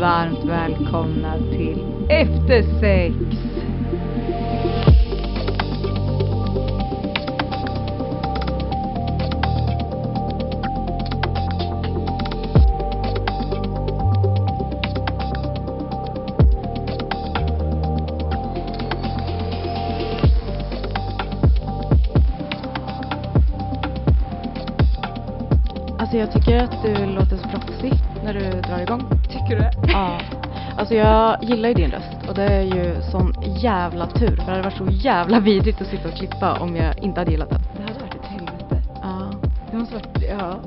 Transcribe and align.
Varmt 0.00 0.44
välkomna 0.44 1.38
till 1.38 1.78
Eftersex! 2.08 3.14
Alltså 25.98 26.16
jag 26.16 26.32
tycker 26.32 26.58
att 26.58 26.82
du 26.82 27.06
låter 27.06 27.36
så 27.36 27.48
proffsig 27.48 27.92
när 28.24 28.34
du 28.34 28.60
drar 28.60 28.78
igång. 28.82 29.15
Tycker 29.36 29.56
du 29.56 29.62
det? 29.62 29.92
Ja. 29.92 30.20
Alltså 30.78 30.94
jag 30.94 31.44
gillar 31.44 31.68
ju 31.68 31.74
din 31.74 31.90
röst 31.90 32.28
och 32.28 32.34
det 32.34 32.42
är 32.42 32.62
ju 32.62 33.02
sån 33.02 33.34
jävla 33.60 34.06
tur 34.06 34.36
för 34.36 34.36
det 34.36 34.50
hade 34.50 34.62
varit 34.62 34.76
så 34.76 34.86
jävla 34.90 35.40
vidrigt 35.40 35.80
att 35.80 35.86
sitta 35.86 36.08
och 36.08 36.14
klippa 36.14 36.58
om 36.60 36.76
jag 36.76 36.98
inte 36.98 37.20
hade 37.20 37.30
gillat 37.30 37.50
den. 37.50 37.60
Det 37.76 37.82
hade 37.82 38.00
varit 38.00 38.14
ett 38.14 38.26
helvete. 38.26 38.82
Ja. 39.02 39.30
Det 39.70 39.76
måste 39.76 39.94
varit, 39.94 40.22
ja. 40.28 40.60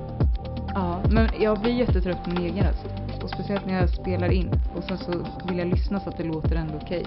Ja, 0.73 0.99
men 1.11 1.29
jag 1.39 1.59
blir 1.59 1.73
jättetrött 1.73 2.23
på 2.23 2.29
min 2.29 2.43
egen 2.43 2.65
röst. 2.65 2.85
Och 3.23 3.29
speciellt 3.29 3.65
när 3.65 3.73
jag 3.73 3.89
spelar 3.89 4.31
in 4.31 4.51
och 4.75 4.83
sen 4.83 4.97
så 4.97 5.11
vill 5.47 5.57
jag 5.57 5.67
lyssna 5.67 5.99
så 5.99 6.09
att 6.09 6.17
det 6.17 6.23
låter 6.23 6.55
ändå 6.55 6.73
okej. 6.81 7.05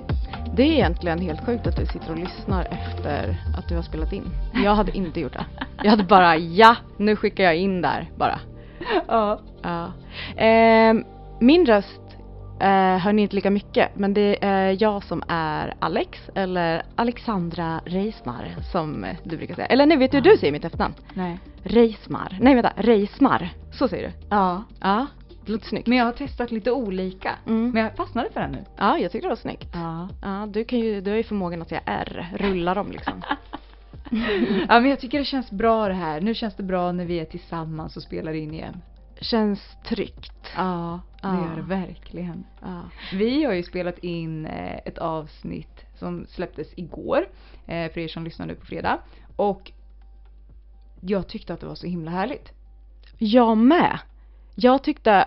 Det 0.55 0.63
är 0.63 0.73
egentligen 0.73 1.19
helt 1.19 1.47
sjukt 1.47 1.67
att 1.67 1.77
du 1.77 1.87
sitter 1.87 2.11
och 2.11 2.19
lyssnar 2.19 2.65
efter 2.71 3.37
att 3.59 3.69
du 3.69 3.77
har 3.77 3.83
spelat 3.83 4.13
in. 4.13 4.25
Jag 4.65 4.75
hade 4.75 4.97
inte 4.97 5.21
gjort 5.21 5.33
det. 5.33 5.45
Jag 5.83 5.91
hade 5.91 6.05
bara, 6.05 6.37
ja, 6.37 6.77
nu 6.97 7.17
skickar 7.17 7.45
jag 7.45 7.57
in 7.57 7.83
där 7.83 8.11
bara. 8.17 8.39
Ja. 9.09 9.41
Ja. 9.63 9.93
Ehm, 10.37 11.05
min 11.43 11.67
röst 11.67 12.01
eh, 12.61 12.99
hör 12.99 13.13
ni 13.13 13.23
inte 13.23 13.35
lika 13.35 13.51
mycket 13.51 13.97
men 13.97 14.15
det 14.15 14.45
är 14.45 14.83
jag 14.83 15.05
som 15.05 15.23
är 15.29 15.75
Alex 15.79 16.19
eller 16.35 16.83
Alexandra 16.97 17.81
Reismar 17.85 18.57
som 18.73 19.07
du 19.25 19.37
brukar 19.37 19.55
säga. 19.55 19.67
Eller 19.67 19.87
nej, 19.87 19.97
vet 19.97 20.11
du 20.11 20.17
hur 20.17 20.25
du 20.25 20.37
säger 20.37 20.53
mitt 20.53 20.65
efternamn? 20.65 20.95
Nej. 21.15 21.39
Reismar. 21.63 22.39
Nej 22.41 22.55
vänta, 22.55 22.73
Reismar. 22.77 23.49
Så 23.73 23.89
säger 23.89 24.09
du? 24.09 24.27
Ja. 24.29 24.63
Ja, 24.81 25.07
det 25.47 25.53
låter 25.53 25.67
snyggt. 25.67 25.87
Men 25.87 25.99
jag 25.99 26.05
har 26.05 26.13
testat 26.13 26.51
lite 26.51 26.71
olika. 26.73 27.35
Mm. 27.47 27.71
Men 27.71 27.83
jag 27.83 27.97
fastnade 27.97 28.31
för 28.31 28.41
den 28.41 28.53
nu. 28.53 28.65
Ja, 28.77 28.99
jag 28.99 29.13
tycker 29.13 29.23
det 29.23 29.35
var 29.35 29.37
snyggt. 29.37 29.69
Ja. 29.75 30.09
Ja, 30.23 30.47
du, 30.47 30.65
kan 30.65 30.79
ju, 30.79 31.01
du 31.01 31.11
har 31.11 31.17
ju 31.17 31.23
förmågan 31.23 31.63
att 31.63 31.69
säga 31.69 31.81
R, 31.87 32.27
rulla 32.39 32.75
dem 32.75 32.91
liksom. 32.93 33.23
ja 34.69 34.81
men 34.81 34.91
jag 34.91 35.01
tycker 35.01 35.19
det 35.19 35.25
känns 35.25 35.51
bra 35.51 35.89
det 35.89 35.95
här. 35.95 36.21
Nu 36.21 36.35
känns 36.35 36.55
det 36.55 36.63
bra 36.63 36.93
när 36.93 37.05
vi 37.05 37.21
är 37.21 37.25
tillsammans 37.25 37.97
och 37.97 38.03
spelar 38.03 38.33
in 38.33 38.55
igen. 38.55 38.83
Känns 39.23 39.77
tryggt. 39.85 40.33
Ja, 40.57 41.01
det 41.23 41.29
Ja. 41.29 41.35
gör 41.49 41.57
det 41.57 41.63
verkligen. 41.63 42.45
Ja. 42.63 42.81
Vi 43.13 43.45
har 43.45 43.53
ju 43.53 43.63
spelat 43.63 43.99
in 43.99 44.47
eh, 44.47 44.77
ett 44.85 44.99
avsnitt 44.99 45.85
som 45.99 46.27
släpptes 46.29 46.69
igår. 46.77 47.27
Eh, 47.67 47.93
för 47.93 47.99
er 48.01 48.09
som 48.09 48.25
lyssnar 48.25 48.47
nu 48.47 48.55
på 48.55 48.67
fredag. 48.67 48.99
Och 49.37 49.73
jag 51.01 51.29
tyckte 51.29 51.55
att 51.55 51.61
det 51.61 51.67
var 51.67 51.75
så 51.75 51.87
himla 51.87 52.11
härligt. 52.11 52.53
Jag 53.19 53.57
med. 53.59 53.99
Jag 54.55 54.83
tyckte 54.83 55.25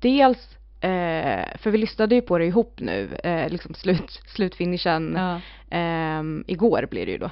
dels, 0.00 0.56
eh, 0.80 1.56
för 1.58 1.70
vi 1.70 1.78
lyssnade 1.78 2.14
ju 2.14 2.20
på 2.22 2.38
det 2.38 2.44
ihop 2.46 2.80
nu, 2.80 3.14
eh, 3.24 3.48
liksom 3.50 3.74
slut, 3.74 4.10
slutfinishen 4.26 5.14
Ja. 5.16 5.40
ehm, 5.70 6.44
igår 6.46 6.86
blir 6.90 7.06
det 7.06 7.12
ju 7.12 7.18
då. 7.18 7.30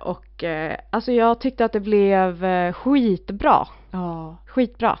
Och 0.00 0.44
alltså 0.90 1.12
jag 1.12 1.40
tyckte 1.40 1.64
att 1.64 1.72
det 1.72 1.80
blev 1.80 2.42
skitbra. 2.72 3.68
Ja. 3.90 4.36
Skitbra. 4.46 4.98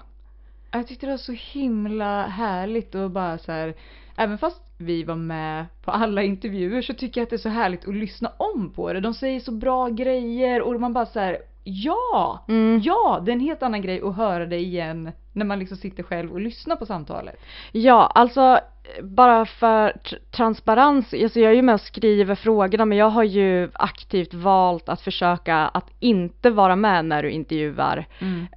Jag 0.76 0.86
tyckte 0.86 1.06
det 1.06 1.12
var 1.12 1.18
så 1.18 1.32
himla 1.32 2.26
härligt 2.26 2.94
och 2.94 3.10
bara 3.10 3.38
så 3.38 3.52
här. 3.52 3.74
Även 4.16 4.38
fast 4.38 4.62
vi 4.78 5.02
var 5.04 5.14
med 5.14 5.66
på 5.84 5.90
alla 5.90 6.22
intervjuer 6.22 6.82
så 6.82 6.94
tycker 6.94 7.20
jag 7.20 7.22
att 7.26 7.30
det 7.30 7.36
är 7.36 7.38
så 7.38 7.48
härligt 7.48 7.88
att 7.88 7.94
lyssna 7.94 8.32
om 8.36 8.70
på 8.70 8.92
det. 8.92 9.00
De 9.00 9.14
säger 9.14 9.40
så 9.40 9.52
bra 9.52 9.88
grejer 9.88 10.62
och 10.62 10.80
man 10.80 10.92
bara 10.92 11.06
så 11.06 11.20
här. 11.20 11.38
Ja! 11.64 12.44
Mm. 12.48 12.80
Ja! 12.84 13.22
Det 13.24 13.30
är 13.30 13.34
en 13.34 13.40
helt 13.40 13.62
annan 13.62 13.82
grej 13.82 14.00
att 14.02 14.16
höra 14.16 14.46
det 14.46 14.58
igen 14.58 15.12
när 15.32 15.44
man 15.44 15.58
liksom 15.58 15.76
sitter 15.76 16.02
själv 16.02 16.32
och 16.32 16.40
lyssnar 16.40 16.76
på 16.76 16.86
samtalet. 16.86 17.36
Ja, 17.72 18.12
alltså 18.14 18.60
bara 19.02 19.46
för 19.46 19.90
tr- 19.90 20.18
transparens, 20.30 21.14
alltså 21.14 21.40
jag 21.40 21.50
är 21.50 21.56
ju 21.56 21.62
med 21.62 21.74
och 21.74 21.80
skriver 21.80 22.34
frågorna 22.34 22.84
men 22.84 22.98
jag 22.98 23.10
har 23.10 23.24
ju 23.24 23.70
aktivt 23.74 24.34
valt 24.34 24.88
att 24.88 25.00
försöka 25.00 25.56
att 25.56 25.90
inte 26.00 26.50
vara 26.50 26.76
med 26.76 27.04
när 27.04 27.22
du 27.22 27.30
intervjuar. 27.30 28.06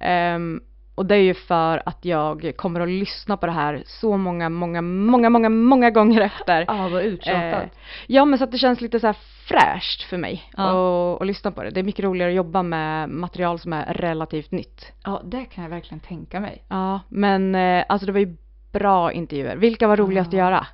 Ehm, 0.00 0.60
och 1.00 1.06
det 1.06 1.14
är 1.14 1.22
ju 1.22 1.34
för 1.34 1.82
att 1.86 2.04
jag 2.04 2.52
kommer 2.56 2.80
att 2.80 2.88
lyssna 2.88 3.36
på 3.36 3.46
det 3.46 3.52
här 3.52 3.82
så 3.86 4.16
många, 4.16 4.48
många, 4.48 4.82
många, 4.82 5.30
många, 5.30 5.48
många 5.48 5.90
gånger 5.90 6.20
efter. 6.20 6.64
Ja, 6.68 6.88
vad 6.88 7.02
uttjatat. 7.02 7.62
Eh, 7.62 7.68
ja 8.06 8.24
men 8.24 8.38
så 8.38 8.44
att 8.44 8.52
det 8.52 8.58
känns 8.58 8.80
lite 8.80 9.00
så 9.00 9.12
fräscht 9.48 10.02
för 10.02 10.16
mig 10.16 10.50
Ja. 10.56 10.72
och, 10.72 11.18
och 11.18 11.26
lyssna 11.26 11.50
på 11.50 11.62
det. 11.62 11.70
Det 11.70 11.80
är 11.80 11.84
mycket 11.84 12.04
roligare 12.04 12.30
att 12.30 12.36
jobba 12.36 12.62
med 12.62 13.08
material 13.08 13.58
som 13.58 13.72
är 13.72 13.94
relativt 13.94 14.50
nytt. 14.50 14.92
Ja, 15.04 15.22
det 15.24 15.44
kan 15.44 15.64
jag 15.64 15.70
verkligen 15.70 16.00
tänka 16.00 16.40
mig. 16.40 16.62
Ja, 16.68 17.00
men 17.08 17.54
eh, 17.54 17.84
alltså 17.88 18.06
det 18.06 18.12
var 18.12 18.20
ju 18.20 18.36
bra 18.72 19.12
intervjuer. 19.12 19.56
Vilka 19.56 19.88
var 19.88 19.96
roligast 19.96 20.28
att 20.28 20.32
Ja. 20.34 20.38
göra? 20.44 20.66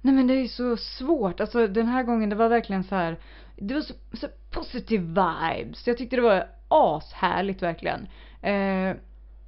Nej 0.00 0.14
men 0.14 0.26
det 0.26 0.34
är 0.34 0.42
ju 0.42 0.48
så 0.48 0.76
svårt. 0.76 1.40
Alltså 1.40 1.66
den 1.66 1.86
här 1.86 2.02
gången 2.02 2.30
det 2.30 2.36
var 2.36 2.48
verkligen 2.48 2.84
så 2.84 2.94
här. 2.94 3.16
Det 3.56 3.74
var 3.74 3.80
så, 3.80 3.94
så 4.12 4.26
positive 4.50 5.02
vibes. 5.04 5.86
Jag 5.86 5.98
tyckte 5.98 6.16
det 6.16 6.22
var 6.22 6.44
ashärligt 6.68 7.62
verkligen. 7.62 8.06
Eh, 8.42 8.96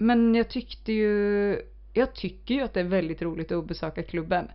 men 0.04 0.34
jag 0.34 0.48
tyckte 0.48 0.92
ju, 0.92 1.58
jag 1.92 2.14
tycker 2.14 2.54
ju 2.54 2.60
att 2.60 2.74
det 2.74 2.80
är 2.80 2.84
väldigt 2.84 3.22
roligt 3.22 3.52
att 3.52 3.66
besöka 3.66 4.02
klubben. 4.02 4.48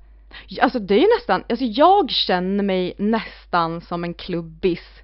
Alltså 0.62 0.80
det 0.80 0.94
är 0.94 1.00
ju 1.00 1.08
nästan, 1.18 1.44
alltså 1.50 1.66
jag 1.66 2.10
känner 2.10 2.64
mig 2.64 2.94
nästan 2.98 3.82
som 3.82 4.04
en 4.04 4.14
klubbis. 4.14 5.02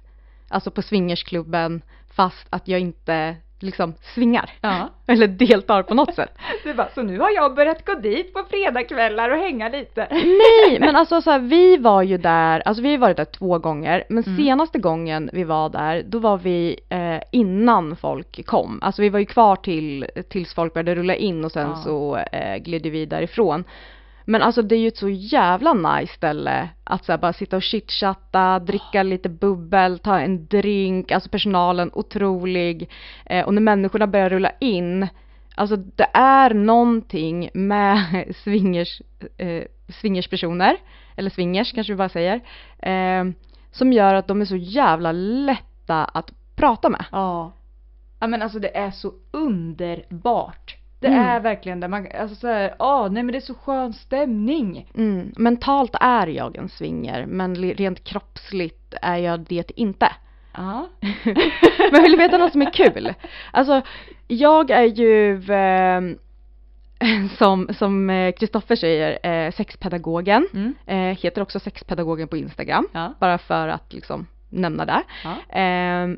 Alltså 0.48 0.70
på 0.70 0.82
swingersklubben 0.82 1.82
fast 2.08 2.46
att 2.50 2.68
jag 2.68 2.80
inte 2.80 3.36
liksom 3.60 3.94
svingar. 4.14 4.50
Ja. 4.60 4.88
Eller 5.06 5.26
deltar 5.26 5.82
på 5.82 5.94
något 5.94 6.14
sätt. 6.14 6.38
Du 6.64 6.74
bara, 6.74 6.88
så 6.94 7.02
nu 7.02 7.18
har 7.18 7.30
jag 7.30 7.54
börjat 7.54 7.84
gå 7.86 7.94
dit 7.94 8.32
på 8.34 8.44
fredagskvällar 8.50 9.30
och 9.30 9.38
hänga 9.38 9.68
lite. 9.68 10.06
Nej, 10.10 10.80
men 10.80 10.96
alltså 10.96 11.22
så 11.22 11.30
här, 11.30 11.38
vi 11.38 11.76
var 11.76 12.02
ju 12.02 12.18
där, 12.18 12.62
alltså 12.66 12.82
vi 12.82 12.90
har 12.90 12.98
varit 12.98 13.16
där 13.16 13.24
två 13.24 13.58
gånger, 13.58 14.04
men 14.08 14.24
Mm. 14.24 14.36
senaste 14.36 14.78
gången 14.78 15.30
vi 15.32 15.44
var 15.44 15.68
där, 15.68 16.02
då 16.06 16.18
var 16.18 16.36
vi 16.38 16.80
eh, 16.88 17.20
innan 17.32 17.96
folk 17.96 18.46
kom. 18.46 18.78
Alltså 18.82 19.02
vi 19.02 19.08
var 19.08 19.18
ju 19.18 19.26
kvar 19.26 19.56
till, 19.56 20.06
tills 20.28 20.54
folk 20.54 20.74
började 20.74 20.94
rulla 20.94 21.14
in 21.14 21.44
och 21.44 21.52
sen 21.52 21.68
Ja. 21.68 21.76
så 21.76 22.16
eh, 22.16 22.56
gled 22.56 22.82
vi 22.86 23.06
därifrån. 23.06 23.64
Men 24.28 24.42
alltså 24.42 24.62
det 24.62 24.74
är 24.74 24.78
ju 24.78 24.88
ett 24.88 24.96
så 24.96 25.08
jävla 25.08 25.74
nice 25.74 26.14
ställe 26.14 26.68
att 26.84 27.04
så 27.04 27.18
bara 27.18 27.32
sitta 27.32 27.56
och 27.56 27.62
chitchatta, 27.62 28.58
dricka 28.58 29.02
lite 29.02 29.28
bubbel, 29.28 29.98
ta 29.98 30.18
en 30.18 30.46
drink, 30.46 31.10
alltså 31.10 31.30
personalen 31.30 31.90
otrolig. 31.92 32.90
Eh, 33.26 33.46
och 33.46 33.54
när 33.54 33.60
människorna 33.60 34.06
börjar 34.06 34.30
rulla 34.30 34.52
in, 34.60 35.08
alltså 35.54 35.76
det 35.76 36.08
är 36.14 36.54
någonting 36.54 37.50
med 37.54 38.24
swingers, 38.44 39.02
eh, 39.36 39.64
swingerspersoner, 39.88 40.76
eller 41.16 41.30
swingers 41.30 41.72
kanske 41.72 41.92
vi 41.92 41.96
bara 41.96 42.08
säger, 42.08 42.40
eh, 42.78 43.24
som 43.70 43.92
gör 43.92 44.14
att 44.14 44.26
de 44.28 44.40
är 44.40 44.44
så 44.44 44.56
jävla 44.56 45.12
lätta 45.12 46.04
att 46.04 46.32
prata 46.56 46.88
med. 46.88 47.04
Ja. 47.12 47.52
Ja 48.20 48.26
men 48.26 48.42
alltså 48.42 48.58
det 48.58 48.76
är 48.76 48.90
så 48.90 49.12
underbart. 49.30 50.75
Det 51.00 51.06
Mm. 51.06 51.20
är 51.26 51.40
verkligen 51.40 51.80
det. 51.80 51.88
Man, 51.88 52.06
alltså 52.20 52.34
såhär, 52.36 52.74
ja 52.78 53.08
nej 53.10 53.22
men 53.22 53.32
det 53.32 53.38
är 53.38 53.40
så 53.40 53.54
skön 53.54 53.92
stämning. 53.92 54.90
Mm. 54.94 55.32
Mentalt 55.36 55.94
är 56.00 56.26
jag 56.26 56.56
en 56.56 56.68
swinger, 56.68 57.26
men 57.26 57.54
rent 57.56 58.04
kroppsligt 58.04 58.94
är 59.02 59.16
jag 59.16 59.40
det 59.40 59.70
inte. 59.76 60.12
Ja. 60.56 60.88
Men 61.92 62.02
vill 62.02 62.12
du 62.12 62.16
veta 62.18 62.38
något 62.38 62.52
som 62.52 62.62
är 62.62 62.72
kul? 62.72 63.14
Alltså, 63.50 63.82
jag 64.28 64.70
är 64.70 64.82
ju 64.84 65.34
eh, 65.52 66.00
som, 67.38 67.68
som 67.78 68.10
eh, 68.10 68.32
Kristoffer 68.32 68.76
säger, 68.76 69.26
eh, 69.46 69.52
sexpedagogen. 69.52 70.48
Mm. 70.54 70.74
Eh, 70.86 71.18
heter 71.18 71.42
också 71.42 71.60
sexpedagogen 71.60 72.28
på 72.28 72.36
Instagram. 72.36 72.88
Ja. 72.92 73.14
Bara 73.20 73.38
för 73.38 73.68
att 73.68 73.92
liksom 73.92 74.26
nämna 74.48 74.84
det. 74.84 75.02
Ja. 75.24 75.60
Eh, 75.60 76.08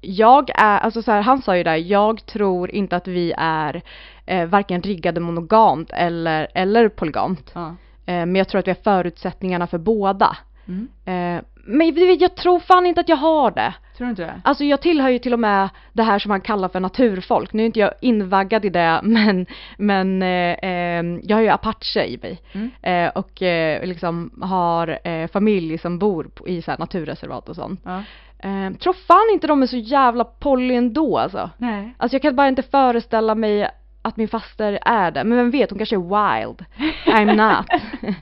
jag 0.00 0.50
är, 0.54 0.78
alltså 0.78 1.02
så 1.02 1.12
här, 1.12 1.20
han 1.22 1.42
sa 1.42 1.56
ju 1.56 1.62
där, 1.62 1.76
jag 1.76 2.26
tror 2.26 2.70
inte 2.70 2.96
att 2.96 3.08
vi 3.08 3.32
är 3.38 3.82
eh, 4.28 4.46
varken 4.46 4.82
riggade 4.82 5.20
monogamt 5.20 5.90
eller, 5.92 6.48
eller 6.54 6.88
polygamt. 6.88 7.52
Ja. 7.54 7.66
Eh, 8.06 8.26
men 8.26 8.36
jag 8.36 8.48
tror 8.48 8.58
att 8.58 8.66
vi 8.66 8.70
har 8.70 8.82
förutsättningarna 8.82 9.66
för 9.66 9.78
båda. 9.78 10.36
Mm. 10.68 10.88
Eh, 11.04 11.42
men 11.64 12.18
jag 12.18 12.36
tror 12.36 12.60
fan 12.60 12.86
inte 12.86 13.00
att 13.00 13.08
jag 13.08 13.16
har 13.16 13.50
det. 13.50 13.74
Tror 13.96 14.04
du 14.06 14.10
inte 14.10 14.22
det? 14.22 14.40
Alltså 14.44 14.64
jag 14.64 14.80
tillhör 14.80 15.08
ju 15.08 15.18
till 15.18 15.32
och 15.32 15.38
med 15.38 15.68
det 15.92 16.02
här 16.02 16.18
som 16.18 16.28
man 16.28 16.40
kallar 16.40 16.68
för 16.68 16.80
naturfolk. 16.80 17.52
Nu 17.52 17.62
är 17.62 17.66
inte 17.66 17.80
jag 17.80 17.92
invaggad 18.00 18.64
i 18.64 18.68
det 18.68 19.00
men, 19.04 19.46
men 19.78 20.22
eh, 20.22 20.52
eh, 20.52 21.04
jag 21.22 21.36
har 21.36 21.42
ju 21.42 21.48
apache 21.48 22.04
i 22.06 22.18
mig. 22.22 22.40
Mm. 22.52 22.70
Eh, 22.82 23.12
och 23.14 23.42
eh, 23.42 23.86
liksom 23.86 24.30
har 24.42 25.08
eh, 25.08 25.28
familj 25.28 25.78
som 25.78 25.98
bor 25.98 26.24
på, 26.24 26.48
i 26.48 26.62
så 26.62 26.74
naturreservat 26.78 27.48
och 27.48 27.56
sånt. 27.56 27.80
Ja. 27.84 28.02
Eh, 28.38 28.72
tror 28.72 28.92
fan 28.92 29.30
inte 29.32 29.46
de 29.46 29.62
är 29.62 29.66
så 29.66 29.76
jävla 29.76 30.24
poly 30.24 30.74
ändå 30.74 31.18
alltså. 31.18 31.50
Nej. 31.58 31.94
Alltså 31.98 32.14
jag 32.14 32.22
kan 32.22 32.36
bara 32.36 32.48
inte 32.48 32.62
föreställa 32.62 33.34
mig 33.34 33.68
att 34.02 34.16
min 34.16 34.28
faster 34.28 34.78
är 34.82 35.10
det. 35.10 35.24
Men 35.24 35.38
vem 35.38 35.50
vet, 35.50 35.70
hon 35.70 35.78
kanske 35.78 35.96
är 35.96 36.00
wild. 36.44 36.64
I'm 37.06 37.36
not. 37.36 37.66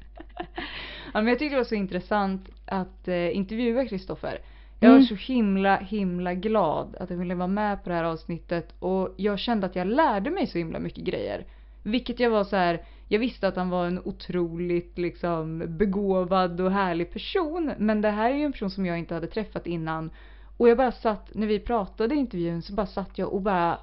Ja, 1.14 1.20
men 1.22 1.26
jag 1.28 1.38
tyckte 1.38 1.54
det 1.54 1.60
var 1.60 1.64
så 1.64 1.74
intressant 1.74 2.48
att 2.66 3.08
eh, 3.08 3.36
intervjua 3.36 3.84
Kristoffer. 3.86 4.38
Jag 4.80 4.88
var 4.88 4.96
Mm. 4.96 5.06
så 5.06 5.14
himla, 5.14 5.76
himla 5.76 6.34
glad 6.34 6.96
att 7.00 7.10
jag 7.10 7.16
ville 7.16 7.34
vara 7.34 7.46
med 7.48 7.82
på 7.84 7.88
det 7.88 7.94
här 7.94 8.04
avsnittet 8.04 8.74
och 8.78 9.14
jag 9.16 9.38
kände 9.38 9.66
att 9.66 9.76
jag 9.76 9.86
lärde 9.86 10.30
mig 10.30 10.46
så 10.46 10.58
himla 10.58 10.78
mycket 10.78 11.04
grejer. 11.04 11.44
Vilket 11.82 12.20
jag 12.20 12.30
var 12.30 12.44
så 12.44 12.56
här, 12.56 12.80
jag 13.08 13.18
visste 13.18 13.48
att 13.48 13.56
han 13.56 13.70
var 13.70 13.86
en 13.86 14.00
otroligt 14.04 14.98
liksom 14.98 15.62
begåvad 15.66 16.60
och 16.60 16.72
härlig 16.72 17.12
person 17.12 17.72
men 17.78 18.00
det 18.00 18.10
här 18.10 18.30
är 18.30 18.34
ju 18.34 18.44
en 18.44 18.52
person 18.52 18.70
som 18.70 18.86
jag 18.86 18.98
inte 18.98 19.14
hade 19.14 19.26
träffat 19.26 19.66
innan 19.66 20.10
och 20.56 20.68
jag 20.68 20.76
bara 20.76 20.92
satt, 20.92 21.34
när 21.34 21.46
vi 21.46 21.58
pratade 21.60 22.14
i 22.14 22.18
intervjun 22.18 22.62
så 22.62 22.72
bara 22.72 22.86
satt 22.86 23.18
jag 23.18 23.32
och 23.32 23.42
bara 23.42 23.78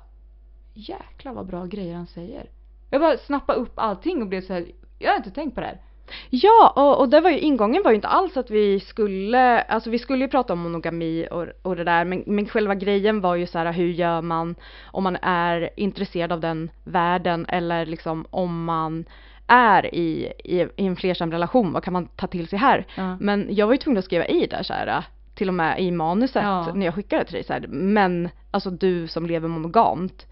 jäklar 0.74 1.34
vad 1.34 1.46
bra 1.46 1.66
grejer 1.66 1.96
han 1.96 2.08
säger. 2.08 2.50
Jag 2.90 3.02
bara 3.02 3.18
snappade 3.18 3.60
upp 3.60 3.74
allting 3.76 4.22
och 4.22 4.28
blev 4.28 4.42
så 4.42 4.54
här, 4.54 4.66
jag 5.00 5.10
har 5.10 5.18
inte 5.18 5.32
tänkt 5.32 5.56
på 5.56 5.62
det 5.62 5.68
här. 5.68 5.82
Ja, 6.30 6.74
och, 6.76 7.00
och 7.00 7.10
det 7.10 7.22
var 7.22 7.30
ju, 7.30 7.40
ingången 7.40 7.84
var 7.84 7.92
ju 7.92 7.96
inte 7.96 8.08
alls 8.08 8.38
att 8.38 8.52
vi 8.52 8.80
skulle, 8.80 9.62
alltså 9.62 9.90
vi 9.90 10.00
skulle 10.00 10.26
ju 10.26 10.30
prata 10.30 10.54
om 10.54 10.60
monogami 10.60 11.28
och, 11.32 11.48
och 11.62 11.76
det 11.76 11.84
där, 11.84 12.06
men, 12.06 12.24
men 12.26 12.46
själva 12.46 12.76
grejen 12.76 13.22
var 13.22 13.36
ju 13.36 13.48
så 13.48 13.58
här, 13.58 13.74
hur 13.74 13.88
gör 13.88 14.22
man 14.22 14.56
om 14.84 15.04
man 15.04 15.18
är 15.22 15.70
intresserad 15.76 16.32
av 16.32 16.40
den 16.40 16.72
världen 16.84 17.46
eller 17.50 17.86
liksom 17.86 18.26
om 18.30 18.64
man 18.66 19.06
är 19.48 19.96
i, 19.96 20.34
i, 20.44 20.60
i 20.62 20.88
en 20.88 20.96
flersam 20.96 21.32
relation, 21.32 21.74
vad 21.74 21.84
kan 21.84 21.94
man 21.94 22.08
ta 22.08 22.28
till 22.28 22.48
sig 22.48 22.60
här? 22.60 22.86
Ja. 22.98 23.18
Men 23.20 23.48
jag 23.50 23.68
var 23.68 23.74
ju 23.74 23.78
tvungen 23.78 24.00
att 24.00 24.06
skriva 24.06 24.26
i 24.26 24.48
där 24.48 24.64
så 24.64 24.74
här, 24.74 25.04
till 25.36 25.48
och 25.48 25.54
med 25.54 25.82
i 25.82 25.92
manuset 25.92 26.44
Ja. 26.44 26.74
när 26.74 26.86
jag 26.86 26.96
skickade 26.96 27.26
till 27.26 27.34
dig 27.34 27.44
så 27.44 27.54
här, 27.54 27.68
men 27.68 28.30
alltså 28.52 28.70
du 28.70 29.08
som 29.08 29.26
lever 29.26 29.48
monogamt 29.48 30.26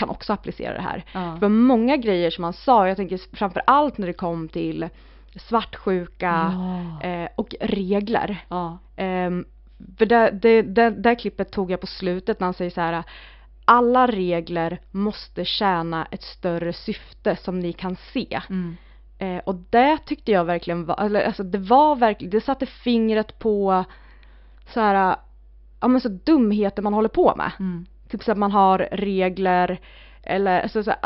kan 0.00 0.10
också 0.10 0.32
applicera 0.32 0.74
det 0.74 0.82
här. 0.82 1.04
Ja. 1.12 1.20
Det 1.20 1.40
var 1.40 1.48
många 1.48 1.96
grejer 1.96 2.30
som 2.30 2.44
han 2.44 2.52
sa, 2.52 2.88
jag 2.88 2.96
tänker 2.96 3.36
framför 3.36 3.62
allt 3.66 3.98
när 3.98 4.06
det 4.06 4.12
kom 4.12 4.48
till 4.48 4.88
svartsjuka 5.36 6.52
Ja. 7.00 7.08
eh, 7.08 7.28
och 7.36 7.54
regler. 7.60 8.44
Ja. 8.48 8.78
Ehm, 8.96 9.44
för 9.98 10.06
det, 10.06 10.30
det, 10.42 10.62
det, 10.62 10.90
det 10.90 11.14
klippet 11.14 11.52
tog 11.52 11.70
jag 11.70 11.80
på 11.80 11.86
slutet 11.86 12.40
när 12.40 12.46
han 12.46 12.54
säger 12.54 12.70
så 12.70 12.80
här 12.80 13.04
alla 13.64 14.06
regler 14.06 14.80
måste 14.90 15.44
tjäna 15.44 16.06
ett 16.10 16.22
större 16.22 16.72
syfte 16.72 17.36
som 17.36 17.60
ni 17.60 17.72
kan 17.72 17.96
se. 18.12 18.40
Mm. 18.50 18.76
Eh, 19.18 19.38
och 19.44 19.54
det 19.70 19.98
tyckte 20.06 20.32
jag 20.32 20.44
verkligen 20.44 20.84
var, 20.84 20.94
alltså 20.94 21.42
det 21.42 21.58
var 21.58 21.96
verkligen, 21.96 22.30
det 22.30 22.40
satte 22.40 22.66
fingret 22.66 23.38
på 23.38 23.84
så 24.74 24.80
här, 24.80 25.16
ja 25.80 25.88
men 25.88 26.00
så 26.00 26.08
dumheter 26.08 26.82
man 26.82 26.94
håller 26.94 27.08
på 27.08 27.34
med. 27.36 27.52
Mm. 27.58 27.86
Typ 28.10 28.24
så 28.24 28.32
att 28.32 28.38
man 28.38 28.52
har 28.52 28.88
regler 28.92 29.80
eller 30.22 30.68
så 30.68 30.78
att, 30.78 31.04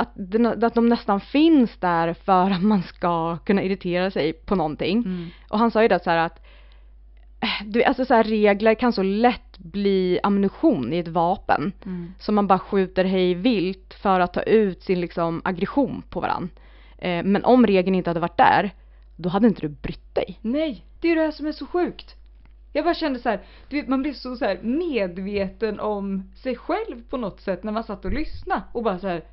att 0.64 0.74
de 0.74 0.88
nästan 0.88 1.20
finns 1.20 1.76
där 1.76 2.14
för 2.14 2.50
att 2.50 2.62
man 2.62 2.82
ska 2.82 3.36
kunna 3.36 3.62
irritera 3.62 4.10
sig 4.10 4.32
på 4.32 4.54
någonting. 4.54 4.98
Mm. 4.98 5.26
Och 5.48 5.58
han 5.58 5.70
sa 5.70 5.82
ju 5.82 5.88
det 5.88 6.04
så 6.04 6.10
här 6.10 6.18
att 6.18 6.44
eh, 7.40 7.66
du, 7.66 7.84
alltså 7.84 8.04
så 8.04 8.14
här, 8.14 8.24
regler 8.24 8.74
kan 8.74 8.92
så 8.92 9.02
lätt 9.02 9.58
bli 9.58 10.20
ammunition 10.22 10.92
i 10.92 10.98
ett 10.98 11.08
vapen. 11.08 11.72
Mm. 11.84 12.14
Som 12.18 12.34
man 12.34 12.46
bara 12.46 12.58
skjuter 12.58 13.04
hej 13.04 13.34
vilt 13.34 13.94
för 13.94 14.20
att 14.20 14.32
ta 14.32 14.42
ut 14.42 14.82
sin 14.82 15.00
liksom 15.00 15.42
aggression 15.44 16.02
på 16.08 16.20
varann. 16.20 16.50
Eh, 16.98 17.24
men 17.24 17.44
om 17.44 17.66
regeln 17.66 17.94
inte 17.94 18.10
hade 18.10 18.20
varit 18.20 18.36
där, 18.36 18.70
då 19.16 19.28
hade 19.28 19.46
inte 19.46 19.60
du 19.60 19.68
brytt 19.68 20.14
dig. 20.14 20.38
Nej, 20.40 20.84
det 21.00 21.08
är 21.08 21.16
det 21.16 21.22
här 21.22 21.30
som 21.30 21.46
är 21.46 21.52
så 21.52 21.66
sjukt. 21.66 22.16
Jag 22.76 22.84
bara 22.84 22.94
kände 22.94 23.18
så 23.18 23.28
här, 23.28 23.40
du 23.68 23.76
vet 23.76 23.88
man 23.88 24.02
blev 24.02 24.12
så, 24.12 24.36
så 24.36 24.44
här 24.44 24.58
medveten 24.62 25.80
om 25.80 26.30
sig 26.42 26.56
själv 26.56 27.02
på 27.10 27.16
något 27.16 27.40
sätt 27.40 27.64
när 27.64 27.72
man 27.72 27.84
satt 27.84 28.04
och 28.04 28.12
lyssnade 28.12 28.62
och 28.72 28.82
bara 28.82 28.98
så 28.98 29.08
här, 29.08 29.24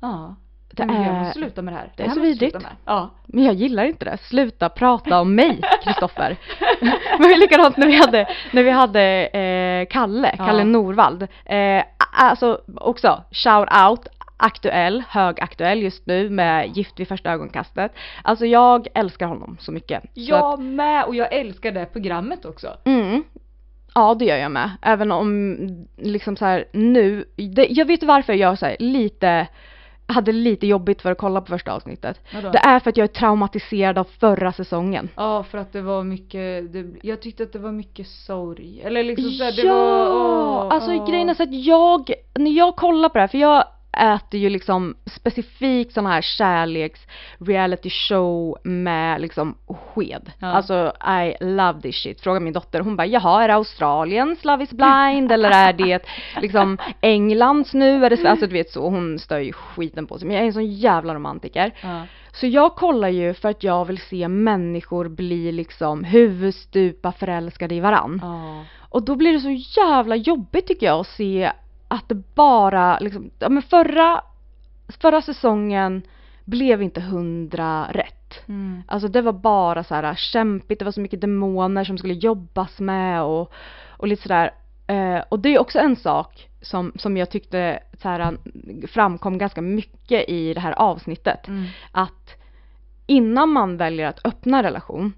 ja, 0.00 0.36
Det 0.72 0.86
men 0.86 0.96
jag 1.02 1.14
är- 1.14 1.18
måste 1.20 1.38
sluta 1.38 1.62
med 1.62 1.74
det 1.74 1.78
här. 1.78 1.92
det 1.96 2.02
är 2.02 2.06
här 2.08 2.14
så 2.14 2.20
vidrigt. 2.20 2.56
Ja. 2.84 3.10
Men 3.26 3.44
jag 3.44 3.54
gillar 3.54 3.84
inte 3.84 4.04
det. 4.04 4.18
Sluta 4.18 4.68
prata 4.68 5.20
om 5.20 5.34
mig, 5.34 5.60
Kristoffer. 5.84 6.36
Det 7.18 7.28
var 7.28 7.38
likadant 7.40 7.76
när 7.76 7.86
vi 7.86 7.96
hade, 7.96 8.28
när 8.52 8.62
vi 8.62 8.70
hade 8.70 9.02
eh, 9.26 9.86
Kalle, 9.90 10.34
Ja. 10.38 10.44
Kalle 10.46 10.64
Norvald. 10.64 11.22
Eh, 11.44 11.84
alltså 12.12 12.60
också, 12.76 13.22
shout 13.30 13.68
out, 13.88 14.06
aktuell, 14.42 15.02
högaktuell 15.08 15.82
just 15.82 16.06
nu 16.06 16.30
med 16.30 16.76
Gift 16.76 17.00
vid 17.00 17.08
första 17.08 17.32
ögonkastet. 17.32 17.92
Alltså 18.22 18.46
jag 18.46 18.88
älskar 18.94 19.26
honom 19.26 19.56
så 19.60 19.72
mycket. 19.72 20.02
Så 20.02 20.08
Jag 20.14 20.60
med 20.60 21.04
och 21.04 21.14
jag 21.14 21.32
älskar 21.32 21.72
det 21.72 21.86
programmet 21.86 22.44
också. 22.44 22.76
Mm. 22.84 23.24
Ja 23.94 24.14
det 24.14 24.24
gör 24.24 24.36
jag 24.36 24.50
med. 24.50 24.70
Även 24.82 25.12
om 25.12 25.56
liksom 25.96 26.36
så 26.36 26.44
här 26.44 26.64
nu, 26.72 27.24
det, 27.36 27.66
jag 27.70 27.86
vet 27.86 28.02
varför 28.02 28.32
jag 28.32 28.58
så 28.58 28.66
här, 28.66 28.76
lite 28.78 29.48
hade 30.06 30.32
lite 30.32 30.66
jobbigt 30.66 31.02
för 31.02 31.10
att 31.10 31.18
kolla 31.18 31.40
på 31.40 31.46
första 31.46 31.72
avsnittet. 31.72 32.20
Vadå? 32.34 32.50
Det 32.50 32.58
är 32.58 32.80
för 32.80 32.90
att 32.90 32.96
jag 32.96 33.04
är 33.04 33.08
traumatiserad 33.08 33.98
av 33.98 34.04
förra 34.04 34.52
säsongen. 34.52 35.08
Ja 35.16 35.42
för 35.42 35.58
att 35.58 35.72
det 35.72 35.82
var 35.82 36.02
mycket, 36.02 36.72
det, 36.72 36.86
jag 37.02 37.22
tyckte 37.22 37.42
att 37.42 37.52
det 37.52 37.58
var 37.58 37.72
mycket 37.72 38.08
sorg. 38.08 38.82
Eller 38.84 39.04
liksom 39.04 39.30
så 39.30 39.44
här, 39.44 39.52
det 39.52 39.62
ja! 39.62 39.74
var, 39.74 40.66
åh, 40.66 40.74
alltså 40.74 40.92
åh. 40.94 41.10
grejen 41.10 41.28
är 41.28 41.34
så 41.34 41.42
att 41.42 41.54
jag, 41.54 42.12
när 42.34 42.50
jag 42.50 42.76
kollar 42.76 43.08
på 43.08 43.18
det 43.18 43.20
här, 43.20 43.28
för 43.28 43.38
jag 43.38 43.64
äter 43.92 44.40
ju 44.40 44.48
liksom 44.48 44.94
specifikt 45.06 45.92
sådana 45.92 46.10
här 46.10 46.22
kärleks 46.22 47.06
reality 47.38 47.90
show 47.90 48.58
med 48.64 49.20
liksom 49.20 49.54
sked. 49.66 50.32
Ja. 50.38 50.46
Alltså 50.46 50.92
I 51.22 51.44
love 51.44 51.80
this 51.80 51.96
shit. 52.02 52.20
Fråga 52.20 52.40
min 52.40 52.52
dotter, 52.52 52.80
hon 52.80 52.96
bara 52.96 53.06
jaha 53.06 53.44
är 53.44 53.48
det 53.48 53.54
Australiens 53.54 54.44
Love 54.44 54.64
is 54.64 54.70
blind 54.70 55.32
eller 55.32 55.50
är 55.50 55.72
det 55.72 56.06
liksom 56.40 56.78
Englands 57.00 57.74
nu? 57.74 58.04
Är 58.04 58.10
det, 58.10 58.30
alltså 58.30 58.46
du 58.46 58.52
vet 58.52 58.70
så, 58.70 58.88
hon 58.88 59.18
stör 59.18 59.38
ju 59.38 59.52
skiten 59.52 60.06
på 60.06 60.18
sig. 60.18 60.28
Men 60.28 60.36
jag 60.36 60.42
är 60.42 60.46
en 60.46 60.52
sån 60.52 60.72
jävla 60.72 61.14
romantiker. 61.14 61.72
Ja. 61.82 62.02
Så 62.32 62.46
jag 62.46 62.74
kollar 62.74 63.08
ju 63.08 63.34
för 63.34 63.48
att 63.48 63.62
jag 63.62 63.84
vill 63.84 64.00
se 64.00 64.28
människor 64.28 65.08
bli 65.08 65.52
liksom 65.52 66.04
huvudstupa 66.04 67.12
förälskade 67.12 67.74
i 67.74 67.80
varann. 67.80 68.18
Ja. 68.22 68.64
Och 68.88 69.02
då 69.02 69.16
blir 69.16 69.32
det 69.32 69.40
så 69.40 69.80
jävla 69.80 70.16
jobbigt 70.16 70.66
tycker 70.66 70.86
jag 70.86 71.00
att 71.00 71.06
se 71.06 71.52
att 71.92 72.08
det 72.08 72.34
bara 72.34 72.98
liksom, 72.98 73.30
ja 73.38 73.48
men 73.48 73.62
förra, 73.62 74.22
förra 75.00 75.22
säsongen 75.22 76.02
blev 76.44 76.82
inte 76.82 77.00
hundra 77.00 77.86
rätt. 77.90 78.48
Mm. 78.48 78.82
Alltså 78.86 79.08
det 79.08 79.22
var 79.22 79.32
bara 79.32 79.84
så 79.84 79.94
här 79.94 80.14
kämpigt, 80.14 80.78
det 80.78 80.84
var 80.84 80.92
så 80.92 81.00
mycket 81.00 81.20
demoner 81.20 81.84
som 81.84 81.98
skulle 81.98 82.14
jobbas 82.14 82.80
med 82.80 83.22
och, 83.22 83.52
och 83.88 84.08
lite 84.08 84.22
sådär. 84.22 84.50
Eh, 84.86 85.22
och 85.28 85.38
det 85.38 85.54
är 85.54 85.58
också 85.58 85.78
en 85.78 85.96
sak 85.96 86.48
som, 86.60 86.92
som 86.94 87.16
jag 87.16 87.30
tyckte 87.30 87.78
så 88.02 88.08
här, 88.08 88.36
framkom 88.86 89.38
ganska 89.38 89.62
mycket 89.62 90.28
i 90.28 90.54
det 90.54 90.60
här 90.60 90.72
avsnittet. 90.72 91.48
Mm. 91.48 91.64
Att 91.92 92.34
innan 93.06 93.48
man 93.48 93.76
väljer 93.76 94.08
att 94.08 94.26
öppna 94.26 94.62
relation 94.62 95.12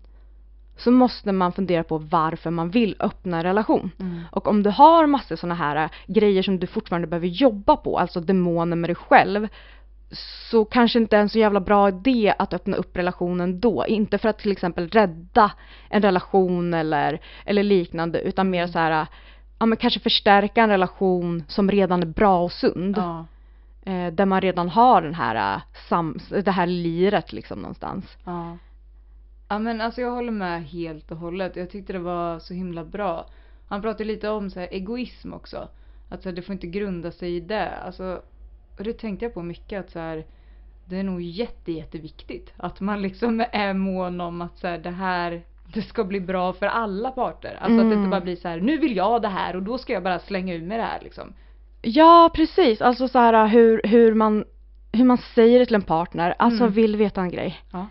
så 0.77 0.91
måste 0.91 1.33
man 1.33 1.53
fundera 1.53 1.83
på 1.83 1.99
varför 1.99 2.51
man 2.51 2.71
vill 2.71 2.97
öppna 3.01 3.37
en 3.37 3.43
relation. 3.43 3.91
Mm. 4.01 4.21
Och 4.31 4.49
om 4.49 4.63
du 4.63 4.71
har 4.71 5.07
massor 5.07 5.37
sådana 5.37 5.55
här 5.55 5.77
äh, 5.77 5.91
grejer 6.07 6.43
som 6.43 6.59
du 6.59 6.67
fortfarande 6.67 7.09
behöver 7.09 7.27
jobba 7.27 7.77
på, 7.77 7.99
alltså 7.99 8.21
demoner 8.21 8.77
med 8.77 8.89
dig 8.91 8.95
själv, 8.95 9.49
så 10.51 10.65
kanske 10.65 10.99
inte 10.99 11.17
är 11.17 11.21
en 11.21 11.29
så 11.29 11.39
jävla 11.39 11.61
bra 11.61 11.89
idé 11.89 12.35
att 12.39 12.55
öppna 12.55 12.77
upp 12.77 12.97
relationen 12.97 13.61
då. 13.61 13.87
Inte 13.87 14.19
för 14.19 14.29
att 14.29 14.39
till 14.39 14.53
exempel 14.53 14.89
rädda 14.89 15.53
en 15.89 16.03
relation 16.03 16.75
eller, 16.75 17.21
eller 17.45 17.63
liknande, 17.63 18.21
utan 18.21 18.51
mer 18.51 18.67
så 18.67 18.79
här, 18.79 19.01
äh, 19.03 19.09
ja 19.59 19.67
men 19.67 19.79
kanske 19.79 20.01
förstärka 20.01 20.63
en 20.63 20.71
relation 20.71 21.45
som 21.49 21.71
redan 21.71 22.03
är 22.03 22.07
bra 22.07 22.43
och 22.43 22.53
sund. 22.53 22.97
Ja. 22.97 23.27
Eh, 23.87 24.13
där 24.13 24.27
man 24.27 24.41
redan 24.41 24.69
har 24.69 25.03
den 25.03 25.15
här, 25.15 25.57
äh, 25.57 25.63
sam, 25.89 26.19
det 26.45 26.51
här 26.51 26.67
liret 26.67 27.33
liksom 27.33 27.59
någonstans. 27.59 28.17
Ja. 28.25 28.57
Ja 29.55 29.59
men 29.59 29.81
alltså 29.81 30.01
jag 30.01 30.11
håller 30.11 30.33
med 30.33 30.65
helt 30.65 31.11
och 31.11 31.17
hållet. 31.17 31.57
Jag 31.57 31.71
tyckte 31.71 31.93
det 31.93 31.99
var 31.99 32.39
så 32.39 32.55
himla 32.55 32.85
bra. 32.85 33.27
Han 33.69 33.83
pratade 33.83 34.05
lite 34.05 34.29
om 34.29 34.51
så 34.51 34.61
här 34.61 34.69
egoism 34.71 35.33
också. 35.33 35.69
Att 36.09 36.23
så 36.23 36.29
här, 36.29 36.37
det 36.37 36.43
får 36.43 36.53
inte 36.53 36.67
grunda 36.67 37.11
sig 37.11 37.37
i 37.37 37.41
det. 37.41 37.71
Alltså, 37.71 38.23
och 38.79 38.85
det 38.85 38.93
tänkte 38.93 39.25
jag 39.25 39.35
på 39.35 39.43
mycket 39.43 39.81
att 39.81 39.91
så 39.91 39.99
här, 39.99 40.25
det 40.85 40.97
är 40.97 41.03
nog 41.03 41.23
jätte, 41.23 41.73
jätteviktigt. 41.73 42.53
Att 42.57 42.81
man 42.81 43.03
liksom 43.03 43.45
är 43.53 43.75
mån 43.75 44.21
om 44.21 44.43
att 44.43 44.59
så 44.59 44.67
här, 44.67 44.79
det 44.79 44.91
här 44.91 45.43
det 45.75 45.83
ska 45.83 46.05
bli 46.05 46.21
bra 46.21 46.53
för 46.53 46.67
alla 46.67 47.11
parter. 47.11 47.59
Alltså 47.61 47.81
att 47.81 47.91
det 47.91 47.95
inte 47.95 48.11
bara 48.11 48.21
blir 48.21 48.37
så 48.37 48.49
här, 48.49 48.61
nu 48.61 48.77
vill 48.77 48.97
jag 48.97 49.23
det 49.23 49.29
här 49.29 49.57
och 49.57 49.63
då 49.63 49.79
ska 49.79 49.93
jag 49.93 50.03
bara 50.03 50.19
slänga 50.19 50.55
ur 50.55 50.63
mig 50.63 50.79
det 50.79 50.85
här 50.85 51.01
liksom. 51.03 51.35
Ja 51.83 52.31
precis, 52.35 52.83
alltså 52.83 53.09
så 53.09 53.19
här 53.19 53.47
hur, 53.47 53.81
hur 53.85 54.15
man 54.15 54.45
hur 54.93 55.05
man 55.05 55.19
säger 55.19 55.59
det 55.59 55.67
till 55.67 55.75
en 55.75 55.83
partner, 55.83 56.35
alltså 56.39 56.63
Mm. 56.65 56.75
vill 56.75 56.97
veta 56.97 57.21
en 57.21 57.31
grej. 57.31 57.61
Ja. 57.73 57.87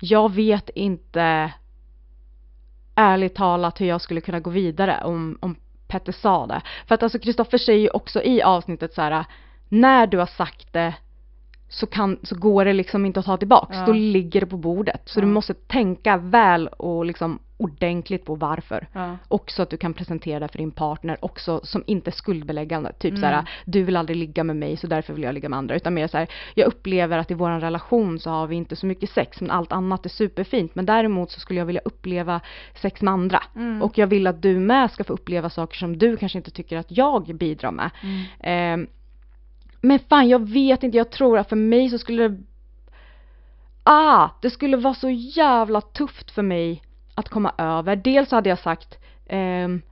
Jag 0.00 0.34
vet 0.34 0.70
inte 0.70 1.52
ärligt 2.94 3.34
talat 3.34 3.80
hur 3.80 3.86
jag 3.86 4.00
skulle 4.00 4.20
kunna 4.20 4.40
gå 4.40 4.50
vidare 4.50 5.04
om, 5.04 5.38
om 5.40 5.56
Petter 5.88 6.12
sa 6.12 6.46
det. 6.46 6.62
För 6.86 6.94
att 6.94 7.02
alltså 7.02 7.18
Kristoffer 7.18 7.58
säger 7.58 7.80
ju 7.80 7.88
också 7.88 8.22
i 8.22 8.42
avsnittet 8.42 8.94
så 8.94 9.02
här 9.02 9.24
när 9.68 10.06
du 10.06 10.18
har 10.18 10.26
sagt 10.26 10.72
det 10.72 10.94
så, 11.68 11.86
kan, 11.86 12.18
så 12.22 12.36
går 12.36 12.64
det 12.64 12.72
liksom 12.72 13.06
inte 13.06 13.20
att 13.20 13.26
ta 13.26 13.36
tillbaks. 13.36 13.76
Ja. 13.76 13.86
Då 13.86 13.92
ligger 13.92 14.40
det 14.40 14.46
på 14.46 14.56
bordet. 14.56 15.00
Så 15.04 15.20
du 15.20 15.26
Ja. 15.26 15.32
måste 15.32 15.54
tänka 15.54 16.16
väl 16.16 16.68
och 16.68 17.04
liksom 17.04 17.38
ordentligt 17.58 18.24
på 18.24 18.34
varför. 18.34 18.86
Ja. 18.92 19.16
Också 19.28 19.62
att 19.62 19.70
du 19.70 19.76
kan 19.76 19.94
presentera 19.94 20.40
det 20.40 20.48
för 20.48 20.58
din 20.58 20.70
partner 20.70 21.16
också 21.20 21.60
som 21.64 21.82
inte 21.86 22.10
är 22.10 22.12
skuldbeläggande. 22.12 22.92
Typ 22.92 23.10
Mm. 23.10 23.20
såhär, 23.20 23.48
du 23.64 23.82
vill 23.82 23.96
aldrig 23.96 24.16
ligga 24.16 24.44
med 24.44 24.56
mig 24.56 24.76
så 24.76 24.86
därför 24.86 25.12
vill 25.14 25.22
jag 25.22 25.34
ligga 25.34 25.48
med 25.48 25.56
andra. 25.58 25.76
Utan 25.76 25.94
mer 25.94 26.06
såhär, 26.06 26.28
jag 26.54 26.66
upplever 26.66 27.18
att 27.18 27.30
i 27.30 27.34
våran 27.34 27.60
relation 27.60 28.18
så 28.18 28.30
har 28.30 28.46
vi 28.46 28.56
inte 28.56 28.76
så 28.76 28.86
mycket 28.86 29.10
sex 29.10 29.40
men 29.40 29.50
allt 29.50 29.72
annat 29.72 30.04
är 30.04 30.10
superfint. 30.10 30.74
Men 30.74 30.86
däremot 30.86 31.30
så 31.30 31.40
skulle 31.40 31.58
jag 31.60 31.66
vilja 31.66 31.82
uppleva 31.84 32.40
sex 32.74 33.02
med 33.02 33.12
andra. 33.14 33.42
Mm. 33.56 33.82
Och 33.82 33.98
jag 33.98 34.06
vill 34.06 34.26
att 34.26 34.42
du 34.42 34.58
med 34.58 34.90
ska 34.90 35.04
få 35.04 35.12
uppleva 35.12 35.50
saker 35.50 35.76
som 35.76 35.98
du 35.98 36.16
kanske 36.16 36.38
inte 36.38 36.50
tycker 36.50 36.76
att 36.78 36.86
jag 36.96 37.34
bidrar 37.34 37.70
med. 37.70 37.90
Mm. 38.02 38.22
Ehm, 38.40 38.86
men 39.80 39.98
fan 39.98 40.28
jag 40.28 40.48
vet 40.48 40.82
inte, 40.82 40.96
jag 40.96 41.10
tror 41.10 41.38
att 41.38 41.48
för 41.48 41.56
mig 41.56 41.90
så 41.90 41.98
skulle 41.98 42.28
det 42.28 42.42
Ah, 43.88 44.28
det 44.42 44.50
skulle 44.50 44.76
vara 44.76 44.94
så 44.94 45.10
jävla 45.10 45.80
tufft 45.80 46.30
för 46.30 46.42
mig 46.42 46.82
att 47.14 47.28
komma 47.28 47.52
över. 47.58 47.96
Dels 47.96 48.30
hade 48.30 48.48
jag 48.48 48.58
sagt 48.58 48.98
ehm, 49.26 49.82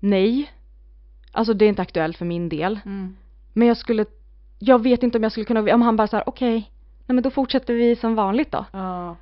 nej. 0.00 0.52
Alltså 1.32 1.54
det 1.54 1.64
är 1.64 1.68
inte 1.68 1.82
aktuellt 1.82 2.16
för 2.16 2.24
min 2.24 2.48
del. 2.48 2.80
Mm. 2.84 3.16
Men 3.52 3.68
jag 3.68 3.76
skulle, 3.76 4.06
jag 4.58 4.82
vet 4.82 5.02
inte 5.02 5.18
om 5.18 5.22
jag 5.22 5.32
skulle 5.32 5.46
kunna, 5.46 5.74
om 5.74 5.82
han 5.82 5.96
bara 5.96 6.06
såhär 6.08 6.28
okej, 6.28 6.70
nej 7.06 7.14
men 7.14 7.22
då 7.22 7.30
fortsätter 7.30 7.74
vi 7.74 7.96
som 7.96 8.14
vanligt 8.14 8.52
då. 8.52 8.64
Ja. 8.72 9.16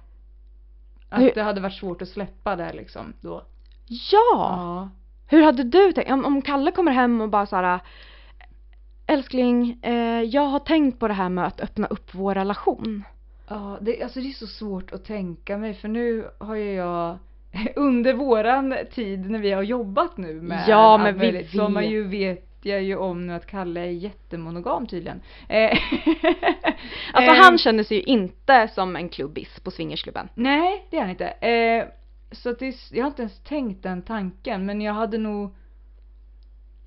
Hur- 1.10 1.28
Att 1.28 1.34
det 1.34 1.42
hade 1.42 1.60
varit 1.60 1.74
svårt 1.78 2.02
att 2.02 2.08
släppa 2.08 2.56
det 2.56 2.72
liksom 2.72 3.12
då. 3.20 3.42
Ja! 3.86 4.18
Ja. 4.32 4.88
Hur 5.26 5.42
hade 5.42 5.62
du 5.64 5.92
tänkt, 5.92 6.10
om, 6.10 6.24
om 6.24 6.42
Kalle 6.42 6.70
kommer 6.70 6.92
hem 6.92 7.20
och 7.20 7.28
bara 7.28 7.46
såhär 7.46 7.80
Älskling, 9.06 9.78
eh, 9.82 10.22
jag 10.22 10.46
har 10.46 10.58
tänkt 10.58 10.98
på 10.98 11.08
det 11.08 11.14
här 11.14 11.28
med 11.28 11.46
att 11.46 11.60
öppna 11.60 11.86
upp 11.86 12.14
vår 12.14 12.34
relation. 12.34 13.04
Ja, 13.48 13.78
det, 13.80 14.02
alltså 14.02 14.20
det 14.20 14.28
är 14.28 14.32
så 14.32 14.46
svårt 14.46 14.92
att 14.92 15.04
tänka 15.04 15.58
mig 15.58 15.74
för 15.74 15.88
nu 15.88 16.28
har 16.38 16.54
ju 16.54 16.72
jag 16.72 17.18
under 17.76 18.14
våran 18.14 18.74
tid 18.94 19.30
när 19.30 19.38
vi 19.38 19.52
har 19.52 19.62
jobbat 19.62 20.16
nu 20.16 20.40
med 20.40 20.64
Ja, 20.68 20.98
men 20.98 21.14
vi 21.14 21.32
möjligt, 21.32 21.60
har 21.60 21.68
man 21.68 21.90
ju 21.90 22.02
vet 22.02 22.50
jag 22.62 22.82
ju 22.82 22.96
om 22.96 23.26
nu 23.26 23.32
att 23.32 23.46
Kalle 23.46 23.80
är 23.80 23.90
jättemonogam 23.90 24.86
tydligen. 24.86 25.20
Eh, 25.48 25.78
Alltså 27.12 27.32
eh, 27.32 27.42
han 27.42 27.58
känner 27.58 27.82
sig 27.82 27.96
ju 27.96 28.02
inte 28.02 28.68
som 28.68 28.96
en 28.96 29.08
klubbis 29.08 29.60
på 29.60 29.70
swingersklubben. 29.70 30.28
Nej, 30.34 30.86
det 30.90 30.96
är 30.96 31.00
han 31.00 31.10
inte. 31.10 31.26
Eh, 31.26 31.84
så 32.32 32.52
det, 32.52 32.76
jag 32.92 33.04
har 33.04 33.10
inte 33.10 33.22
ens 33.22 33.44
tänkt 33.44 33.82
den 33.82 34.02
tanken 34.02 34.66
men 34.66 34.80
jag 34.80 34.92
hade 34.92 35.18
nog 35.18 35.54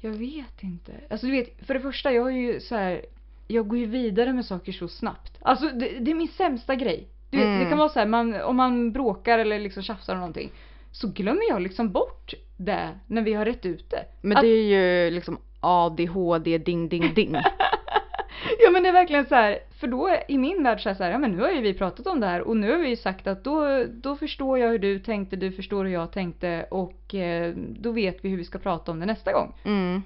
Jag 0.01 0.11
vet 0.11 0.63
inte. 0.63 0.91
Alltså 1.09 1.25
du 1.27 1.31
vet, 1.31 1.65
för 1.67 1.73
det 1.73 1.79
första 1.79 2.11
jag 2.11 2.23
har 2.23 2.29
ju 2.29 2.59
så 2.59 2.75
här. 2.75 3.01
Jag 3.47 3.67
går 3.67 3.77
ju 3.79 3.85
vidare 3.85 4.33
med 4.33 4.45
saker 4.45 4.71
så 4.71 4.87
snabbt. 4.87 5.37
Alltså 5.41 5.65
det, 5.69 5.89
det 5.99 6.11
är 6.11 6.15
min 6.15 6.27
sämsta 6.27 6.75
grej. 6.75 7.07
Du 7.29 7.37
vet, 7.37 7.45
Mm. 7.47 7.59
det 7.63 7.69
kan 7.69 7.77
vara 7.77 7.89
så 7.89 7.99
här, 7.99 8.05
man, 8.07 8.41
om 8.41 8.55
man 8.55 8.91
bråkar 8.91 9.39
eller 9.39 9.59
liksom 9.59 9.83
tjafsar 9.83 10.13
om 10.13 10.19
någonting. 10.19 10.51
Så 10.91 11.07
glömmer 11.07 11.49
jag 11.49 11.61
liksom 11.61 11.91
bort 11.91 12.33
det 12.57 12.89
när 13.07 13.21
vi 13.21 13.33
har 13.33 13.45
rätt 13.45 13.65
ut 13.65 13.89
det. 13.89 14.05
Men 14.21 14.37
Att- 14.37 14.43
det 14.43 14.47
är 14.47 14.63
ju 15.05 15.11
liksom 15.11 15.37
ADHD 15.59 16.57
ding 16.57 16.89
ding 16.89 17.13
ding. 17.13 17.35
Ja 18.59 18.71
men 18.71 18.83
det 18.83 18.89
är 18.89 18.93
verkligen 18.93 19.25
så 19.25 19.35
här, 19.35 19.59
för 19.79 19.87
då 19.87 20.09
i 20.27 20.37
min 20.37 20.63
värld 20.63 20.83
så 20.83 20.89
är 20.89 20.93
det 20.93 20.97
så 20.97 21.03
här, 21.03 21.11
ja 21.11 21.17
men 21.17 21.31
nu 21.31 21.41
har 21.41 21.49
ju 21.49 21.61
vi 21.61 21.73
pratat 21.73 22.07
om 22.07 22.19
det 22.19 22.27
här 22.27 22.41
och 22.41 22.57
nu 22.57 22.71
har 22.71 22.77
vi 22.77 22.89
ju 22.89 22.95
sagt 22.95 23.27
att 23.27 23.43
då, 23.43 23.83
då 23.89 24.15
förstår 24.15 24.59
jag 24.59 24.69
hur 24.69 24.79
du 24.79 24.99
tänkte, 24.99 25.35
du 25.35 25.51
förstår 25.51 25.85
hur 25.85 25.93
jag 25.93 26.11
tänkte 26.11 26.65
och 26.71 27.15
eh, 27.15 27.53
då 27.55 27.91
vet 27.91 28.25
vi 28.25 28.29
hur 28.29 28.37
vi 28.37 28.43
ska 28.43 28.59
prata 28.59 28.91
om 28.91 28.99
det 28.99 29.05
nästa 29.05 29.33
gång. 29.33 29.55
Mm. 29.65 30.01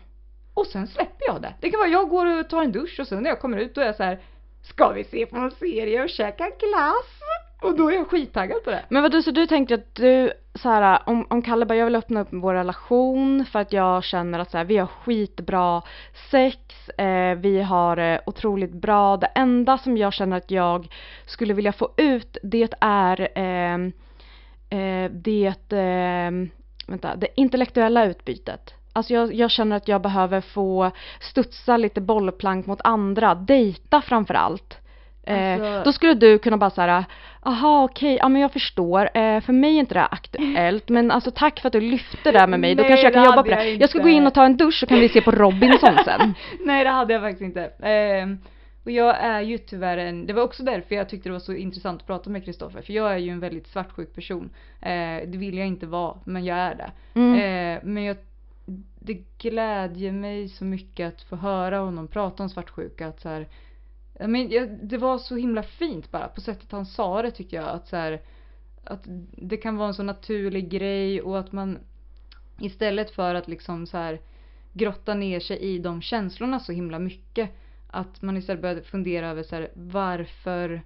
Och 0.54 0.68
sen 0.68 0.88
släpper 0.88 1.26
jag 1.28 1.42
det. 1.42 1.54
Det 1.62 1.70
kan 1.70 1.80
vara 1.80 1.90
jag 1.90 2.10
går 2.10 2.40
och 2.40 2.50
tar 2.50 2.64
en 2.64 2.72
dusch 2.72 3.00
och 3.00 3.08
sen 3.08 3.24
när 3.24 3.30
jag 3.30 3.40
kommer 3.40 3.58
ut 3.58 3.76
då 3.76 3.82
är 3.82 3.86
jag 3.86 3.96
så 3.96 4.04
här, 4.04 4.20
ska 4.62 4.92
vi 4.92 5.04
se 5.04 5.26
på 5.26 5.38
en 5.38 5.52
serie 5.52 6.04
och 6.04 6.10
käka 6.10 6.44
glass? 6.44 7.21
Och 7.62 7.78
då 7.78 7.90
är 7.92 7.96
jag 7.96 8.08
skittaggad 8.08 8.64
på 8.64 8.70
det. 8.72 8.86
Men 8.90 9.02
vadå, 9.02 9.22
så 9.22 9.32
du 9.32 9.48
tänker 9.48 9.76
att 9.76 9.96
du 9.96 10.32
så 10.56 10.70
här, 10.70 11.00
om, 11.06 11.26
om 11.30 11.42
Kalle 11.42 11.66
bara, 11.66 11.76
jag 11.76 11.86
vill 11.86 11.96
öppna 11.96 12.22
upp 12.22 12.28
vår 12.32 12.54
relation 12.54 13.46
för 13.46 13.60
att 13.60 13.74
jag 13.74 14.04
känner 14.04 14.40
att 14.40 14.52
så 14.52 14.58
här, 14.58 14.66
vi 14.66 14.78
har 14.78 14.88
skitbra 14.88 15.82
sex, 16.32 16.58
eh, 16.90 17.36
vi 17.36 17.62
har 17.62 17.98
eh, 17.98 18.20
otroligt 18.26 18.74
bra, 18.74 19.18
det 19.18 19.28
enda 19.28 19.78
som 19.78 19.98
jag 19.98 20.14
känner 20.14 20.38
att 20.38 20.52
jag 20.52 20.88
skulle 21.26 21.54
vilja 21.54 21.72
få 21.72 21.90
ut 21.98 22.38
det 22.44 22.74
är 22.82 23.28
eh, 23.36 23.74
eh, 24.80 25.12
det, 25.12 25.72
eh, 25.72 26.32
vänta, 26.88 27.16
det 27.16 27.28
intellektuella 27.36 28.06
utbytet. 28.06 28.74
Alltså 28.94 29.14
jag, 29.14 29.34
jag 29.34 29.52
känner 29.52 29.76
att 29.76 29.88
jag 29.88 30.02
behöver 30.02 30.42
få 30.42 30.92
studsa 31.20 31.78
lite 31.78 32.02
bollplank 32.02 32.66
mot 32.66 32.82
andra, 32.84 33.36
dejta 33.36 34.02
framför 34.02 34.34
allt. 34.34 34.78
Eh, 35.24 35.54
Alltså- 35.54 35.82
då 35.84 35.94
skulle 35.94 36.14
du 36.14 36.40
kunna 36.40 36.58
bara 36.58 36.70
säga, 36.70 37.06
aha 37.44 37.84
okej, 37.84 38.18
ja 38.22 38.30
men 38.30 38.42
jag 38.42 38.54
förstår, 38.54 39.18
eh, 39.18 39.42
för 39.42 39.54
mig 39.54 39.76
är 39.76 39.80
inte 39.80 39.94
det 39.94 40.00
här 40.00 40.08
aktuellt 40.12 40.90
men 40.90 41.12
alltså 41.12 41.32
tack 41.32 41.60
för 41.60 41.68
att 41.68 41.74
du 41.74 41.82
lyfte 41.82 42.32
det 42.32 42.40
här 42.40 42.48
med 42.48 42.60
mig, 42.60 42.76
då 42.76 42.82
Nej, 42.82 42.90
kanske 42.90 43.06
jag 43.06 43.14
kan 43.14 43.26
jobba 43.26 43.44
på 43.44 43.50
det. 43.50 43.70
jag 43.70 43.82
Jag 43.82 43.90
ska 43.90 44.00
gå 44.00 44.10
in 44.10 44.28
och 44.28 44.34
ta 44.34 44.46
en 44.46 44.58
dusch 44.58 44.80
så 44.80 44.86
kan 44.86 45.00
vi 45.00 45.10
se 45.10 45.22
på 45.22 45.32
Robinson 45.32 45.98
sen. 46.06 46.34
Nej 46.66 46.84
det 46.84 46.90
hade 46.90 47.14
jag 47.14 47.22
faktiskt 47.22 47.42
inte. 47.42 47.72
Ehm, 47.80 48.38
och 48.84 48.92
jag 48.92 49.20
är 49.20 49.42
ju 49.42 49.58
tyvärr 49.58 49.98
en, 49.98 50.26
det 50.26 50.34
var 50.34 50.44
också 50.44 50.64
därför 50.64 50.96
jag 50.96 51.10
tyckte 51.10 51.30
det 51.30 51.34
var 51.34 51.40
så 51.40 51.54
intressant 51.54 52.02
att 52.02 52.08
prata 52.08 52.30
med 52.30 52.46
Kristoffer. 52.46 52.82
För 52.82 52.94
jag 52.94 53.14
är 53.14 53.18
ju 53.18 53.30
en 53.30 53.40
väldigt 53.40 53.68
svartsjuk 53.68 54.16
person. 54.16 54.50
Eh, 54.82 55.28
det 55.28 55.38
vill 55.38 55.58
jag 55.58 55.68
inte 55.68 55.86
vara, 55.86 56.18
men 56.26 56.46
jag 56.46 56.58
är 56.58 56.76
det. 56.76 56.92
Mm. 57.20 57.36
Eh, 57.36 57.80
men 57.84 58.04
jag 58.04 58.18
det 59.00 59.24
glädjer 59.38 60.12
mig 60.12 60.50
så 60.50 60.66
mycket 60.66 61.08
att 61.08 61.22
få 61.22 61.36
höra 61.36 61.80
honom 61.80 62.08
prata 62.08 62.44
om 62.44 62.50
svartsjuka 62.50 63.08
att 63.08 63.22
så 63.22 63.30
här, 63.30 63.48
men, 64.28 64.52
jag, 64.52 64.70
det 64.70 64.98
var 64.98 65.18
så 65.18 65.36
himla 65.36 65.64
fint 65.64 66.12
bara. 66.12 66.28
På 66.28 66.42
sättet 66.42 66.72
han 66.72 66.86
sa 66.86 67.22
det 67.22 67.32
tycker 67.32 67.58
jag 67.58 67.70
att 67.70 67.88
så 67.88 67.96
här, 67.96 68.22
att 68.84 69.04
det 69.38 69.58
kan 69.58 69.78
vara 69.78 69.88
en 69.88 69.94
så 69.94 70.04
naturlig 70.04 70.70
grej 70.70 71.22
och 71.22 71.40
att 71.40 71.52
man 71.52 71.80
istället 72.60 73.12
för 73.12 73.36
att 73.36 73.48
liksom 73.48 73.88
så 73.88 73.98
här 73.98 74.22
grotta 74.74 75.14
ner 75.14 75.40
sig 75.40 75.58
i 75.58 75.80
de 75.80 76.02
känslorna 76.02 76.60
så 76.60 76.72
himla 76.72 77.00
mycket 77.00 77.50
att 77.88 78.22
man 78.22 78.38
istället 78.38 78.62
började 78.62 78.82
fundera 78.82 79.30
över 79.30 79.44
så 79.44 79.56
här, 79.56 79.72
varför 79.74 80.82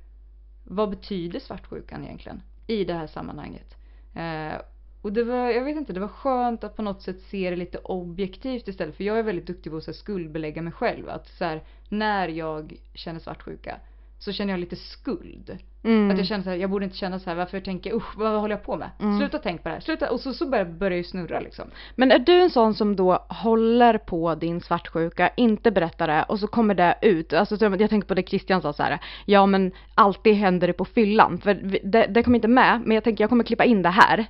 vad 0.64 0.90
betyder 0.90 1.40
svartsjukan 1.40 2.04
egentligen 2.04 2.42
i 2.68 2.84
det 2.84 2.94
här 2.94 3.08
sammanhanget? 3.08 3.78
Eh, 4.14 4.62
och 5.06 5.14
det 5.14 5.24
var, 5.24 5.50
jag 5.50 5.64
vet 5.64 5.78
inte, 5.78 5.94
det 5.94 6.00
var 6.00 6.08
skönt 6.08 6.64
att 6.64 6.76
på 6.76 6.82
något 6.82 7.02
sätt 7.02 7.22
se 7.22 7.50
det 7.50 7.56
lite 7.56 7.78
objektivt 7.78 8.68
istället. 8.68 8.98
För 8.98 9.04
jag 9.04 9.20
är 9.20 9.24
väldigt 9.24 9.48
duktig 9.48 9.72
på 9.72 9.78
att 9.78 9.84
så 9.84 9.92
här, 9.92 9.96
skuldbelägga 9.96 10.62
mig 10.62 10.74
själv. 10.74 11.10
Att 11.10 11.28
så 11.28 11.46
här, 11.46 11.64
när 11.90 12.28
jag 12.28 12.74
känner 12.94 13.20
svartsjuka 13.20 13.80
så 14.20 14.32
känner 14.32 14.54
jag 14.54 14.60
lite 14.60 14.76
skuld. 14.76 15.58
Mm. 15.84 16.12
Att 16.12 16.18
jag 16.18 16.28
känner 16.28 16.44
så 16.44 16.50
här, 16.50 16.58
jag 16.58 16.70
borde 16.70 16.86
inte 16.86 16.98
känna 16.98 17.20
så 17.20 17.30
här, 17.30 17.38
varför 17.38 17.60
tänker 17.60 17.90
jag, 17.90 17.98
usch 17.98 18.18
vad 18.18 18.42
håller 18.42 18.56
jag 18.56 18.64
på 18.64 18.78
med? 18.78 18.90
Mm. 19.00 19.20
Sluta 19.20 19.38
tänk 19.38 19.64
på 19.64 19.70
det 19.70 19.76
här, 19.76 19.82
sluta, 19.82 20.12
och 20.12 20.20
så, 20.20 20.34
så 20.34 20.50
börjar, 20.50 20.66
börjar 20.66 20.98
jag 20.98 21.06
snurra 21.06 21.40
liksom. 21.40 21.66
Men 21.96 22.12
är 22.12 22.20
du 22.20 22.42
en 22.42 22.50
sån 22.50 22.74
som 22.74 22.96
då 22.96 23.26
håller 23.30 23.98
på 23.98 24.36
din 24.36 24.62
svartsjuka, 24.62 25.30
inte 25.38 25.72
berättar 25.72 26.08
det 26.08 26.24
och 26.24 26.40
så 26.40 26.48
kommer 26.48 26.76
det 26.76 26.98
ut? 27.02 27.34
Alltså 27.34 27.58
så 27.58 27.66
jag 27.66 27.90
tänker 27.90 28.08
på 28.08 28.14
det 28.14 28.30
Christian 28.30 28.62
sa 28.62 28.74
så 28.74 28.84
här, 28.84 29.00
ja 29.26 29.46
men 29.46 29.72
alltid 29.96 30.36
händer 30.36 30.68
det 30.68 30.74
på 30.74 30.86
fyllan. 30.86 31.38
För 31.38 31.54
det, 31.84 32.06
det 32.08 32.24
kommer 32.24 32.38
inte 32.38 32.48
med, 32.48 32.82
men 32.86 32.96
jag 32.96 33.04
tänker 33.04 33.24
jag 33.24 33.30
kommer 33.30 33.44
klippa 33.44 33.64
in 33.64 33.82
det 33.82 33.90
här. 33.90 34.26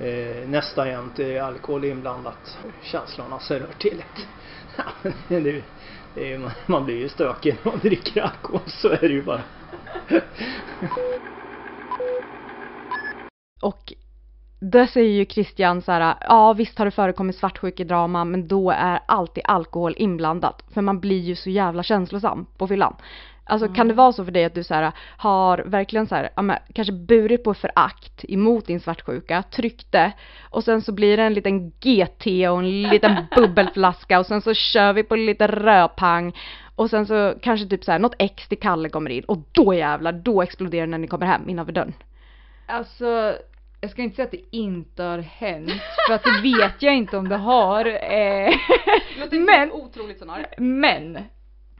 Eh, 0.00 0.48
nästa 0.48 0.88
jämt 0.88 1.18
är 1.18 1.40
alkohol 1.42 1.84
inblandat. 1.84 2.58
Känslorna 2.82 3.40
surrar 3.40 3.72
till 3.78 4.00
ett. 4.00 4.26
Det, 5.28 5.64
det 6.14 6.32
är, 6.32 6.38
man- 6.38 6.50
man 6.66 6.84
blir 6.84 6.96
ju 6.96 7.08
stökig 7.08 7.56
när 7.62 7.72
man 7.72 7.80
dricker 7.80 8.22
alkohol, 8.22 8.60
så 8.66 8.88
är 8.88 9.00
det 9.00 9.08
ju 9.08 9.22
bara. 9.22 9.42
Och 13.62 13.92
där 14.60 14.86
säger 14.86 15.10
ju 15.10 15.26
Christian 15.26 15.82
så 15.82 15.92
här, 15.92 16.14
ja 16.20 16.52
visst 16.52 16.78
har 16.78 16.84
det 16.84 16.90
förekommit 16.90 17.36
svartsjukedrama 17.36 18.24
men 18.24 18.48
då 18.48 18.70
är 18.70 19.00
alltid 19.06 19.44
alkohol 19.46 19.94
inblandat. 19.96 20.62
För 20.74 20.80
man 20.82 21.00
blir 21.00 21.20
ju 21.20 21.36
så 21.36 21.50
jävla 21.50 21.82
känslosam 21.82 22.46
på 22.58 22.68
fyllan. 22.68 22.96
Alltså 23.48 23.68
kan 23.68 23.88
det 23.88 23.94
vara 23.94 24.12
så 24.12 24.24
för 24.24 24.32
dig 24.32 24.44
att 24.44 24.54
du 24.54 24.64
så 24.64 24.74
här, 24.74 24.92
har 25.16 25.58
verkligen 25.58 26.06
så 26.06 26.14
här, 26.14 26.28
ja, 26.36 26.42
men, 26.42 26.58
kanske 26.74 26.92
burit 26.92 27.44
på 27.44 27.54
förakt 27.54 28.24
emot 28.28 28.66
din 28.66 28.80
svartsjuka, 28.80 29.42
tryckte 29.42 30.12
och 30.50 30.64
sen 30.64 30.82
så 30.82 30.92
blir 30.92 31.16
det 31.16 31.22
en 31.22 31.34
liten 31.34 31.70
GT 31.70 32.26
och 32.26 32.58
en 32.58 32.82
liten 32.82 33.16
bubbelflaska 33.36 34.18
och 34.18 34.26
sen 34.26 34.42
så 34.42 34.54
kör 34.54 34.92
vi 34.92 35.02
på 35.02 35.16
lite 35.16 35.46
rödpang 35.46 36.36
och 36.76 36.90
sen 36.90 37.06
så 37.06 37.34
kanske 37.42 37.66
typ 37.66 37.84
så 37.84 37.92
här, 37.92 37.98
något 37.98 38.14
ex 38.18 38.48
till 38.48 38.58
Kalle 38.58 38.88
kommer 38.88 39.10
in 39.10 39.24
och 39.24 39.38
då 39.52 39.74
jävlar, 39.74 40.12
då 40.12 40.42
exploderar 40.42 40.86
det 40.86 40.90
när 40.90 40.98
ni 40.98 41.06
kommer 41.06 41.26
hem 41.26 41.48
innanför 41.48 41.72
dörren. 41.72 41.94
Alltså, 42.66 43.36
jag 43.80 43.90
ska 43.90 44.02
inte 44.02 44.16
säga 44.16 44.26
att 44.26 44.30
det 44.30 44.56
inte 44.56 45.02
har 45.02 45.18
hänt, 45.18 45.82
för 46.08 46.14
att 46.14 46.24
det 46.24 46.40
vet 46.42 46.82
jag 46.82 46.94
inte 46.96 47.16
om 47.16 47.28
det 47.28 47.36
har. 47.36 47.84
Eh, 47.86 48.54
men, 49.30 49.72
otroligt 49.72 50.18
scenario. 50.18 50.46
men, 50.58 51.18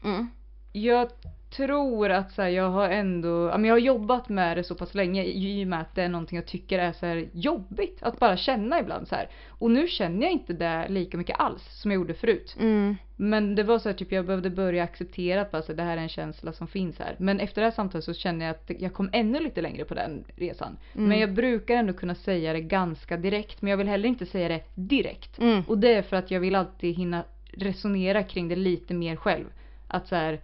Mm. 0.03 0.27
jag 0.71 1.09
tror 1.49 2.09
att 2.09 2.31
så 2.31 2.41
här, 2.41 2.49
jag 2.49 2.69
har 2.69 2.89
ändå, 2.89 3.47
ja, 3.47 3.57
men 3.57 3.65
jag 3.65 3.73
har 3.73 3.79
jobbat 3.79 4.29
med 4.29 4.57
det 4.57 4.63
så 4.63 4.75
pass 4.75 4.95
länge 4.95 5.23
i 5.23 5.63
och 5.63 5.67
med 5.67 5.81
att 5.81 5.95
det 5.95 6.03
är 6.03 6.09
någonting 6.09 6.35
jag 6.35 6.45
tycker 6.45 6.79
är 6.79 6.91
så 6.91 7.05
här 7.05 7.29
jobbigt 7.33 8.03
att 8.03 8.19
bara 8.19 8.37
känna 8.37 8.79
ibland 8.79 9.07
så 9.07 9.15
här. 9.15 9.29
Och 9.49 9.71
nu 9.71 9.87
känner 9.87 10.21
jag 10.21 10.31
inte 10.31 10.53
det 10.53 10.85
lika 10.89 11.17
mycket 11.17 11.39
alls 11.39 11.81
som 11.81 11.91
jag 11.91 11.95
gjorde 11.99 12.13
förut. 12.13 12.55
Mm. 12.59 12.95
Men 13.15 13.55
det 13.55 13.63
var 13.63 13.79
så 13.79 13.89
här, 13.89 13.95
typ 13.95 14.11
jag 14.11 14.25
behövde 14.25 14.49
börja 14.49 14.83
acceptera 14.83 15.41
att 15.41 15.51
bara, 15.51 15.61
så 15.61 15.71
här, 15.71 15.77
det 15.77 15.83
här 15.83 15.97
är 15.97 16.01
en 16.01 16.09
känsla 16.09 16.53
som 16.53 16.67
finns 16.67 16.99
här. 16.99 17.15
Men 17.19 17.39
efter 17.39 17.61
det 17.61 17.67
här 17.67 17.71
samtalet 17.71 18.05
så 18.05 18.13
känner 18.13 18.45
jag 18.45 18.55
att 18.55 18.81
jag 18.81 18.93
kom 18.93 19.09
ännu 19.13 19.39
lite 19.39 19.61
längre 19.61 19.85
på 19.85 19.93
den 19.93 20.23
resan. 20.35 20.77
Mm. 20.95 21.09
Men 21.09 21.19
jag 21.19 21.33
brukar 21.33 21.75
ändå 21.75 21.93
kunna 21.93 22.15
säga 22.15 22.53
det 22.53 22.61
ganska 22.61 23.17
direkt. 23.17 23.61
Men 23.61 23.69
jag 23.69 23.77
vill 23.77 23.87
heller 23.87 24.09
inte 24.09 24.25
säga 24.25 24.47
det 24.47 24.63
direkt. 24.75 25.39
Mm. 25.39 25.63
Och 25.67 25.77
det 25.77 25.93
är 25.93 26.01
för 26.01 26.15
att 26.15 26.31
jag 26.31 26.39
vill 26.39 26.55
alltid 26.55 26.95
hinna 26.95 27.23
resonera 27.51 28.23
kring 28.23 28.47
det 28.47 28.55
lite 28.55 28.93
mer 28.93 29.15
själv. 29.15 29.45
Att 29.87 30.07
så 30.07 30.15
här, 30.15 30.39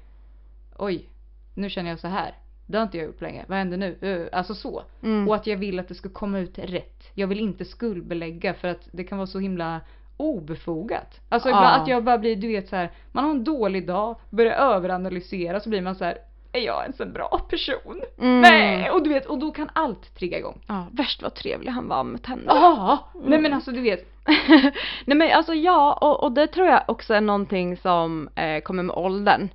oj, 0.77 1.09
nu 1.53 1.69
känner 1.69 1.89
jag 1.89 1.99
så 1.99 2.07
här. 2.07 2.35
Det 2.67 2.77
har 2.77 2.83
inte 2.83 2.97
jag 2.97 3.05
gjort 3.05 3.21
länge. 3.21 3.45
Vad 3.47 3.57
händer 3.57 3.77
nu? 3.77 3.97
Uh, 4.03 4.27
alltså 4.31 4.55
så. 4.55 4.83
Mm. 5.03 5.27
Och 5.27 5.35
att 5.35 5.47
jag 5.47 5.57
vill 5.57 5.79
att 5.79 5.87
det 5.87 5.95
ska 5.95 6.09
komma 6.09 6.39
ut 6.39 6.59
rätt. 6.59 7.03
Jag 7.13 7.27
vill 7.27 7.39
inte 7.39 7.65
skuldbelägga 7.65 8.53
för 8.53 8.67
att 8.67 8.89
det 8.91 9.03
kan 9.03 9.17
vara 9.17 9.27
så 9.27 9.39
himla 9.39 9.81
obefogat. 10.17 11.21
Alltså 11.29 11.49
Ja. 11.49 11.69
att 11.69 11.87
jag 11.87 12.03
bara 12.03 12.17
blir, 12.17 12.35
du 12.35 12.47
vet 12.47 12.69
så 12.69 12.75
här, 12.75 12.91
man 13.11 13.23
har 13.23 13.31
en 13.31 13.43
dålig 13.43 13.87
dag, 13.87 14.15
börjar 14.29 14.53
överanalysera 14.53 15.59
så 15.59 15.69
blir 15.69 15.81
man 15.81 15.95
så 15.95 16.05
här, 16.05 16.17
är 16.51 16.59
jag 16.59 16.83
ens 16.83 16.99
en 16.99 17.13
bra 17.13 17.41
person? 17.49 18.01
Mm. 18.19 18.41
Nej! 18.41 18.91
Och 18.91 19.03
du 19.03 19.09
vet, 19.09 19.25
och 19.25 19.39
då 19.39 19.51
kan 19.51 19.69
allt 19.73 20.15
trigga 20.15 20.37
igång. 20.37 20.61
Ja, 20.67 20.85
värst 20.91 21.21
vad 21.21 21.33
trevlig 21.33 21.71
han 21.71 21.87
var 21.87 22.03
med 22.03 22.27
henne. 22.27 22.43
Ja! 22.45 22.99
Nej 23.23 23.39
men 23.39 23.53
alltså 23.53 23.71
du 23.71 23.81
vet, 23.81 24.11
Nej 25.05 25.17
men 25.17 25.31
alltså 25.31 25.53
ja, 25.53 25.93
och, 26.01 26.23
och 26.23 26.31
det 26.31 26.47
tror 26.47 26.67
jag 26.67 26.83
också 26.87 27.13
är 27.13 27.21
någonting 27.21 27.77
som 27.77 28.29
eh, 28.35 28.61
kommer 28.61 28.83
med 28.83 28.95
åldern. 28.95 29.49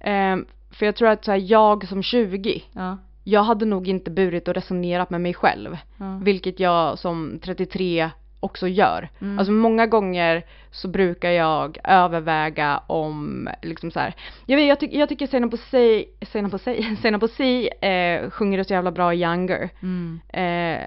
Eh, 0.00 0.36
för 0.74 0.86
jag 0.86 0.96
tror 0.96 1.08
att 1.08 1.24
så 1.24 1.30
här, 1.30 1.42
jag 1.50 1.88
som 1.88 2.02
20, 2.02 2.62
ja. 2.72 2.98
jag 3.24 3.42
hade 3.42 3.64
nog 3.64 3.88
inte 3.88 4.10
burit 4.10 4.48
och 4.48 4.54
resonerat 4.54 5.10
med 5.10 5.20
mig 5.20 5.34
själv. 5.34 5.76
Ja. 5.96 6.20
Vilket 6.22 6.60
jag 6.60 6.98
som 6.98 7.38
33 7.42 8.10
också 8.40 8.68
gör. 8.68 9.08
Mm. 9.20 9.38
Alltså 9.38 9.52
många 9.52 9.86
gånger 9.86 10.46
så 10.70 10.88
brukar 10.88 11.30
jag 11.30 11.78
överväga 11.84 12.82
om 12.86 13.48
liksom 13.62 13.90
så 13.90 14.00
här. 14.00 14.14
Jag, 14.46 14.56
vet, 14.56 14.66
jag, 14.66 14.80
tyck, 14.80 14.94
jag 14.94 15.08
tycker 15.08 15.26
Seinabo 15.26 15.56
Sey, 15.56 16.04
Seinabo 16.32 16.58
Sey, 16.58 16.96
Seinabo 16.96 17.28
Sey 17.36 17.66
eh, 17.66 18.30
sjunger 18.30 18.58
det 18.58 18.64
så 18.64 18.72
jävla 18.72 18.92
bra 18.92 19.14
i 19.14 19.22
Younger. 19.22 19.70
Mm. 19.82 20.20
Eh, 20.28 20.86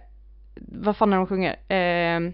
vad 0.56 0.98
fan 0.98 1.14
är 1.14 1.18
de 1.18 1.28
sjunger? 1.28 1.56
Eh, 1.72 2.32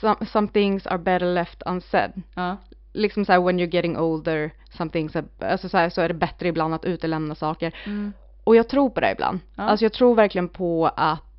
some, 0.00 0.26
some 0.26 0.48
things 0.48 0.86
are 0.86 0.98
better 0.98 1.34
left 1.34 1.62
unsaid. 1.66 2.22
Ja. 2.34 2.56
Liksom 2.96 3.24
såhär 3.24 3.40
when 3.40 3.60
you're 3.60 3.74
getting 3.74 3.98
older, 3.98 4.50
some 4.70 4.90
things 4.90 5.16
are, 5.16 5.24
alltså 5.40 5.68
så, 5.68 5.78
här, 5.78 5.90
så 5.90 6.00
är 6.00 6.08
det 6.08 6.14
bättre 6.14 6.48
ibland 6.48 6.74
att 6.74 6.84
utelämna 6.84 7.34
saker. 7.34 7.74
Mm. 7.84 8.12
Och 8.44 8.56
jag 8.56 8.68
tror 8.68 8.90
på 8.90 9.00
det 9.00 9.12
ibland. 9.12 9.40
Ja. 9.54 9.62
Alltså 9.62 9.84
jag 9.84 9.92
tror 9.92 10.14
verkligen 10.14 10.48
på 10.48 10.90
att 10.96 11.36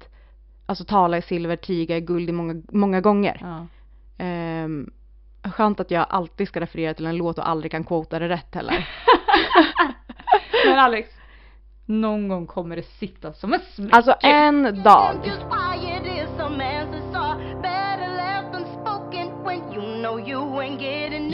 Alltså 0.70 0.84
tala 0.84 1.18
i 1.18 1.22
silver, 1.22 1.56
tiga 1.56 1.98
i 1.98 2.02
guld 2.02 2.30
i 2.30 2.32
många, 2.32 2.62
många 2.72 3.02
gånger. 3.02 3.38
Ja. 3.42 3.68
Ehm, 4.18 4.90
skönt 5.44 5.80
att 5.80 5.92
jag 5.92 6.06
alltid 6.10 6.48
ska 6.48 6.60
referera 6.60 6.94
till 6.94 7.06
en 7.06 7.18
låt 7.18 7.38
och 7.38 7.50
aldrig 7.50 7.72
kan 7.72 7.84
quota 7.84 8.20
det 8.20 8.30
rätt 8.30 8.56
heller. 8.56 8.90
Men 10.66 10.80
Alex, 10.80 11.10
någon 11.86 12.28
gång 12.28 12.48
kommer 12.48 12.76
det 12.76 12.84
sitta 12.84 13.34
som 13.34 13.54
en 13.54 13.60
smäck. 13.60 13.94
Alltså 13.94 14.16
en 14.22 14.84
dag. 14.84 15.16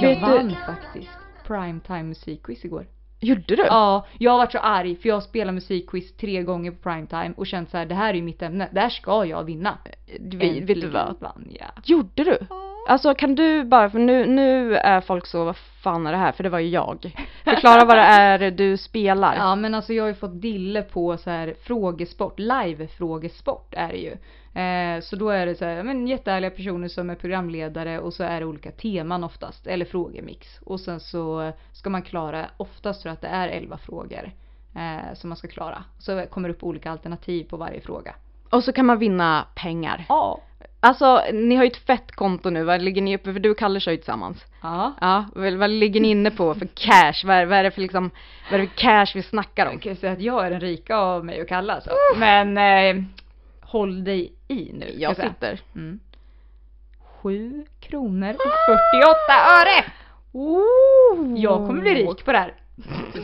Jag 0.04 0.10
Vet 0.10 0.20
du- 0.20 0.26
vann 0.26 0.56
faktiskt 0.66 1.10
primetime 1.48 2.04
musikquiz 2.04 2.66
igår. 2.66 2.86
Gjorde 3.20 3.56
du? 3.56 3.64
Ja, 3.64 4.06
jag 4.18 4.32
har 4.32 4.38
varit 4.38 4.52
så 4.52 4.58
arg 4.58 4.96
för 4.96 5.10
jag 5.10 5.16
har 5.16 5.22
spelat 5.22 5.54
musikquiz 5.54 6.18
tre 6.18 6.44
gånger 6.44 6.72
på 6.72 6.78
primetime 6.78 7.34
och 7.38 7.48
känt 7.48 7.70
så 7.70 7.78
här: 7.78 7.86
det 7.86 7.96
här 7.96 8.10
är 8.10 8.14
ju 8.14 8.22
mitt 8.22 8.42
ämne, 8.42 8.70
där 8.72 8.90
ska 8.90 9.26
jag 9.26 9.44
vinna. 9.44 9.78
Vi, 10.20 10.60
vet 10.60 10.82
du 10.82 10.88
vad? 10.90 11.16
vann 11.20 11.48
jag. 11.60 11.70
Gjorde 11.84 12.24
du? 12.24 12.38
Alltså 12.88 13.14
kan 13.16 13.36
du 13.36 13.64
bara, 13.64 13.90
för 13.90 14.00
nu, 14.00 14.26
nu 14.26 14.76
är 14.76 15.02
folk 15.02 15.26
så, 15.26 15.46
vad 15.46 15.58
fan 15.58 16.08
är 16.08 16.12
det 16.12 16.18
här? 16.18 16.32
För 16.32 16.44
det 16.44 16.50
var 16.50 16.60
ju 16.60 16.70
jag. 16.70 17.16
Förklara 17.44 17.86
vad 17.86 17.98
det 17.98 18.02
är 18.02 18.52
du 18.52 18.78
spelar. 18.78 19.36
Ja 19.36 19.56
men 19.56 19.76
alltså 19.76 19.94
jag 19.94 20.04
har 20.04 20.08
ju 20.08 20.14
fått 20.16 20.42
dille 20.42 20.82
på 20.82 21.18
så 21.18 21.30
här 21.30 21.56
frågesport, 21.64 22.40
live-frågesport 22.40 23.74
är 23.78 23.88
det 23.88 23.98
ju. 23.98 24.18
Eh, 24.62 25.02
så 25.02 25.16
då 25.16 25.30
är 25.30 25.46
det 25.46 25.56
så 25.56 25.66
här, 25.66 25.84
men 25.84 26.08
jättehärliga 26.08 26.52
personer 26.52 26.88
som 26.88 27.10
är 27.10 27.16
programledare 27.16 28.00
och 28.00 28.14
så 28.14 28.24
är 28.24 28.40
det 28.40 28.46
olika 28.46 28.72
teman 28.72 29.24
oftast, 29.24 29.68
eller 29.68 29.86
frågemix. 29.86 30.60
Och 30.66 30.80
sen 30.80 31.00
så 31.00 31.52
ska 31.72 31.90
man 31.90 32.02
klara, 32.02 32.46
oftast 32.58 33.02
tror 33.02 33.10
jag 33.10 33.14
att 33.14 33.22
det 33.22 33.28
är 33.28 33.48
11 33.48 33.78
frågor 33.78 34.32
eh, 34.76 35.14
som 35.14 35.30
man 35.30 35.38
ska 35.38 35.48
klara. 35.48 35.84
Så 36.00 36.26
kommer 36.30 36.50
det 36.50 36.56
upp 36.56 36.64
olika 36.64 36.92
alternativ 36.92 37.44
på 37.44 37.58
varje 37.58 37.82
fråga. 37.82 38.16
Och 38.50 38.64
så 38.64 38.74
kan 38.74 38.86
man 38.86 39.00
vinna 39.00 39.48
pengar. 39.56 40.06
Ja. 40.10 40.40
Alltså 40.80 41.22
ni 41.34 41.56
har 41.56 41.64
ju 41.64 41.68
ett 41.68 41.86
fett 41.88 42.12
konto 42.12 42.50
nu, 42.50 42.64
vad 42.64 42.82
ligger 42.82 43.02
ni 43.02 43.16
uppe 43.16 43.34
för? 43.34 43.40
Du 43.40 43.50
och 43.52 43.58
Kalle 43.58 43.80
kör 43.80 43.92
ju 43.92 43.98
tillsammans. 43.98 44.46
Ja. 44.62 44.94
Ja, 45.02 45.26
vad, 45.36 45.54
vad 45.54 45.70
ligger 45.70 46.02
ni 46.02 46.08
inne 46.08 46.32
på 46.32 46.54
för 46.54 46.68
cash? 46.68 47.28
Vad 47.28 47.36
är, 47.36 47.46
vad 47.46 47.58
är 47.58 47.64
det 47.64 47.72
för 47.72 47.82
liksom, 47.82 48.12
vad 48.52 48.60
är 48.60 48.64
det 48.64 48.70
för 48.70 48.78
cash 48.78 49.12
vi 49.16 49.24
snackar 49.24 49.66
om? 49.66 49.72
Jag 49.72 49.82
kan 49.82 49.92
ju 49.92 49.96
säga 49.96 50.14
att 50.14 50.22
jag 50.22 50.46
är 50.46 50.50
den 50.50 50.60
rika 50.60 50.98
av 50.98 51.26
mig 51.26 51.42
och 51.42 51.48
Kalle 51.48 51.74
alltså. 51.74 51.92
Men 52.18 52.58
eh, 52.58 53.04
håll 53.62 54.04
dig 54.04 54.34
i 54.48 54.72
nu. 54.74 54.96
Jag 54.98 55.16
säga. 55.16 55.30
sitter. 55.30 55.60
Mm. 55.76 56.00
7 57.22 57.66
kronor 57.80 58.30
och 58.30 58.80
48 58.92 59.18
öre! 59.62 59.86
Oh. 60.32 61.40
Jag 61.40 61.68
kommer 61.68 61.82
bli 61.82 61.96
rik 61.96 62.26
på 62.26 62.32
det 62.32 62.38
här. 62.38 62.54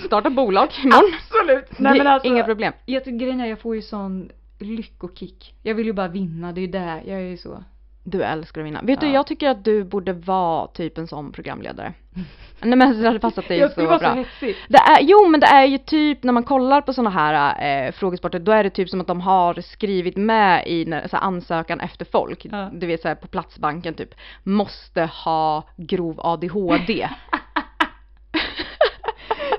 Starta 0.05 0.29
bolag 0.29 0.69
imorgon. 0.83 1.13
Absolut! 1.13 1.79
Nej, 1.79 1.97
men 1.97 2.07
alltså, 2.13 2.27
inga 2.27 2.43
problem. 2.43 2.73
Jag 2.85 3.03
tycker 3.03 3.17
grejen 3.17 3.41
är 3.41 3.45
jag 3.45 3.59
får 3.59 3.75
ju 3.75 3.81
sån 3.81 4.31
lyckokick. 4.59 5.55
Jag 5.63 5.75
vill 5.75 5.85
ju 5.85 5.93
bara 5.93 6.07
vinna, 6.07 6.51
det 6.51 6.59
är 6.59 6.65
ju 6.65 6.71
det, 6.71 7.01
jag 7.05 7.17
är 7.17 7.29
ju 7.29 7.37
så. 7.37 7.63
Du 8.03 8.23
älskar 8.23 8.61
att 8.61 8.67
vinna. 8.67 8.81
Vet 8.83 8.99
du, 8.99 9.07
Ja. 9.07 9.13
jag 9.13 9.27
tycker 9.27 9.49
att 9.49 9.65
du 9.65 9.83
borde 9.83 10.13
vara 10.13 10.67
typ 10.67 10.97
en 10.97 11.07
sån 11.07 11.31
programledare. 11.31 11.93
Nej 12.61 12.75
men 12.77 13.01
det 13.01 13.07
hade 13.07 13.19
passat 13.19 13.47
dig 13.47 13.57
jag 13.59 13.71
så 13.71 13.85
vara 13.85 13.97
bra. 13.99 14.09
så 14.13 14.17
hetsig. 14.17 14.55
Det 14.69 14.77
är, 14.77 15.01
jo 15.01 15.27
men 15.27 15.39
det 15.39 15.45
är 15.47 15.65
ju 15.65 15.77
typ 15.77 16.23
när 16.23 16.33
man 16.33 16.43
kollar 16.43 16.81
på 16.81 16.93
såna 16.93 17.09
här 17.09 17.85
eh, 17.87 17.91
frågesporter 17.91 18.39
då 18.39 18.51
är 18.51 18.63
det 18.63 18.69
typ 18.69 18.89
som 18.89 19.01
att 19.01 19.07
de 19.07 19.21
har 19.21 19.61
skrivit 19.61 20.17
med 20.17 20.67
i 20.67 20.85
när, 20.85 21.07
så 21.07 21.15
här, 21.17 21.23
ansökan 21.23 21.79
efter 21.79 22.05
folk. 22.05 22.45
Ja. 22.51 22.69
Du 22.73 22.87
vet 22.87 23.01
såhär 23.01 23.15
på 23.15 23.27
Platsbanken 23.27 23.93
typ 23.93 24.15
måste 24.43 25.01
ha 25.05 25.63
grov 25.77 26.19
ADHD. 26.23 27.09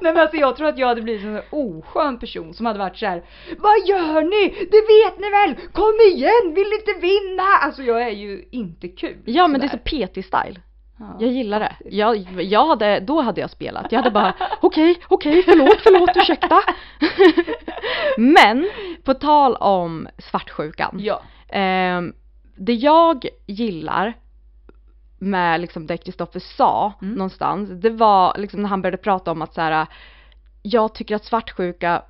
Nej 0.00 0.12
men 0.12 0.22
alltså 0.22 0.36
jag 0.36 0.56
tror 0.56 0.68
att 0.68 0.78
jag 0.78 0.86
hade 0.86 1.02
blivit 1.02 1.24
en 1.24 1.40
oskön 1.50 2.18
person 2.18 2.54
som 2.54 2.66
hade 2.66 2.78
varit 2.78 2.96
så 2.96 3.06
här. 3.06 3.24
Vad 3.58 3.86
gör 3.86 4.22
ni? 4.22 4.48
Det 4.70 4.80
vet 4.94 5.18
ni 5.18 5.30
väl? 5.30 5.72
Kom 5.72 5.94
igen, 6.14 6.54
vill 6.54 6.72
inte 6.72 7.00
vinna? 7.00 7.42
Alltså 7.62 7.82
jag 7.82 8.02
är 8.02 8.10
ju 8.10 8.44
inte 8.50 8.88
kul. 8.88 9.16
ja 9.24 9.48
men 9.48 9.60
det 9.60 9.66
är 9.66 9.68
så 9.68 9.78
sådär. 9.90 10.06
PT-style. 10.06 10.60
Ja. 10.98 11.16
Jag 11.18 11.30
gillar 11.30 11.60
det. 11.60 11.76
Jag, 11.84 12.16
jag 12.42 12.66
hade, 12.66 13.00
då 13.00 13.20
hade 13.20 13.40
jag 13.40 13.50
spelat. 13.50 13.92
Jag 13.92 13.98
hade 13.98 14.10
bara 14.10 14.34
okej, 14.60 14.96
okej, 15.08 15.42
förlåt, 15.42 15.80
förlåt, 15.82 16.10
ursäkta. 16.16 16.60
men 18.18 18.68
på 19.04 19.14
tal 19.14 19.56
om 19.56 20.08
svartsjukan. 20.18 20.96
Ja. 20.98 21.22
Ehm, 21.48 22.12
det 22.56 22.74
jag 22.74 23.26
gillar 23.46 24.14
med 25.20 25.60
liksom 25.60 25.86
det 25.86 25.96
Kristoffer 25.96 26.40
sa 26.40 26.92
Mm. 27.02 27.14
någonstans, 27.14 27.70
det 27.70 27.90
var 27.90 28.34
liksom 28.38 28.62
när 28.62 28.68
han 28.68 28.82
började 28.82 28.96
prata 28.96 29.30
om 29.32 29.42
att 29.42 29.54
så 29.54 29.60
här, 29.60 29.86
jag 30.62 30.94
tycker 30.94 31.16
att 31.16 31.24
svartsjuka 31.24 32.02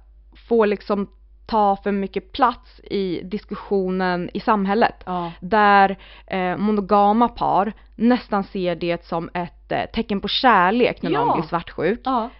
får 0.49 0.67
liksom 0.67 1.09
ta 1.47 1.77
för 1.77 1.93
mycket 1.93 2.33
plats 2.33 2.81
i 2.85 3.21
diskussionen 3.25 4.31
i 4.35 4.41
samhället. 4.41 4.95
Ja. 5.07 5.33
Där 5.41 5.97
eh, 6.27 6.57
monogama 6.57 7.29
par 7.29 7.73
nästan 7.97 8.45
ser 8.45 8.75
det 8.75 9.05
som 9.05 9.31
ett 9.35 9.73
eh, 9.73 9.85
tecken 9.95 10.21
på 10.21 10.29
kärlek 10.29 11.03
när 11.03 11.11
någon 11.11 11.29
Ja. 11.29 11.35
blir 11.35 11.45
svartsjuk 11.49 12.01
Ja. 12.05 12.31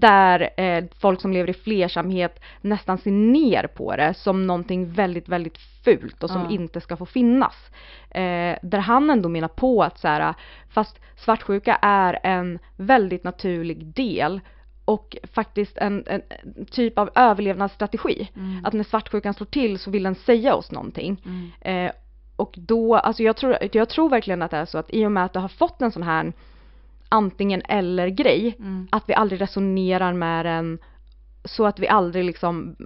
Där 0.00 0.60
eh, 0.60 0.84
folk 0.98 1.20
som 1.20 1.32
lever 1.32 1.50
i 1.50 1.54
flersamhet 1.54 2.40
nästan 2.60 2.98
ser 2.98 3.10
ner 3.10 3.66
på 3.66 3.96
det 3.96 4.14
som 4.14 4.46
någonting 4.46 4.92
väldigt, 4.92 5.28
väldigt 5.28 5.58
fult 5.84 6.22
och 6.22 6.30
som 6.30 6.42
Ja. 6.42 6.50
inte 6.50 6.80
ska 6.80 6.96
få 6.96 7.06
finnas. 7.06 7.70
Eh, 8.10 8.58
där 8.62 8.78
han 8.78 9.10
ändå 9.10 9.28
menar 9.28 9.48
på 9.48 9.82
att 9.82 9.98
så 9.98 10.08
här, 10.08 10.34
fast 10.68 11.00
svartsjuka 11.16 11.74
är 11.82 12.18
en 12.22 12.58
väldigt 12.76 13.24
naturlig 13.24 13.86
del 13.86 14.40
och 14.84 15.16
faktiskt 15.32 15.78
en, 15.78 16.04
en, 16.06 16.22
typ 16.70 16.98
av 16.98 17.10
överlevnadsstrategi. 17.14 18.30
Mm. 18.36 18.64
Att 18.64 18.72
när 18.72 18.84
svartsjukan 18.84 19.34
slår 19.34 19.46
till 19.46 19.78
så 19.78 19.90
vill 19.90 20.02
den 20.02 20.14
säga 20.14 20.54
oss 20.54 20.70
någonting. 20.70 21.22
Mm. 21.24 21.50
Eh, 21.60 21.92
och 22.36 22.54
då, 22.56 22.96
alltså 22.96 23.22
jag 23.22 23.36
tror, 23.36 23.56
jag 23.72 23.88
tror 23.88 24.08
verkligen 24.08 24.42
att 24.42 24.50
det 24.50 24.56
är 24.56 24.64
så 24.64 24.78
att 24.78 24.90
i 24.90 25.06
och 25.06 25.12
med 25.12 25.24
att 25.24 25.32
du 25.32 25.38
har 25.38 25.48
fått 25.48 25.82
en 25.82 25.92
sån 25.92 26.02
här 26.02 26.32
antingen 27.08 27.62
eller 27.68 28.08
grej, 28.08 28.56
Mm. 28.58 28.88
att 28.90 29.04
vi 29.06 29.14
aldrig 29.14 29.40
resonerar 29.40 30.12
med 30.12 30.44
den 30.44 30.78
så 31.44 31.66
att 31.66 31.78
vi 31.78 31.88
aldrig 31.88 32.24
liksom, 32.24 32.76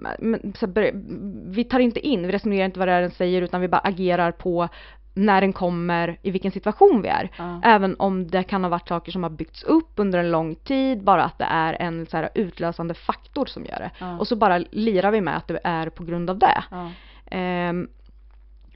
vi 1.45 1.63
tar 1.63 1.79
inte 1.79 1.99
in, 2.07 2.27
vi 2.27 2.33
resonerar 2.33 2.65
inte 2.65 2.79
vad 2.79 2.87
det 2.87 2.91
är 2.93 3.01
den 3.01 3.11
säger 3.11 3.41
utan 3.41 3.61
vi 3.61 3.67
bara 3.67 3.81
agerar 3.81 4.31
på 4.31 4.69
när 5.15 5.41
den 5.41 5.53
kommer, 5.53 6.17
i 6.21 6.31
vilken 6.31 6.51
situation 6.51 7.01
vi 7.01 7.07
är. 7.07 7.29
Ja. 7.37 7.61
Även 7.63 7.95
om 7.99 8.27
det 8.27 8.43
kan 8.43 8.63
ha 8.63 8.69
varit 8.69 8.87
saker 8.87 9.11
som 9.11 9.23
har 9.23 9.29
byggts 9.29 9.63
upp 9.63 9.91
under 9.95 10.19
en 10.19 10.31
lång 10.31 10.55
tid, 10.55 11.03
bara 11.03 11.23
att 11.23 11.37
det 11.37 11.45
är 11.49 11.73
en 11.81 12.05
så 12.05 12.17
här 12.17 12.29
utlösande 12.35 12.93
faktor 12.93 13.45
som 13.45 13.65
gör 13.65 13.79
det. 13.79 13.91
Ja. 13.99 14.17
Och 14.19 14.27
så 14.27 14.35
bara 14.35 14.57
lirar 14.71 15.11
vi 15.11 15.21
med 15.21 15.37
att 15.37 15.47
det 15.47 15.59
är 15.63 15.89
på 15.89 16.03
grund 16.03 16.29
av 16.29 16.37
det. 16.37 16.63
Ja. 16.71 16.89
Ehm, 17.25 17.87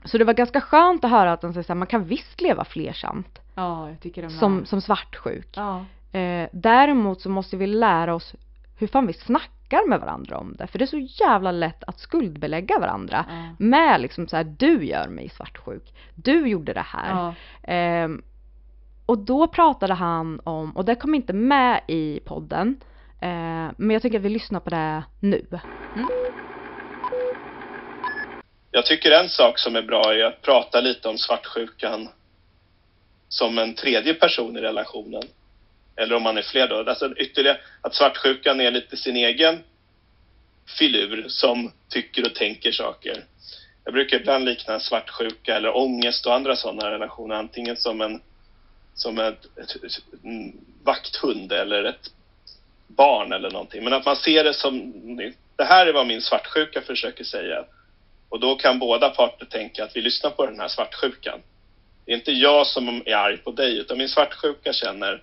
så 0.04 0.18
det 0.18 0.24
var 0.24 0.34
ganska 0.34 0.60
skönt 0.60 1.04
att 1.04 1.10
höra 1.10 1.32
att 1.32 1.40
de 1.40 1.52
säger 1.52 1.74
man 1.74 1.86
kan 1.86 2.04
visst 2.04 2.40
leva 2.40 2.64
flersamt 2.64 3.38
ja, 3.54 3.88
jag 3.88 4.00
tycker 4.00 4.22
med. 4.22 4.32
som, 4.32 4.66
som 4.66 4.80
svartsjuk. 4.80 5.48
Ja. 5.56 5.84
Eh, 6.18 6.48
däremot 6.52 7.20
så 7.20 7.30
måste 7.30 7.56
vi 7.56 7.66
lära 7.66 8.14
oss 8.14 8.34
hur 8.78 8.86
fan 8.86 9.06
vi 9.06 9.12
snackar 9.12 9.88
med 9.88 10.00
varandra 10.00 10.38
om 10.38 10.56
det. 10.58 10.66
För 10.66 10.78
det 10.78 10.84
är 10.84 10.86
så 10.86 11.24
jävla 11.24 11.52
lätt 11.52 11.84
att 11.84 11.98
skuldbelägga 11.98 12.78
varandra 12.78 13.24
Ja. 13.28 13.34
med 13.58 14.00
liksom 14.00 14.28
så 14.28 14.36
här, 14.36 14.44
du 14.44 14.84
gör 14.84 15.08
mig 15.08 15.28
svartsjuk. 15.28 15.94
Du 16.14 16.48
gjorde 16.48 16.72
det 16.72 16.86
här. 16.86 17.10
Ja. 17.10 17.34
Ehm, 17.62 18.22
och 19.06 19.18
då 19.18 19.46
pratade 19.46 19.94
han 19.94 20.40
om, 20.44 20.70
och 20.76 20.84
det 20.84 20.94
kom 20.94 21.14
inte 21.14 21.32
med 21.32 21.80
i 21.88 22.20
podden, 22.24 22.80
eh, 23.20 23.28
men 23.76 23.90
jag 23.90 24.02
tycker 24.02 24.18
att 24.18 24.24
vi 24.24 24.28
lyssnar 24.28 24.60
på 24.60 24.70
det 24.70 25.02
nu. 25.20 25.46
Jag 28.70 28.86
tycker 28.86 29.10
en 29.10 29.28
sak 29.28 29.58
som 29.58 29.76
är 29.76 29.82
bra 29.82 30.14
är 30.14 30.24
att 30.24 30.42
prata 30.42 30.80
lite 30.80 31.08
om 31.08 31.18
svartsjukan 31.18 32.08
som 33.28 33.58
en 33.58 33.74
tredje 33.74 34.14
person 34.14 34.56
i 34.56 34.60
relationen. 34.60 35.22
Eller 35.96 36.14
om 36.14 36.22
man 36.22 36.38
är 36.38 36.42
fler 36.42 36.68
då. 36.68 36.90
Alltså 36.90 37.14
ytterligare 37.16 37.58
att 37.80 37.94
svartsjukan 37.94 38.60
är 38.60 38.70
lite 38.70 38.96
sin 38.96 39.16
egen 39.16 39.62
filur 40.78 41.24
som 41.28 41.72
tycker 41.88 42.26
och 42.26 42.34
tänker 42.34 42.72
saker. 42.72 43.24
Jag 43.84 43.94
brukar 43.94 44.20
ibland 44.20 44.44
likna 44.44 44.80
svartsjuka 44.80 45.56
eller 45.56 45.76
ångest 45.76 46.26
och 46.26 46.34
andra 46.34 46.56
sådana 46.56 46.90
relationer 46.90 47.34
antingen 47.34 47.76
som 47.76 48.00
en 48.00 48.20
som 48.94 49.18
ett, 49.18 49.44
ett, 49.44 49.98
en 50.24 50.60
vakthund 50.82 51.52
eller 51.52 51.84
ett 51.84 52.10
barn 52.86 53.32
eller 53.32 53.50
någonting. 53.50 53.84
Men 53.84 53.92
att 53.92 54.04
man 54.04 54.16
ser 54.16 54.44
det 54.44 54.54
som 54.54 54.92
det 55.56 55.64
här 55.64 55.86
är 55.86 55.92
vad 55.92 56.06
min 56.06 56.20
svartsjuka 56.20 56.80
försöker 56.80 57.24
säga. 57.24 57.64
Och 58.28 58.40
då 58.40 58.56
kan 58.56 58.78
båda 58.78 59.10
parter 59.10 59.46
tänka 59.46 59.84
att 59.84 59.96
vi 59.96 60.00
lyssnar 60.00 60.30
på 60.30 60.46
den 60.46 60.60
här 60.60 60.68
svartsjukan. 60.68 61.40
Det 62.04 62.12
är 62.12 62.16
inte 62.16 62.32
jag 62.32 62.66
som 62.66 62.88
är 62.88 63.14
arg 63.14 63.36
på 63.36 63.50
dig 63.52 63.78
utan 63.78 63.98
min 63.98 64.08
svartsjuka 64.08 64.72
känner 64.72 65.22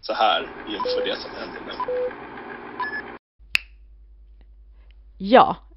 så 0.00 0.12
här 0.12 0.48
inför 0.68 1.04
det 1.04 1.18
som 1.18 1.30
händer 1.40 1.60
nu. 1.66 1.72
Ja. 5.18 5.56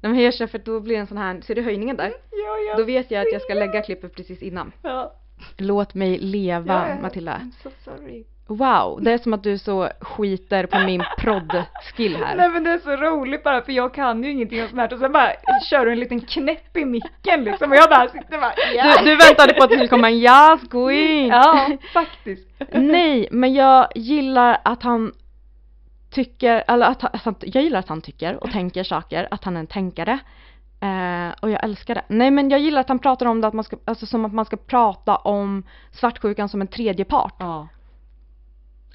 Nej 0.00 0.12
men 0.12 0.20
jag 0.20 0.34
kör 0.34 0.46
för 0.46 0.58
då 0.58 0.80
blir 0.80 0.94
det 0.94 1.00
en 1.00 1.06
sån 1.06 1.18
här, 1.18 1.40
ser 1.40 1.54
du 1.54 1.62
höjningen 1.62 1.96
där? 1.96 2.12
Ja, 2.30 2.56
jag 2.68 2.78
Då 2.78 2.84
vet 2.84 3.10
jag 3.10 3.20
att 3.26 3.32
jag 3.32 3.42
ska 3.42 3.54
lägga 3.54 3.82
klippet 3.82 4.14
precis 4.14 4.42
innan. 4.42 4.72
Ja. 4.82 5.12
Låt 5.56 5.94
mig 5.94 6.18
leva 6.18 6.74
Ja, 6.74 6.88
ja. 6.88 7.02
Matilda. 7.02 7.32
I'm 7.32 7.62
so 7.62 7.70
sorry. 7.84 8.24
Wow, 8.48 9.02
det 9.02 9.12
är 9.12 9.18
som 9.18 9.32
att 9.32 9.42
du 9.42 9.58
så 9.58 9.88
skiter 10.00 10.66
på 10.66 10.78
min 10.78 11.04
prodd-skill 11.18 12.16
här. 12.16 12.36
Nej 12.36 12.48
men 12.48 12.64
det 12.64 12.70
är 12.70 12.78
så 12.78 12.96
roligt 12.96 13.44
bara 13.44 13.62
för 13.62 13.72
jag 13.72 13.94
kan 13.94 14.24
ju 14.24 14.30
ingenting 14.30 14.62
om 14.62 14.68
smärta 14.68 14.94
och 14.94 15.00
sen 15.00 15.12
bara 15.12 15.32
kör 15.70 15.86
du 15.86 15.92
en 15.92 16.00
liten 16.00 16.20
knäpp 16.20 16.76
i 16.76 16.84
micken 16.84 17.44
liksom 17.44 17.70
och 17.70 17.76
jag 17.76 17.90
bara 17.90 18.08
sitter 18.08 18.40
bara 18.40 18.52
ja. 18.76 19.02
Du, 19.02 19.04
du 19.04 19.16
väntade 19.16 19.54
på 19.54 19.64
att 19.64 19.70
det 19.70 19.76
skulle 19.76 19.88
komma 19.88 20.10
en 20.10 20.14
yes 20.14 20.60
queen! 20.70 21.28
Ja, 21.28 21.70
faktiskt. 21.92 22.48
Nej, 22.72 23.28
men 23.30 23.54
jag 23.54 23.88
gillar 23.94 24.58
att 24.64 24.82
han 24.82 25.12
tycker, 26.10 26.64
eller 26.68 26.86
att, 26.86 27.04
att 27.04 27.24
han, 27.24 27.34
jag 27.40 27.62
gillar 27.62 27.78
att 27.78 27.88
han 27.88 28.00
tycker 28.00 28.44
och 28.44 28.50
tänker 28.50 28.84
saker, 28.84 29.28
att 29.30 29.44
han 29.44 29.56
är 29.56 29.60
en 29.60 29.66
tänkare. 29.66 30.18
Eh, 30.80 31.34
och 31.40 31.50
jag 31.50 31.64
älskar 31.64 31.94
det. 31.94 32.04
Nej 32.08 32.30
men 32.30 32.50
jag 32.50 32.60
gillar 32.60 32.80
att 32.80 32.88
han 32.88 32.98
pratar 32.98 33.26
om 33.26 33.40
det 33.40 33.48
att 33.48 33.54
man 33.54 33.64
ska, 33.64 33.76
alltså 33.84 34.06
som 34.06 34.24
att 34.24 34.32
man 34.32 34.44
ska 34.44 34.56
prata 34.56 35.16
om 35.16 35.62
svartsjukan 35.92 36.48
som 36.48 36.60
en 36.60 36.66
tredje 36.66 37.04
part. 37.04 37.34
Ja, 37.38 37.68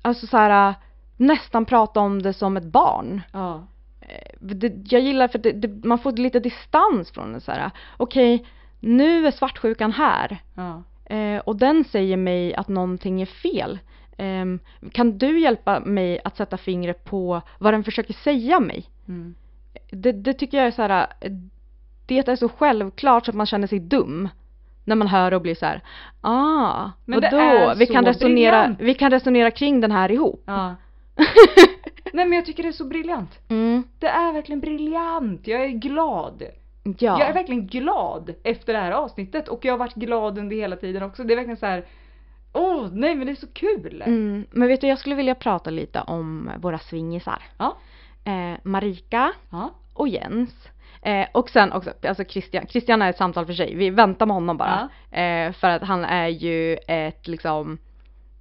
Alltså 0.01 0.27
så 0.27 0.37
här 0.37 0.75
nästan 1.17 1.65
prata 1.65 1.99
om 1.99 2.21
det 2.21 2.33
som 2.33 2.57
ett 2.57 2.63
barn. 2.65 3.21
ja, 3.33 3.67
Eh, 4.01 4.37
det, 4.39 4.73
jag 4.91 5.01
gillar 5.01 5.27
för 5.27 5.39
det, 5.39 5.51
det, 5.51 5.87
man 5.87 5.99
får 5.99 6.11
lite 6.11 6.39
distans 6.39 7.11
från 7.11 7.33
det 7.33 7.41
så 7.41 7.51
här. 7.51 7.71
Okej, 7.97 8.45
nu 8.79 9.27
är 9.27 9.31
svartsjukan 9.31 9.91
här. 9.91 10.37
ja. 10.55 10.83
Eh, 11.15 11.39
och 11.39 11.55
den 11.55 11.83
säger 11.83 12.17
mig 12.17 12.55
att 12.55 12.67
någonting 12.67 13.21
är 13.21 13.25
fel. 13.25 13.79
Ehm, 14.17 14.59
kan 14.91 15.17
du 15.17 15.39
hjälpa 15.39 15.79
mig 15.79 16.19
att 16.23 16.37
sätta 16.37 16.57
fingret 16.57 17.05
på 17.05 17.41
vad 17.59 17.73
den 17.73 17.83
försöker 17.83 18.13
säga 18.13 18.59
mig? 18.59 18.85
Mm. 19.07 19.35
Det, 19.91 20.11
det 20.11 20.33
tycker 20.33 20.57
jag 20.57 20.67
är 20.67 20.71
så 20.71 20.81
här. 20.81 21.07
eh, 21.21 21.31
Det 22.05 22.27
är 22.27 22.35
så 22.35 22.49
självklart 22.49 23.25
så 23.25 23.31
att 23.31 23.35
man 23.35 23.45
känner 23.45 23.67
sig 23.67 23.79
dum. 23.79 24.29
När 24.83 24.95
man 24.95 25.07
hör 25.07 25.33
och 25.33 25.41
blir 25.41 25.55
så 25.55 25.65
här. 25.65 25.81
Ah, 26.21 26.89
Men 27.05 27.21
vadå? 27.21 27.73
Vi 27.77 27.85
kan, 27.87 28.05
resonera, 28.05 28.61
briljant." 28.61 28.79
vi 28.81 28.93
kan 28.93 29.11
resonera 29.11 29.51
kring 29.51 29.81
den 29.81 29.91
här 29.91 30.11
ihop. 30.11 30.43
ja. 30.45 30.75
Nej 32.13 32.25
men 32.25 32.35
jag 32.35 32.45
tycker 32.45 32.63
det 32.63 32.69
är 32.69 32.73
så 32.73 32.85
briljant. 32.85 33.39
Mm, 33.49 33.83
Det 33.99 34.07
är 34.07 34.33
verkligen 34.33 34.59
briljant. 34.59 35.47
Jag 35.47 35.63
är 35.63 35.67
glad. 35.69 36.43
ja. 36.83 37.19
Jag 37.19 37.21
är 37.29 37.33
verkligen 37.33 37.67
glad 37.67 38.33
efter 38.43 38.73
det 38.73 38.79
här 38.79 38.91
avsnittet 38.91 39.47
och 39.47 39.65
jag 39.65 39.73
har 39.73 39.77
varit 39.77 39.93
glad 39.95 40.37
under 40.37 40.55
hela 40.55 40.75
tiden 40.75 41.03
också. 41.03 41.23
Det 41.23 41.33
är 41.33 41.35
verkligen 41.35 41.57
så 41.57 41.65
här. 41.65 41.85
Åh 42.53 42.87
nej 42.91 43.15
men 43.15 43.25
det 43.27 43.33
är 43.33 43.35
så 43.35 43.47
kul. 43.53 44.03
Mm, 44.05 44.45
men 44.51 44.67
vet 44.67 44.81
du, 44.81 44.87
jag 44.87 44.99
skulle 44.99 45.15
vilja 45.15 45.35
prata 45.35 45.69
lite 45.69 46.01
om 46.01 46.51
våra 46.57 46.79
swingisar. 46.79 47.43
Ja. 47.57 47.77
Eh, 48.23 48.57
Marika 48.63 49.31
Ja. 49.49 49.69
och 49.93 50.07
Jens. 50.07 50.67
Eh, 51.01 51.27
och 51.31 51.49
sen 51.49 51.71
också, 51.71 51.93
alltså 52.03 52.23
Christian, 52.23 52.67
Christian 52.67 53.01
är 53.01 53.09
ett 53.09 53.17
samtal 53.17 53.45
för 53.45 53.53
sig, 53.53 53.75
vi 53.75 53.89
väntar 53.89 54.25
med 54.25 54.33
honom 54.33 54.57
bara. 54.57 54.89
Eh, 55.11 55.51
för 55.51 55.67
att 55.67 55.81
han 55.81 56.05
är 56.05 56.27
ju 56.27 56.77
ett 56.87 57.27
liksom, 57.27 57.77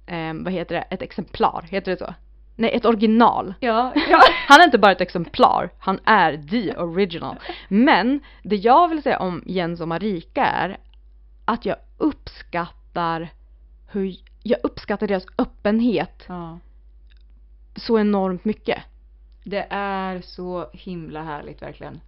eh, 0.05 0.33
vad 0.33 0.53
heter 0.53 0.75
det, 0.75 0.81
ett 0.81 1.01
exemplar, 1.01 1.65
heter 1.69 1.91
det 1.91 1.97
så? 1.97 2.13
nej 2.61 2.71
ett 2.73 2.85
original. 2.85 3.53
Ja, 3.59 3.93
ja. 4.09 4.21
Han 4.47 4.59
är 4.61 4.65
inte 4.65 4.77
bara 4.77 4.91
ett 4.91 5.01
exemplar, 5.01 5.69
han 5.79 5.99
är 6.05 6.37
the 6.37 6.75
original. 6.75 7.35
Men 7.67 8.19
det 8.43 8.55
jag 8.55 8.87
vill 8.87 9.03
säga 9.03 9.19
om 9.19 9.43
Jens 9.45 9.81
och 9.81 9.87
Marika 9.87 10.45
är 10.45 10.77
att 11.45 11.65
jag 11.65 11.75
uppskattar 11.97 13.29
hur, 13.87 14.15
jag 14.43 14.59
uppskattar 14.63 15.07
deras 15.07 15.25
öppenhet 15.37 16.25
ja. 16.27 16.59
så 17.75 17.99
enormt 17.99 18.45
mycket. 18.45 18.83
Det 19.43 19.67
är 19.69 20.21
så 20.21 20.69
himla 20.73 21.23
härligt 21.23 21.61
verkligen. 21.61 22.01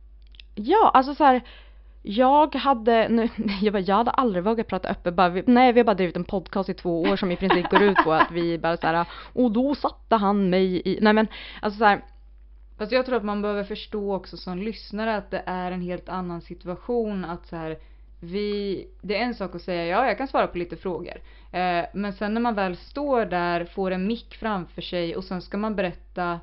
Ja, 0.56 0.92
alltså 0.94 1.16
så 1.16 1.24
här, 1.24 1.42
jag 2.02 2.56
hade, 2.56 3.08
nu, 3.10 3.30
jag, 3.62 3.74
bara, 3.74 3.80
jag 3.80 3.96
hade 3.96 4.12
aldrig 4.12 4.44
vågat 4.44 4.68
prata 4.68 4.88
öppet 4.88 5.14
bara, 5.14 5.30
vi, 5.30 5.44
nej 5.48 5.74
vi 5.74 5.80
har 5.80 5.86
bara 5.86 5.96
drivit 5.96 6.16
en 6.16 6.24
podcast 6.24 6.70
i 6.70 6.74
två 6.74 7.02
år 7.02 7.16
som 7.16 7.32
i 7.32 7.36
princip 7.36 7.70
går 7.70 7.82
ut 7.82 7.98
på 8.04 8.14
att 8.14 8.32
vi 8.32 8.58
bara 8.58 8.78
så 8.78 8.88
här, 8.88 9.06
och 9.34 9.52
då 9.52 9.76
satte 9.76 10.16
han 10.16 10.50
mig 10.50 10.82
i, 10.86 11.00
nej 11.02 11.14
men 11.14 11.28
alltså 11.62 11.78
så 11.78 11.86
här, 11.86 12.02
Fast 12.78 12.92
jag 12.92 13.06
tror 13.06 13.16
att 13.16 13.24
man 13.24 13.42
behöver 13.42 13.64
förstå 13.64 14.16
också 14.16 14.38
som 14.38 14.58
lyssnare 14.58 15.16
att 15.16 15.32
det 15.32 15.44
är 15.46 15.72
en 15.72 15.82
helt 15.82 16.10
annan 16.10 16.42
situation 16.42 17.26
att 17.26 17.48
så 17.48 17.56
här 17.56 17.78
vi, 18.20 18.88
det 19.02 19.18
är 19.18 19.24
en 19.24 19.36
sak 19.36 19.56
att 19.56 19.62
säga 19.62 19.86
ja, 19.86 20.08
jag 20.08 20.18
kan 20.18 20.28
svara 20.28 20.48
på 20.48 20.58
lite 20.58 20.78
frågor. 20.78 21.22
Eh, 21.52 21.86
men 21.94 22.14
sen 22.14 22.34
när 22.34 22.42
man 22.42 22.56
väl 22.56 22.78
står 22.78 23.26
där, 23.26 23.66
får 23.66 23.92
en 23.92 24.08
mick 24.08 24.36
framför 24.36 24.82
sig 24.82 25.16
och 25.16 25.24
sen 25.24 25.42
ska 25.42 25.58
man 25.58 25.76
berätta 25.76 26.40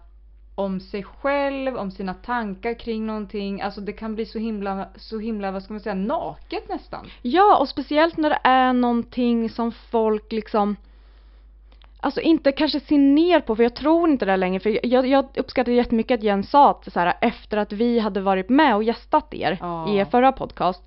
om 0.60 0.80
sig 0.80 1.02
själv, 1.02 1.76
om 1.76 1.90
sina 1.90 2.14
tankar 2.14 2.74
kring 2.74 3.06
någonting. 3.06 3.62
Alltså 3.62 3.80
det 3.80 3.92
kan 3.92 4.14
bli 4.14 4.26
så 4.26 4.38
himla, 4.38 4.88
så 4.96 5.18
himla, 5.18 5.50
vad 5.50 5.62
ska 5.62 5.72
man 5.72 5.80
säga, 5.80 5.94
naket 5.94 6.68
nästan. 6.68 7.06
Ja, 7.22 7.58
och 7.58 7.68
speciellt 7.68 8.16
när 8.16 8.30
det 8.30 8.40
är 8.44 8.72
någonting 8.72 9.50
som 9.50 9.72
folk 9.72 10.32
liksom 10.32 10.76
Alltså 12.02 12.20
inte 12.20 12.52
kanske 12.52 12.80
ser 12.80 12.98
ner 12.98 13.40
på, 13.40 13.56
för 13.56 13.62
jag 13.62 13.74
tror 13.74 14.10
inte 14.10 14.24
det 14.24 14.36
längre. 14.36 14.60
För 14.60 14.86
jag, 14.86 15.06
jag 15.06 15.26
uppskattar 15.36 15.72
jättemycket 15.72 16.18
att 16.18 16.24
Jens 16.24 16.50
sa 16.50 16.70
att 16.70 16.92
så 16.92 17.00
här, 17.00 17.14
efter 17.20 17.56
att 17.56 17.72
vi 17.72 17.98
hade 17.98 18.20
varit 18.20 18.48
med 18.48 18.76
och 18.76 18.84
gästat 18.84 19.34
er 19.34 19.58
Ja. 19.60 19.88
i 19.88 19.96
er 19.96 20.04
förra 20.04 20.32
podcast. 20.32 20.82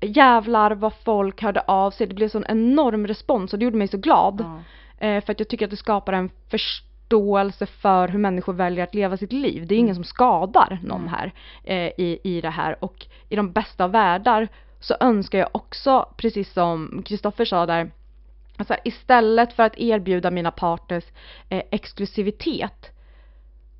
Jävlar 0.00 0.70
vad 0.70 0.92
folk 1.04 1.42
hörde 1.42 1.60
av 1.60 1.90
sig. 1.90 2.06
Det 2.06 2.14
blev 2.14 2.28
sån 2.28 2.44
enorm 2.48 3.06
respons 3.06 3.52
och 3.52 3.58
det 3.58 3.64
gjorde 3.64 3.76
mig 3.76 3.88
så 3.88 3.98
glad. 3.98 4.44
Ja. 5.00 5.06
Eh, 5.06 5.24
för 5.24 5.32
att 5.32 5.40
jag 5.40 5.48
tycker 5.48 5.66
att 5.66 5.70
det 5.70 5.76
skapar 5.76 6.12
en 6.12 6.30
förståelse 6.50 6.91
för 7.66 8.08
hur 8.08 8.18
människor 8.18 8.52
väljer 8.52 8.84
att 8.84 8.94
leva 8.94 9.16
sitt 9.16 9.32
liv. 9.32 9.66
Det 9.66 9.74
är 9.74 9.78
ingen 9.78 9.94
som 9.94 10.04
skadar 10.04 10.78
någon 10.82 11.08
här 11.08 11.32
eh, 11.64 11.86
i, 11.86 12.18
i 12.24 12.40
det 12.40 12.50
här. 12.50 12.84
Och 12.84 13.06
i 13.28 13.36
de 13.36 13.52
bästa 13.52 13.84
av 13.84 13.90
världar 13.90 14.48
så 14.80 14.96
önskar 15.00 15.38
jag 15.38 15.48
också, 15.52 16.08
precis 16.16 16.52
som 16.52 17.02
Kristoffer 17.06 17.44
sa 17.44 17.66
där, 17.66 17.90
alltså 18.56 18.76
istället 18.84 19.52
för 19.52 19.62
att 19.62 19.78
erbjuda 19.78 20.30
mina 20.30 20.50
partners 20.50 21.04
eh, 21.48 21.62
exklusivitet 21.70 22.90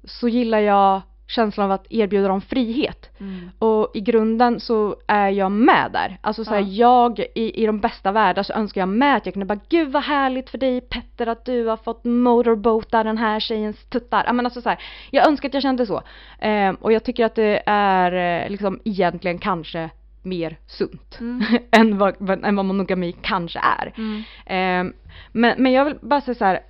så 0.05 0.29
gillar 0.29 0.59
jag 0.59 1.03
känslan 1.33 1.65
av 1.65 1.73
att 1.73 1.87
erbjuda 1.91 2.29
dem 2.29 2.41
frihet. 2.41 3.11
Mm. 3.21 3.51
Och 3.59 3.91
i 3.95 4.01
grunden 4.01 4.61
så 4.61 4.97
är 5.07 5.29
jag 5.29 5.53
med 5.53 5.91
där. 5.93 6.19
Alltså 6.21 6.45
så 6.45 6.51
här, 6.51 6.61
Ja. 6.61 6.67
jag 6.67 7.19
i, 7.35 7.63
i 7.63 7.67
de 7.67 7.81
bästa 7.81 8.13
världar 8.13 8.43
så 8.43 8.53
önskar 8.53 8.81
jag 8.81 8.89
med 8.89 9.17
att 9.17 9.27
jag 9.27 9.35
kunde 9.35 9.47
bara 9.47 9.61
Gud 9.69 9.93
vad 9.93 10.03
härligt 10.03 10.51
för 10.51 10.59
dig 10.59 10.81
Petter 10.81 11.27
att 11.27 11.45
du 11.45 11.67
har 11.67 11.77
fått 11.77 12.05
motorboata 12.05 13.03
den 13.03 13.19
här 13.19 13.41
tjejens 13.41 13.85
tuttar. 13.85 14.25
Ja 14.27 14.33
men 14.33 14.47
alltså 14.47 14.63
så 14.63 14.69
här, 14.69 14.79
jag 15.11 15.27
önskar 15.27 15.49
att 15.49 15.55
jag 15.55 15.63
kände 15.63 15.87
så. 15.87 16.03
Ehm, 16.39 16.75
och 16.75 16.93
jag 16.93 17.05
tycker 17.05 17.25
att 17.25 17.35
det 17.35 17.63
är 17.67 18.43
eh, 18.45 18.51
liksom 18.51 18.81
egentligen 18.85 19.39
kanske 19.39 19.91
mer 20.23 20.57
sunt 20.67 21.19
än, 21.71 21.99
vad, 21.99 22.45
än 22.45 22.57
vad 22.57 22.65
monogami 22.65 23.13
kanske 23.23 23.59
är. 23.59 23.93
Mm. 23.97 24.23
Ehm, 24.47 24.93
men, 25.33 25.63
men 25.63 25.73
jag 25.73 25.85
vill 25.85 25.97
bara 26.01 26.21
säga 26.21 26.35
så 26.35 26.45
här. 26.45 26.61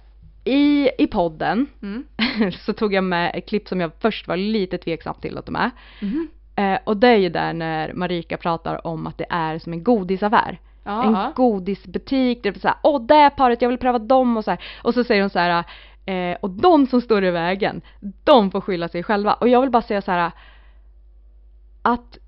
I, 0.44 0.90
i 0.98 1.06
podden 1.06 1.66
Mm. 1.82 2.04
så 2.52 2.72
tog 2.72 2.94
jag 2.94 3.04
med 3.04 3.30
ett 3.34 3.48
klipp 3.48 3.68
som 3.68 3.80
jag 3.80 3.90
först 3.98 4.28
var 4.28 4.36
lite 4.36 4.78
tveksam 4.78 5.14
till 5.20 5.38
att 5.38 5.46
de 5.46 5.56
är. 5.56 5.70
Mhm. 6.00 6.28
Eh, 6.56 6.78
och 6.84 6.96
det 6.96 7.08
är 7.08 7.16
ju 7.16 7.28
där 7.28 7.52
när 7.52 7.92
Marika 7.92 8.36
pratar 8.36 8.86
om 8.86 9.06
att 9.06 9.18
det 9.18 9.26
är 9.30 9.58
som 9.58 9.72
en 9.72 9.84
godisaffär. 9.84 10.58
Ja, 10.84 11.26
en 11.26 11.34
godisbutik, 11.34 12.42
det 12.42 12.48
är 12.48 12.58
så 12.58 12.68
här, 12.68 12.76
åh 12.82 13.02
det 13.02 13.30
paret, 13.36 13.62
jag 13.62 13.68
vill 13.68 13.78
pröva 13.78 13.98
dem 13.98 14.36
och 14.36 14.44
så 14.44 14.50
här. 14.50 14.60
Och 14.82 14.94
så 14.94 15.04
säger 15.04 15.20
hon 15.22 15.30
så 15.30 15.38
här, 15.38 15.64
eh, 16.06 16.36
och 16.40 16.50
de 16.50 16.86
som 16.86 17.00
står 17.00 17.24
i 17.24 17.30
vägen, 17.30 17.82
de 18.24 18.50
får 18.50 18.60
skylla 18.60 18.88
sig 18.88 19.02
själva. 19.02 19.32
Och 19.32 19.48
jag 19.48 19.60
vill 19.60 19.70
bara 19.70 19.82
säga 19.82 20.02
så 20.02 20.10
här 20.10 20.32
att 21.82 22.18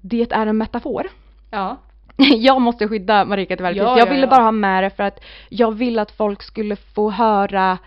det 0.00 0.32
är 0.32 0.46
en 0.46 0.58
metafor. 0.58 1.08
Ja. 1.50 1.76
jag 2.38 2.60
måste 2.60 2.88
skydda 2.88 3.24
Marika 3.24 3.56
till 3.56 3.62
varje 3.62 3.76
Ja, 3.82 3.84
pris. 3.94 3.98
Jag 3.98 4.08
ja, 4.08 4.10
ville 4.12 4.26
ja. 4.26 4.30
bara 4.30 4.42
ha 4.42 4.52
med 4.52 4.84
det 4.84 4.90
för 4.90 5.02
att 5.02 5.24
jag 5.48 5.72
vill 5.72 5.98
att 5.98 6.10
folk 6.10 6.42
skulle 6.42 6.76
få 6.76 7.10
höra 7.10 7.78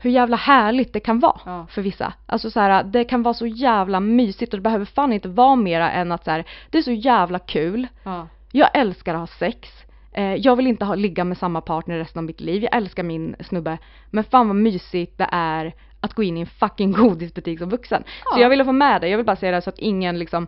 hur 0.00 0.10
jävla 0.10 0.36
härligt 0.36 0.92
det 0.92 1.00
kan 1.00 1.18
vara 1.20 1.40
Ja. 1.44 1.66
för 1.70 1.82
vissa. 1.82 2.12
Alltså 2.26 2.50
så 2.50 2.60
här, 2.60 2.82
det 2.84 3.04
kan 3.04 3.22
vara 3.22 3.34
så 3.34 3.46
jävla 3.46 4.00
mysigt 4.00 4.52
och 4.52 4.58
det 4.58 4.62
behöver 4.62 4.84
fan 4.84 5.12
inte 5.12 5.28
vara 5.28 5.56
mera 5.56 5.90
än 5.90 6.12
att 6.12 6.24
så 6.24 6.30
här, 6.30 6.44
det 6.70 6.78
är 6.78 6.82
så 6.82 6.92
jävla 6.92 7.38
kul. 7.38 7.86
Ja. 8.04 8.26
Jag 8.52 8.70
älskar 8.74 9.14
att 9.14 9.20
ha 9.20 9.26
sex. 9.26 9.68
Eh, 10.12 10.34
jag 10.34 10.56
vill 10.56 10.66
inte 10.66 10.84
ha, 10.84 10.94
ligga 10.94 11.24
med 11.24 11.38
samma 11.38 11.60
partner 11.60 11.98
resten 11.98 12.20
av 12.20 12.24
mitt 12.24 12.40
liv. 12.40 12.62
Jag 12.62 12.76
älskar 12.76 13.02
min 13.02 13.36
snubbe. 13.40 13.78
Men 14.10 14.24
fan 14.24 14.46
vad 14.48 14.56
mysigt 14.56 15.18
det 15.18 15.28
är 15.32 15.74
att 16.00 16.14
gå 16.14 16.22
in 16.22 16.36
i 16.36 16.40
en 16.40 16.46
fucking 16.46 16.92
godisbutik 16.92 17.58
som 17.58 17.68
vuxen. 17.68 18.02
Så 18.24 18.36
Ja. 18.38 18.40
jag 18.42 18.48
ville 18.50 18.64
få 18.64 18.72
med 18.72 19.00
det. 19.00 19.08
Jag 19.08 19.16
vill 19.16 19.26
bara 19.26 19.36
säga 19.36 19.52
det 19.52 19.62
så 19.62 19.70
att 19.70 19.78
ingen 19.78 20.18
liksom 20.18 20.46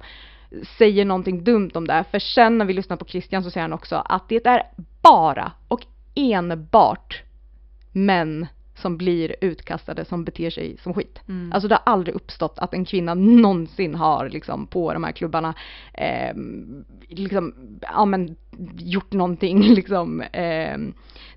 säger 0.78 1.04
någonting 1.04 1.44
dumt 1.44 1.70
om 1.74 1.86
det. 1.86 2.04
För 2.10 2.18
sen 2.18 2.58
när 2.58 2.64
vi 2.64 2.72
lyssnar 2.72 2.96
på 2.96 3.04
Christian 3.04 3.44
så 3.44 3.50
säger 3.50 3.64
han 3.64 3.72
också 3.72 3.96
att 4.04 4.28
det 4.28 4.46
är 4.46 4.62
bara 5.02 5.52
och 5.68 5.86
enbart 6.14 7.22
män 7.92 8.46
som 8.74 8.96
blir 8.96 9.36
utkastade 9.40 10.04
som 10.04 10.24
beter 10.24 10.50
sig 10.50 10.76
som 10.82 10.94
skit. 10.94 11.20
Mm. 11.28 11.52
Alltså 11.52 11.68
det 11.68 11.74
har 11.74 11.92
aldrig 11.92 12.14
uppstått 12.14 12.58
att 12.58 12.74
en 12.74 12.84
kvinna 12.84 13.14
någonsin 13.14 13.94
har 13.94 14.28
liksom 14.28 14.66
på 14.66 14.92
de 14.92 15.04
här 15.04 15.12
klubbarna 15.12 15.54
eh, 15.94 16.36
liksom, 17.08 17.54
ja 17.82 18.04
men 18.04 18.36
gjort 18.78 19.12
någonting 19.12 19.62
liksom 19.74 20.20
eh, 20.20 20.78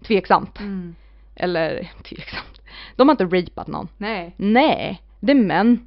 tveksamt. 0.02 0.60
Mm. 0.60 0.96
Eller 1.36 1.92
tveksamt. 2.04 2.62
De 2.96 3.08
har 3.08 3.14
inte 3.14 3.26
rapat 3.26 3.68
någon. 3.68 3.88
Nej. 3.98 4.36
Nej, 4.38 5.02
det 5.20 5.32
är 5.32 5.36
män. 5.36 5.86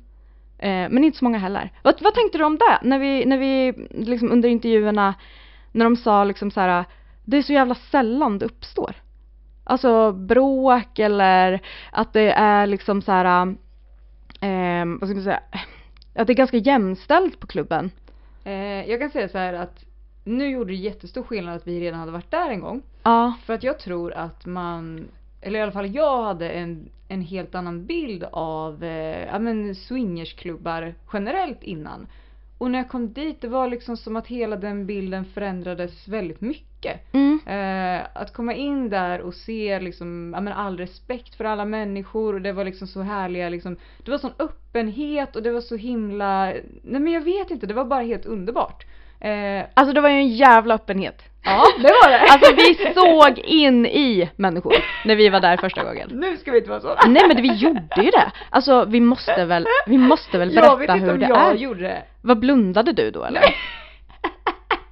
Eh, 0.58 0.88
men 0.90 1.04
inte 1.04 1.18
så 1.18 1.24
många 1.24 1.38
heller. 1.38 1.72
Vad, 1.82 2.02
vad 2.02 2.14
tänkte 2.14 2.38
du 2.38 2.44
om 2.44 2.58
det? 2.58 2.78
När 2.82 2.98
vi, 2.98 3.24
när 3.24 3.38
vi 3.38 3.72
liksom 3.90 4.32
under 4.32 4.48
intervjuerna, 4.48 5.14
när 5.72 5.84
de 5.84 5.96
sa 5.96 6.24
liksom 6.24 6.50
så 6.50 6.60
här, 6.60 6.84
det 7.24 7.36
är 7.36 7.42
så 7.42 7.52
jävla 7.52 7.74
sällan 7.74 8.38
det 8.38 8.44
uppstår. 8.44 8.94
Alltså 9.64 10.12
bråk 10.12 10.98
eller 10.98 11.60
att 11.92 12.12
det 12.12 12.32
är 12.32 12.66
liksom 12.66 13.02
så 13.02 13.12
här, 13.12 13.46
eh, 14.40 14.86
vad 15.00 15.08
ska 15.08 15.14
man 15.14 15.24
säga, 15.24 15.40
att 16.14 16.26
det 16.26 16.32
är 16.32 16.34
ganska 16.34 16.56
jämställt 16.56 17.40
på 17.40 17.46
klubben. 17.46 17.90
Eh, 18.44 18.90
jag 18.90 19.00
kan 19.00 19.10
säga 19.10 19.28
så 19.28 19.38
här 19.38 19.52
att 19.52 19.84
nu 20.24 20.48
gjorde 20.50 20.72
det 20.72 20.76
jättestor 20.76 21.22
skillnad 21.22 21.56
att 21.56 21.66
vi 21.66 21.80
redan 21.80 22.00
hade 22.00 22.12
varit 22.12 22.30
där 22.30 22.50
en 22.50 22.60
gång. 22.60 22.82
Ja, 23.02 23.34
För 23.44 23.54
att 23.54 23.62
jag 23.62 23.78
tror 23.78 24.12
att 24.12 24.46
man, 24.46 25.08
eller 25.46 25.58
i 25.58 25.62
alla 25.62 25.72
fall 25.72 25.94
jag 25.94 26.22
hade 26.22 26.48
en, 26.48 26.88
en 27.08 27.22
helt 27.22 27.54
annan 27.54 27.86
bild 27.86 28.24
av 28.32 28.84
eh, 28.84 29.24
ja, 29.26 29.38
men 29.38 29.74
swingersklubbar 29.74 30.94
generellt 31.12 31.62
innan. 31.62 32.06
Och 32.58 32.70
när 32.70 32.78
jag 32.78 32.88
kom 32.88 33.12
dit 33.12 33.40
det 33.40 33.48
var 33.48 33.68
liksom 33.68 33.96
som 33.96 34.16
att 34.16 34.26
hela 34.26 34.56
den 34.56 34.86
bilden 34.86 35.24
förändrades 35.24 36.08
väldigt 36.08 36.40
mycket. 36.40 37.14
mm, 37.14 37.40
Eh, 37.46 38.06
att 38.14 38.32
komma 38.32 38.54
in 38.54 38.90
där 38.90 39.20
och 39.20 39.34
se 39.34 39.80
liksom, 39.80 40.32
ja, 40.34 40.40
men 40.40 40.52
all 40.52 40.78
respekt 40.78 41.34
för 41.34 41.44
alla 41.44 41.64
människor 41.64 42.34
och 42.34 42.40
det 42.40 42.52
var 42.52 42.64
liksom 42.64 42.88
så 42.88 43.02
härliga 43.02 43.48
liksom, 43.48 43.76
det 44.04 44.10
var 44.10 44.18
sån 44.18 44.32
öppenhet 44.38 45.36
och 45.36 45.42
det 45.42 45.50
var 45.50 45.60
så 45.60 45.76
himla, 45.76 46.44
nej 46.82 47.00
men 47.00 47.12
jag 47.12 47.20
vet 47.20 47.50
inte, 47.50 47.66
det 47.66 47.74
var 47.74 47.84
bara 47.84 48.02
helt 48.02 48.26
underbart. 48.26 48.86
Eh, 49.20 49.64
alltså 49.74 49.92
det 49.92 50.00
var 50.00 50.08
ju 50.08 50.16
en 50.16 50.28
jävla 50.28 50.74
öppenhet. 50.74 51.22
Ja, 51.46 51.64
det 51.78 51.92
var 52.02 52.10
det! 52.10 52.18
Alltså 52.32 52.54
vi 52.54 52.94
såg 52.94 53.38
in 53.38 53.86
i 53.86 54.30
människor 54.36 54.74
när 55.04 55.16
vi 55.16 55.28
var 55.28 55.40
där 55.40 55.56
första 55.56 55.84
gången. 55.84 56.08
nu 56.12 56.36
ska 56.36 56.50
vi 56.52 56.58
inte 56.58 56.70
vara 56.70 56.80
så. 56.80 56.96
Nej 57.08 57.22
men 57.28 57.42
vi 57.42 57.52
gjorde 57.54 58.02
ju 58.02 58.10
det. 58.10 58.32
Alltså 58.50 58.84
vi 58.84 59.00
måste 59.00 59.44
väl, 59.44 59.66
vi 59.86 59.98
måste 59.98 60.38
väl 60.38 60.54
jag 60.54 60.62
vet 60.62 60.78
berätta 60.78 60.92
inte 60.94 61.06
hur 61.06 61.12
om 61.12 61.18
det 61.20 61.26
jag 61.28 61.50
är. 61.50 61.54
gjorde 61.54 61.80
det. 61.82 62.02
Vad 62.22 62.38
blundade 62.38 62.92
du 62.92 63.10
då 63.10 63.24
eller? 63.24 63.42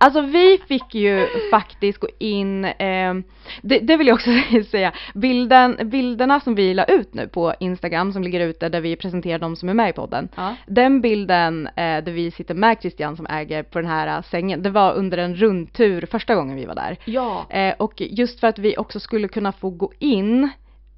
Alltså 0.04 0.20
vi 0.20 0.58
fick 0.68 0.94
ju 0.94 1.26
faktiskt 1.50 1.98
gå 1.98 2.08
in, 2.18 2.64
eh, 2.64 3.14
det, 3.62 3.78
det 3.78 3.96
vill 3.96 4.06
jag 4.06 4.14
också 4.14 4.30
säga, 4.70 4.92
bilden, 5.14 5.78
bilderna 5.84 6.40
som 6.40 6.54
vi 6.54 6.74
la 6.74 6.84
ut 6.84 7.14
nu 7.14 7.28
på 7.28 7.54
Instagram 7.60 8.12
som 8.12 8.22
ligger 8.22 8.40
ute 8.40 8.68
där 8.68 8.80
vi 8.80 8.96
presenterar 8.96 9.38
de 9.38 9.56
som 9.56 9.68
är 9.68 9.74
med 9.74 9.90
i 9.90 9.92
podden. 9.92 10.28
Ja. 10.34 10.56
Den 10.66 11.00
bilden 11.00 11.66
eh, 11.66 12.04
där 12.04 12.12
vi 12.12 12.30
sitter 12.30 12.54
med 12.54 12.76
Christian 12.80 13.16
som 13.16 13.26
äger 13.26 13.62
på 13.62 13.78
den 13.78 13.90
här 13.90 14.16
eh, 14.16 14.22
sängen, 14.22 14.62
det 14.62 14.70
var 14.70 14.94
under 14.94 15.18
en 15.18 15.36
rundtur 15.36 16.06
första 16.10 16.34
gången 16.34 16.56
vi 16.56 16.64
var 16.64 16.74
där. 16.74 16.98
Ja. 17.04 17.46
Eh, 17.50 17.74
och 17.78 18.00
just 18.00 18.40
för 18.40 18.46
att 18.46 18.58
vi 18.58 18.76
också 18.76 19.00
skulle 19.00 19.28
kunna 19.28 19.52
få 19.52 19.70
gå 19.70 19.92
in 19.98 20.50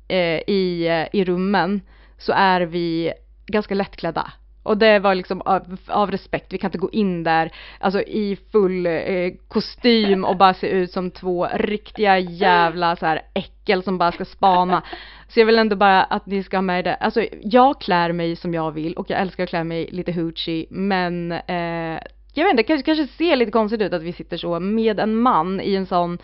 eh, 0.08 0.40
i, 0.46 0.86
eh, 0.88 1.20
i 1.20 1.24
rummen 1.24 1.80
så 2.18 2.32
är 2.32 2.60
vi 2.60 3.12
ganska 3.46 3.74
lättklädda 3.74 4.32
och 4.66 4.78
det 4.78 4.98
var 4.98 5.14
liksom 5.14 5.42
av, 5.44 5.76
av 5.88 6.10
respekt, 6.10 6.52
vi 6.52 6.58
kan 6.58 6.68
inte 6.68 6.78
gå 6.78 6.90
in 6.90 7.22
där 7.22 7.52
alltså 7.80 8.00
i 8.00 8.38
full 8.52 8.86
eh, 8.86 9.32
kostym 9.48 10.24
och 10.24 10.36
bara 10.36 10.54
se 10.54 10.68
ut 10.68 10.92
som 10.92 11.10
två 11.10 11.48
riktiga 11.54 12.18
jävla 12.18 12.96
så 12.96 13.06
här 13.06 13.22
äckel 13.34 13.82
som 13.82 13.98
bara 13.98 14.12
ska 14.12 14.24
spana. 14.24 14.82
Så 15.28 15.40
jag 15.40 15.46
vill 15.46 15.58
ändå 15.58 15.76
bara 15.76 16.04
att 16.04 16.26
ni 16.26 16.42
ska 16.42 16.56
ha 16.56 16.62
med 16.62 16.84
det. 16.84 16.94
Alltså 16.94 17.26
jag 17.42 17.80
klär 17.80 18.12
mig 18.12 18.36
som 18.36 18.54
jag 18.54 18.70
vill 18.70 18.94
och 18.94 19.10
jag 19.10 19.20
älskar 19.20 19.44
att 19.44 19.50
klä 19.50 19.64
mig 19.64 19.88
lite 19.92 20.12
hoochie 20.12 20.66
men 20.70 21.32
eh, 21.32 22.00
jag 22.34 22.44
vet 22.44 22.50
inte, 22.50 22.62
det 22.62 22.62
kanske, 22.62 22.84
kanske 22.84 23.16
ser 23.16 23.36
lite 23.36 23.50
konstigt 23.50 23.80
ut 23.80 23.92
att 23.92 24.02
vi 24.02 24.12
sitter 24.12 24.36
så 24.36 24.60
med 24.60 25.00
en 25.00 25.16
man 25.16 25.60
i 25.60 25.74
en 25.74 25.86
sån 25.86 26.18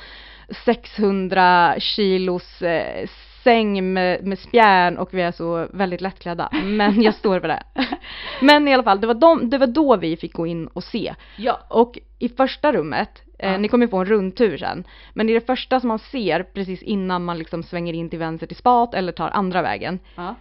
600 0.64 1.74
kilos 1.78 2.62
eh, 2.62 3.08
säng 3.44 3.92
med, 3.92 4.26
med 4.26 4.38
spjärn 4.38 4.98
och 4.98 5.14
vi 5.14 5.22
är 5.22 5.32
så 5.32 5.68
väldigt 5.72 6.00
lättklädda. 6.00 6.48
Men 6.64 7.02
jag 7.02 7.14
står 7.14 7.40
för 7.40 7.48
det. 7.48 7.62
Men 8.40 8.68
i 8.68 8.74
alla 8.74 8.82
fall, 8.82 9.00
det 9.00 9.06
var, 9.06 9.14
de, 9.14 9.50
det 9.50 9.58
var 9.58 9.66
då 9.66 9.96
vi 9.96 10.16
fick 10.16 10.32
gå 10.32 10.46
in 10.46 10.66
och 10.66 10.84
se. 10.84 11.14
Ja. 11.36 11.60
Och 11.70 11.98
i 12.18 12.28
första 12.28 12.72
rummet, 12.72 13.22
eh, 13.38 13.52
Ja. 13.52 13.58
ni 13.58 13.68
kommer 13.68 13.86
få 13.86 13.96
en 13.98 14.04
rundtur 14.06 14.56
sen, 14.58 14.84
men 15.14 15.28
i 15.28 15.32
det 15.32 15.46
första 15.46 15.80
som 15.80 15.88
man 15.88 15.98
ser 15.98 16.42
precis 16.42 16.82
innan 16.82 17.24
man 17.24 17.38
liksom 17.38 17.62
svänger 17.62 17.92
in 17.92 18.10
till 18.10 18.18
vänster 18.18 18.46
till 18.46 18.56
spat 18.56 18.94
eller 18.94 19.12
tar 19.12 19.28
andra 19.30 19.62
vägen, 19.62 19.98
Ja. 20.16 20.34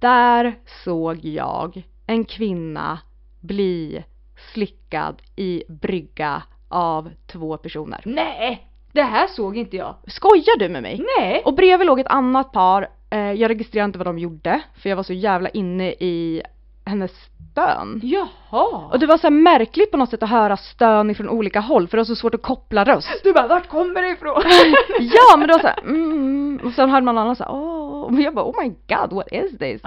där 0.00 0.54
såg 0.84 1.24
jag 1.24 1.82
en 2.06 2.24
kvinna 2.24 2.98
bli 3.40 4.04
slickad 4.52 5.22
i 5.36 5.62
brygga 5.68 6.42
av 6.68 7.10
två 7.26 7.56
personer. 7.56 8.00
Nej! 8.04 8.67
Det 8.92 9.02
här 9.02 9.26
såg 9.26 9.56
inte 9.56 9.76
jag. 9.76 9.94
Skojar 10.06 10.58
du 10.58 10.68
med 10.68 10.82
mig? 10.82 11.04
Nej! 11.18 11.42
Och 11.44 11.54
bredvid 11.54 11.86
låg 11.86 12.00
ett 12.00 12.06
annat 12.06 12.52
par, 12.52 12.88
eh, 13.10 13.32
jag 13.32 13.50
registrerade 13.50 13.84
inte 13.84 13.98
vad 13.98 14.06
de 14.06 14.18
gjorde 14.18 14.60
för 14.82 14.88
jag 14.88 14.96
var 14.96 15.02
så 15.02 15.12
jävla 15.12 15.48
inne 15.48 15.90
i 15.90 16.42
hennes 16.84 17.10
stön. 17.58 18.00
Jaha! 18.02 18.90
Och 18.92 18.98
det 18.98 19.06
var 19.06 19.18
så 19.18 19.22
här 19.22 19.30
märkligt 19.30 19.90
på 19.90 19.96
något 19.96 20.10
sätt 20.10 20.22
att 20.22 20.30
höra 20.30 20.56
stön 20.56 21.10
ifrån 21.10 21.28
olika 21.28 21.60
håll 21.60 21.88
för 21.88 21.96
det 21.96 22.00
var 22.00 22.04
så 22.04 22.16
svårt 22.16 22.34
att 22.34 22.42
koppla 22.42 22.84
röst. 22.84 23.20
Du 23.24 23.32
bara, 23.32 23.46
vart 23.46 23.68
kommer 23.68 24.02
det 24.02 24.08
ifrån? 24.08 24.42
ja 24.98 25.36
men 25.36 25.48
det 25.48 25.54
var 25.54 25.60
såhär 25.60 25.80
mm, 25.80 26.60
och 26.64 26.72
sen 26.72 26.90
hörde 26.90 27.04
man 27.04 27.14
någon 27.14 27.22
annan 27.22 27.36
såhär 27.36 27.52
åh, 27.52 28.10
men 28.10 28.22
jag 28.22 28.34
bara 28.34 28.44
oh 28.44 28.62
my 28.62 28.68
god 28.68 29.12
what 29.12 29.32
is 29.32 29.58
this? 29.58 29.82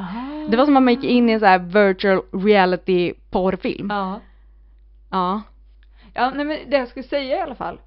Det 0.49 0.57
var 0.57 0.65
som 0.65 0.77
att 0.77 0.83
man 0.83 0.93
gick 0.93 1.03
in 1.03 1.29
i 1.29 1.31
en 1.31 1.39
sån 1.39 1.49
här 1.49 1.59
virtual 1.59 2.21
reality 2.31 3.13
porrfilm. 3.31 3.87
Ja. 3.89 4.19
Ja. 5.11 5.41
Ja, 6.13 6.31
nej 6.35 6.45
men 6.45 6.57
det 6.69 6.77
jag 6.77 6.87
skulle 6.87 7.03
säga 7.03 7.37
i 7.37 7.41
alla 7.41 7.55
fall. 7.55 7.79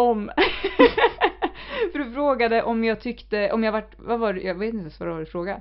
Om... 0.00 0.30
För 1.92 1.98
du 1.98 2.12
frågade 2.12 2.62
om 2.62 2.84
jag 2.84 3.00
tyckte, 3.00 3.52
om 3.52 3.64
jag 3.64 3.72
vart, 3.72 3.94
vad 3.98 4.20
var 4.20 4.32
det, 4.32 4.40
jag 4.40 4.54
vet 4.54 4.68
inte 4.68 4.80
ens 4.80 5.00
vad 5.00 5.08
det 5.08 5.12
var 5.12 5.20
du 5.20 5.26
frågade. 5.26 5.60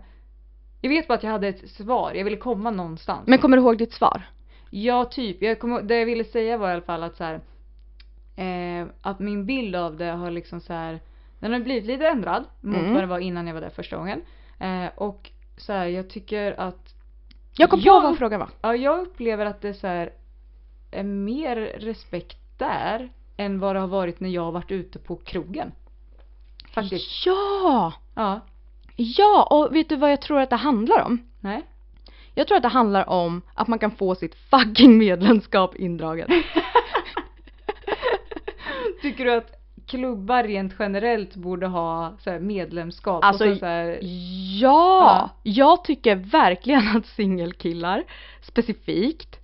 Jag 0.81 0.89
vet 0.89 1.07
bara 1.07 1.13
att 1.13 1.23
jag 1.23 1.31
hade 1.31 1.47
ett 1.47 1.69
svar, 1.69 2.13
jag 2.13 2.23
ville 2.23 2.37
komma 2.37 2.71
någonstans. 2.71 3.27
Men 3.27 3.39
kommer 3.39 3.57
du 3.57 3.63
ihåg 3.63 3.77
ditt 3.77 3.93
svar? 3.93 4.21
Ja, 4.69 5.05
typ. 5.05 5.41
Jag 5.41 5.59
kom, 5.59 5.87
det 5.87 5.95
jag 5.99 6.05
ville 6.05 6.23
säga 6.23 6.57
var 6.57 6.69
i 6.69 6.71
alla 6.71 6.81
fall 6.81 7.03
att 7.03 7.15
så 7.17 7.23
här, 7.23 7.41
eh, 8.35 8.87
att 9.01 9.19
min 9.19 9.45
bild 9.45 9.75
av 9.75 9.97
det 9.97 10.05
har 10.11 10.31
liksom 10.31 10.61
så 10.61 10.73
här, 10.73 10.99
den 11.39 11.53
har 11.53 11.59
blivit 11.59 11.85
lite 11.85 12.07
ändrad 12.07 12.45
mot 12.61 12.79
Mm. 12.81 12.93
vad 12.93 13.03
det 13.03 13.07
var 13.07 13.19
innan 13.19 13.47
jag 13.47 13.53
var 13.53 13.61
där 13.61 13.69
första 13.69 13.97
gången. 13.97 14.21
Eh, 14.59 14.85
och 14.95 15.31
så 15.57 15.73
här, 15.73 15.85
jag 15.85 16.09
tycker 16.09 16.59
att, 16.59 16.93
Jag 17.57 17.69
kom 17.69 17.79
Jag- 17.83 18.01
på 18.01 18.07
vad 18.07 18.17
frågan 18.17 18.39
var. 18.39 18.49
ja 18.61 18.75
jag 18.75 18.99
upplever 18.99 19.45
att 19.45 19.61
det 19.61 19.73
så 19.73 19.87
här, 19.87 20.13
är 20.91 21.03
mer 21.03 21.55
respekt 21.79 22.37
där 22.57 23.09
än 23.39 23.59
vad 23.59 23.75
det 23.75 23.79
har 23.79 23.87
varit 23.87 24.19
när 24.19 24.29
jag 24.29 24.41
har 24.41 24.51
varit 24.51 24.71
ute 24.71 24.99
på 24.99 25.15
krogen. 25.15 25.71
Faktiskt. 26.73 27.25
Ja! 27.25 27.93
Ja. 28.15 28.39
Ja, 28.95 29.47
och 29.49 29.75
vet 29.75 29.89
du 29.89 29.95
vad 29.95 30.11
jag 30.11 30.21
tror 30.21 30.39
att 30.39 30.49
det 30.49 30.55
handlar 30.55 31.01
om? 31.01 31.19
Nej. 31.39 31.63
Jag 32.33 32.47
tror 32.47 32.57
att 32.57 32.63
det 32.63 32.69
handlar 32.69 33.09
om 33.09 33.41
att 33.53 33.67
man 33.67 33.79
kan 33.79 33.91
få 33.91 34.15
sitt 34.15 34.35
fucking 34.35 34.97
medlemskap 34.97 35.75
indraget. 35.75 36.27
Tycker 39.01 39.25
du 39.25 39.33
att 39.33 39.51
klubbar 39.87 40.43
rent 40.43 40.73
generellt 40.79 41.35
borde 41.35 41.67
ha 41.67 42.13
så 42.19 42.39
medlemskap? 42.39 43.23
Alltså, 43.23 43.47
och 43.47 43.53
så, 43.53 43.59
så 43.59 43.65
här, 43.65 43.99
Ja! 44.61 45.29
Jag 45.43 45.83
tycker 45.83 46.15
verkligen 46.15 46.97
att 46.97 47.05
singelkillar 47.05 48.03
specifikt 48.41 49.39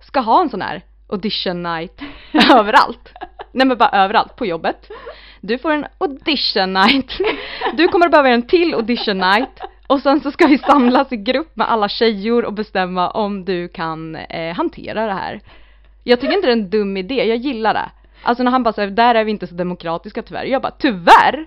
ska 0.00 0.20
ha 0.20 0.42
en 0.42 0.50
sån 0.50 0.62
här 0.62 0.82
audition 1.08 1.62
night 1.62 2.02
överallt. 2.52 3.12
Nej 3.52 3.66
men 3.66 3.78
bara 3.78 3.88
överallt, 4.04 4.36
på 4.36 4.46
jobbet. 4.46 4.90
Du 5.40 5.58
får 5.58 5.70
en 5.70 5.86
audition 5.98 6.72
night. 6.72 7.18
Du 7.74 7.88
kommer 7.88 8.06
att 8.06 8.12
behöva 8.12 8.28
en 8.28 8.42
till 8.46 8.74
audition 8.74 9.18
night. 9.18 9.60
Och 9.86 10.00
sen 10.00 10.20
så 10.20 10.30
ska 10.30 10.46
vi 10.46 10.58
samlas 10.58 11.12
i 11.12 11.16
grupp 11.16 11.56
med 11.56 11.70
alla 11.70 11.88
tjejor 11.88 12.44
och 12.44 12.52
bestämma 12.52 13.10
om 13.10 13.44
du 13.44 13.68
kan 13.68 14.16
eh, 14.16 14.54
hantera 14.56 15.06
det 15.06 15.12
här. 15.12 15.40
Jag 16.04 16.20
tycker 16.20 16.34
inte 16.34 16.46
det 16.46 16.52
är 16.52 16.56
en 16.56 16.70
dum 16.70 16.96
idé, 16.96 17.24
jag 17.24 17.36
gillar 17.36 17.74
det. 17.74 17.90
Alltså 18.22 18.42
när 18.42 18.50
han 18.50 18.62
bara 18.62 18.72
säger 18.72 18.90
där 18.90 19.14
är 19.14 19.24
vi 19.24 19.30
inte 19.30 19.46
så 19.46 19.54
demokratiska 19.54 20.22
tyvärr. 20.22 20.44
Jag 20.44 20.62
bara 20.62 20.72
tyvärr! 20.78 21.46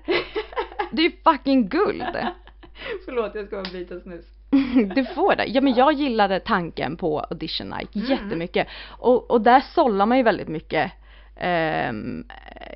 Det 0.91 1.01
är 1.01 1.05
ju 1.05 1.11
fucking 1.23 1.67
guld! 1.67 2.03
Förlåt 3.05 3.35
jag 3.35 3.47
ska 3.47 3.55
bara 3.55 3.71
byta 3.71 3.99
snus. 3.99 4.25
Du 4.95 5.05
får 5.05 5.35
det. 5.35 5.45
Ja 5.45 5.61
men 5.61 5.73
jag 5.73 5.93
gillade 5.93 6.39
tanken 6.39 6.97
på 6.97 7.19
audition 7.19 7.67
night 7.69 7.95
Mm. 7.95 8.07
jättemycket. 8.07 8.67
Och, 8.89 9.31
och 9.31 9.41
där 9.41 9.63
sållar 9.73 10.05
man 10.05 10.17
ju 10.17 10.23
väldigt 10.23 10.47
mycket 10.47 10.91
ehm, 11.35 12.25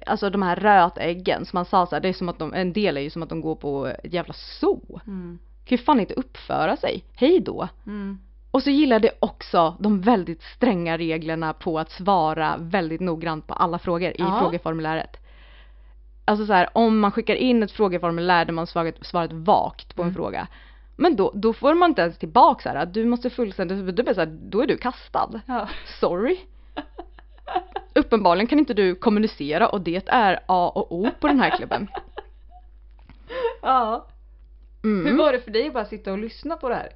alltså 0.05 0.29
de 0.29 0.41
här 0.41 0.55
rötäggen 0.55 1.45
som 1.45 1.57
man 1.57 1.65
sa 1.65 1.85
så 1.85 1.95
här, 1.95 2.01
det 2.01 2.09
är 2.09 2.13
som 2.13 2.29
att 2.29 2.39
de, 2.39 2.53
en 2.53 2.73
del 2.73 2.97
är 2.97 3.01
ju 3.01 3.09
som 3.09 3.23
att 3.23 3.29
de 3.29 3.41
går 3.41 3.55
på 3.55 3.85
ett 4.03 4.13
jävla 4.13 4.33
zoo. 4.33 4.99
Mm. 5.07 5.39
Kan 5.65 5.77
ju 5.77 5.83
fan 5.83 5.99
inte 5.99 6.13
uppföra 6.13 6.77
sig. 6.77 7.03
Hej 7.15 7.39
då. 7.39 7.67
Mm. 7.85 8.19
Och 8.51 8.63
så 8.63 8.69
gillade 8.69 9.07
jag 9.07 9.15
också 9.19 9.75
de 9.79 10.01
väldigt 10.01 10.41
stränga 10.41 10.97
reglerna 10.97 11.53
på 11.53 11.79
att 11.79 11.91
svara 11.91 12.55
väldigt 12.59 13.01
noggrant 13.01 13.47
på 13.47 13.53
alla 13.53 13.79
frågor 13.79 14.09
i 14.11 14.15
Ja. 14.17 14.39
frågeformuläret. 14.41 15.17
Alltså 16.25 16.45
så 16.45 16.53
här, 16.53 16.69
om 16.73 16.99
man 16.99 17.11
skickar 17.11 17.35
in 17.35 17.63
ett 17.63 17.71
frågeformulär 17.71 18.45
där 18.45 18.53
man 18.53 18.67
svarat, 18.67 18.95
svarat 19.01 19.33
vagt 19.33 19.95
på 19.95 20.01
en 20.01 20.07
Mm. 20.07 20.15
fråga. 20.15 20.47
Men 20.95 21.15
då, 21.15 21.31
då 21.35 21.53
får 21.53 21.73
man 21.73 21.89
inte 21.89 22.01
ens 22.01 22.17
tillbaka 22.17 22.63
så 22.63 22.69
här, 22.69 22.75
att 22.75 22.93
du 22.93 23.05
måste 23.05 23.29
fullständigt, 23.29 23.97
då 24.29 24.61
är 24.61 24.67
du 24.67 24.77
kastad. 24.77 25.41
Ja. 25.45 25.67
Sorry. 25.99 26.37
Uppenbarligen 27.95 28.47
kan 28.47 28.59
inte 28.59 28.73
du 28.73 28.95
kommunicera 28.95 29.67
och 29.69 29.81
det 29.81 30.09
är 30.09 30.39
A 30.45 30.71
och 30.75 30.91
O 30.91 31.09
på 31.19 31.27
den 31.27 31.39
här 31.39 31.49
klubben. 31.57 31.87
ja. 33.61 34.05
Mm. 34.83 35.05
Hur 35.05 35.17
var 35.17 35.31
det 35.31 35.39
för 35.39 35.51
dig 35.51 35.67
att 35.67 35.73
bara 35.73 35.85
sitta 35.85 36.11
och 36.11 36.17
lyssna 36.17 36.55
på 36.55 36.69
det 36.69 36.75
här? 36.75 36.89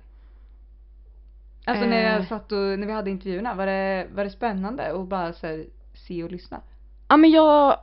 Alltså 1.65 1.85
när 1.85 2.03
jag 2.11 2.19
Eh. 2.21 2.27
satt 2.27 2.51
och, 2.51 2.57
när 2.57 2.87
vi 2.87 2.93
hade 2.93 3.09
intervjuerna, 3.09 3.53
var 3.53 3.65
det, 3.65 4.07
var 4.15 4.23
det 4.23 4.29
spännande 4.29 4.93
att 4.93 5.07
bara 5.07 5.33
så 5.33 5.47
här, 5.47 5.65
se 6.07 6.23
och 6.23 6.31
lyssna? 6.31 6.61
Ja 7.07 7.17
men 7.17 7.31
jag, 7.31 7.77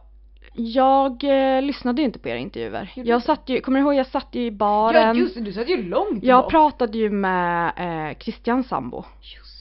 jag 0.54 1.24
eh, 1.24 1.62
lyssnade 1.62 2.02
ju 2.02 2.06
inte 2.06 2.18
på 2.18 2.28
era 2.28 2.38
intervjuer. 2.38 2.92
Gjorde 2.96 3.08
Jag 3.10 3.22
satt 3.22 3.48
ju, 3.48 3.60
kommer 3.60 3.78
du 3.80 3.84
ihåg 3.84 3.94
jag 3.94 4.06
satt 4.06 4.28
ju 4.34 4.44
i 4.44 4.50
baren. 4.50 5.02
Ja 5.02 5.14
just 5.14 5.34
det, 5.34 5.40
du 5.40 5.52
satt 5.52 5.68
ju 5.68 5.82
långt 5.82 6.24
Jag 6.24 6.44
bak. 6.44 6.50
pratade 6.50 6.98
ju 6.98 7.10
med 7.10 7.72
eh, 8.10 8.16
Christian 8.18 8.64
Sambo. 8.64 9.04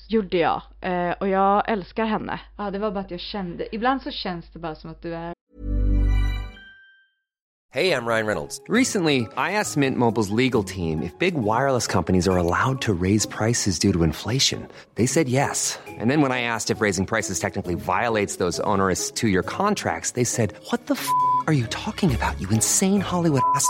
Gjorde 0.10 0.38
jag. 0.38 0.62
Eh, 0.82 1.12
och 1.20 1.28
jag 1.28 1.70
älskar 1.70 2.06
henne. 2.06 2.40
Ja 2.58 2.72
det 2.72 2.80
var 2.80 2.92
bara 2.92 3.00
att 3.00 3.12
jag 3.12 3.20
kände, 3.20 3.76
ibland 3.76 4.02
så 4.02 4.12
känns 4.12 4.54
det 4.54 4.60
bara 4.60 4.76
som 4.76 4.92
att 4.92 5.02
du 5.02 5.16
är 5.16 5.34
Hey, 7.74 7.92
I'm 7.92 8.06
Ryan 8.08 8.26
Reynolds. 8.26 8.62
Recently, 8.70 9.28
I 9.36 9.52
asked 9.52 9.76
Mint 9.78 9.98
Mobile's 9.98 10.30
legal 10.32 10.64
team 10.64 11.04
if 11.04 11.12
big 11.20 11.34
wireless 11.36 11.86
companies 11.86 12.26
are 12.28 12.38
allowed 12.38 12.82
to 12.82 12.94
raise 12.94 13.26
prices 13.26 13.78
due 13.78 13.92
to 13.92 14.04
inflation. 14.04 14.68
They 14.96 15.06
said 15.06 15.28
yes. 15.28 15.78
And 15.88 16.10
then 16.10 16.22
when 16.22 16.32
I 16.32 16.42
asked 16.42 16.72
if 16.72 16.80
raising 16.82 17.06
prices 17.06 17.40
technically 17.40 17.76
violates 17.76 18.38
those 18.38 18.62
onerous 18.62 19.12
two 19.12 19.28
year 19.28 19.44
contracts, 19.44 20.12
they 20.12 20.24
said, 20.24 20.54
What 20.72 20.88
the 20.88 20.96
f 20.96 21.08
are 21.46 21.54
you 21.54 21.68
talking 21.68 22.16
about, 22.16 22.40
you 22.40 22.50
insane 22.50 23.02
Hollywood 23.02 23.42
ass? 23.54 23.70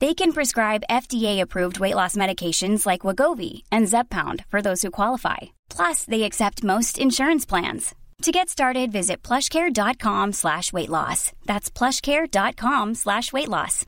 They 0.00 0.12
can 0.12 0.32
prescribe 0.32 0.82
FDA-approved 0.90 1.78
weight 1.80 1.94
loss 1.94 2.16
medications 2.16 2.84
like 2.84 3.06
Wagovi 3.06 3.62
and 3.72 3.86
Zepbound 3.86 4.44
for 4.50 4.60
those 4.60 4.82
who 4.82 4.90
qualify. 4.90 5.56
Plus, 5.70 6.04
they 6.04 6.24
accept 6.24 6.62
most 6.62 6.98
insurance 6.98 7.46
plans. 7.46 7.94
To 8.22 8.32
get 8.32 8.48
started, 8.48 8.92
visit 8.92 9.22
plushcare.com 9.22 10.32
slash 10.32 10.72
weight 10.72 10.90
loss. 10.90 11.32
That's 11.46 11.70
plushcare.com 11.70 12.94
slash 12.94 13.32
weight 13.32 13.48
loss. 13.48 13.86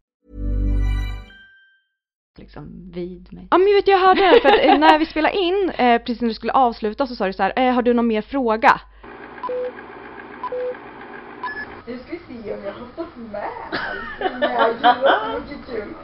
liksom 2.38 2.90
vid 2.92 3.32
mig. 3.32 3.48
Ja 3.50 3.58
men 3.58 3.74
vet 3.74 3.88
jag 3.88 3.98
hörde 3.98 4.20
det 4.20 4.40
för 4.40 4.48
att 4.48 4.64
eh, 4.64 4.78
när 4.78 4.98
vi 4.98 5.06
spelade 5.06 5.36
in, 5.36 5.70
eh, 5.70 5.98
precis 5.98 6.20
när 6.20 6.28
du 6.28 6.34
skulle 6.34 6.52
avsluta 6.52 7.06
så 7.06 7.16
sa 7.16 7.26
du 7.26 7.32
så 7.32 7.42
här, 7.42 7.52
eh, 7.56 7.74
har 7.74 7.82
du 7.82 7.94
någon 7.94 8.06
mer 8.06 8.22
fråga? 8.22 8.80
Nu 11.88 11.98
ska 11.98 12.12
vi 12.12 12.42
se 12.42 12.54
om 12.54 12.64
jag 12.64 12.72
har 12.72 12.86
fått 12.96 13.16
med 13.16 13.50
allt. 13.70 14.40
Nej, 14.40 14.72
gud 14.74 15.02
vad 15.02 15.40
mycket 15.40 15.66
kul. 15.66 15.94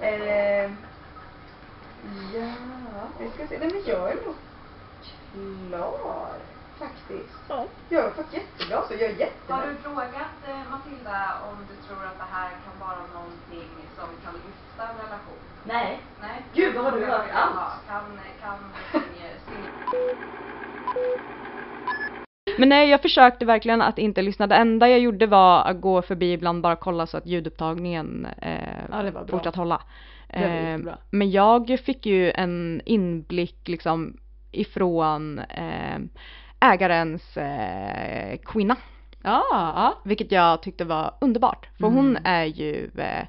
Eh, 0.00 0.70
ja, 2.34 3.08
vi 3.18 3.30
ska 3.34 3.46
se. 3.46 3.58
Nej 3.58 3.70
men 3.72 3.82
jag 3.86 4.10
är 4.10 4.14
nog 4.24 4.34
klar 5.68 6.32
faktiskt. 6.78 7.38
Ja. 7.48 7.66
Jag 7.88 8.02
har 8.02 8.10
fått 8.10 8.32
jättebra 8.32 8.82
så 8.88 8.92
jag 8.94 9.02
är 9.02 9.08
jättenöjd. 9.08 9.48
Har 9.48 9.66
du 9.66 9.74
frågat 9.76 10.36
eh, 10.48 10.70
Matilda 10.70 11.34
om 11.50 11.56
du 11.68 11.86
tror 11.86 12.04
att 12.06 12.18
det 12.18 12.28
här 12.32 12.50
kan 12.50 12.88
vara 12.88 13.06
någonting 13.14 13.70
som 13.96 14.08
kan 14.24 14.34
lyfta 14.34 14.82
en 14.88 14.96
relation? 15.04 15.42
Nej. 15.64 16.02
Nej? 16.20 16.44
Gud, 16.54 16.74
vad 16.74 16.84
har 16.84 16.92
du 16.92 17.04
hört 17.06 17.30
allt? 17.32 17.86
Kan, 17.88 18.20
kan 18.40 18.58
sing- 18.92 19.38
sing- 19.48 19.68
Men 22.58 22.68
nej, 22.68 22.88
jag 22.90 23.02
försökte 23.02 23.44
verkligen 23.44 23.82
att 23.82 23.98
inte 23.98 24.22
lyssna. 24.22 24.46
Det 24.46 24.54
enda 24.54 24.88
jag 24.88 25.00
gjorde 25.00 25.26
var 25.26 25.64
att 25.64 25.80
gå 25.80 26.02
förbi 26.02 26.32
ibland, 26.32 26.62
bara 26.62 26.76
kolla 26.76 27.06
så 27.06 27.16
att 27.16 27.26
ljudupptagningen 27.26 28.26
eh, 28.42 28.78
Ja, 28.90 29.24
fortsatt 29.28 29.56
hålla. 29.56 29.82
Eh, 30.28 30.78
men 31.10 31.30
jag 31.30 31.78
fick 31.84 32.06
ju 32.06 32.30
en 32.30 32.80
inblick 32.84 33.68
liksom 33.68 34.16
ifrån 34.52 35.38
eh, 35.38 35.98
ägarens 36.60 37.36
eh, 37.36 38.36
kvinna. 38.44 38.76
Ja, 39.22 39.44
ja. 39.52 39.94
Vilket 40.04 40.32
jag 40.32 40.62
tyckte 40.62 40.84
var 40.84 41.14
underbart. 41.20 41.68
För 41.78 41.86
Mm. 41.86 41.96
hon 41.96 42.18
är 42.24 42.44
ju 42.44 42.90
eh, 42.98 43.26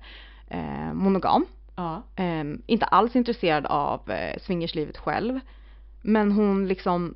eh, 0.47 0.93
monogam. 0.93 1.45
Ja. 1.75 2.01
Eh, 2.15 2.43
inte 2.65 2.85
alls 2.85 3.15
intresserad 3.15 3.65
av 3.65 4.11
eh, 4.11 4.39
swingerslivet 4.39 4.97
själv. 4.97 5.39
Men 6.01 6.31
hon 6.31 6.67
liksom 6.67 7.15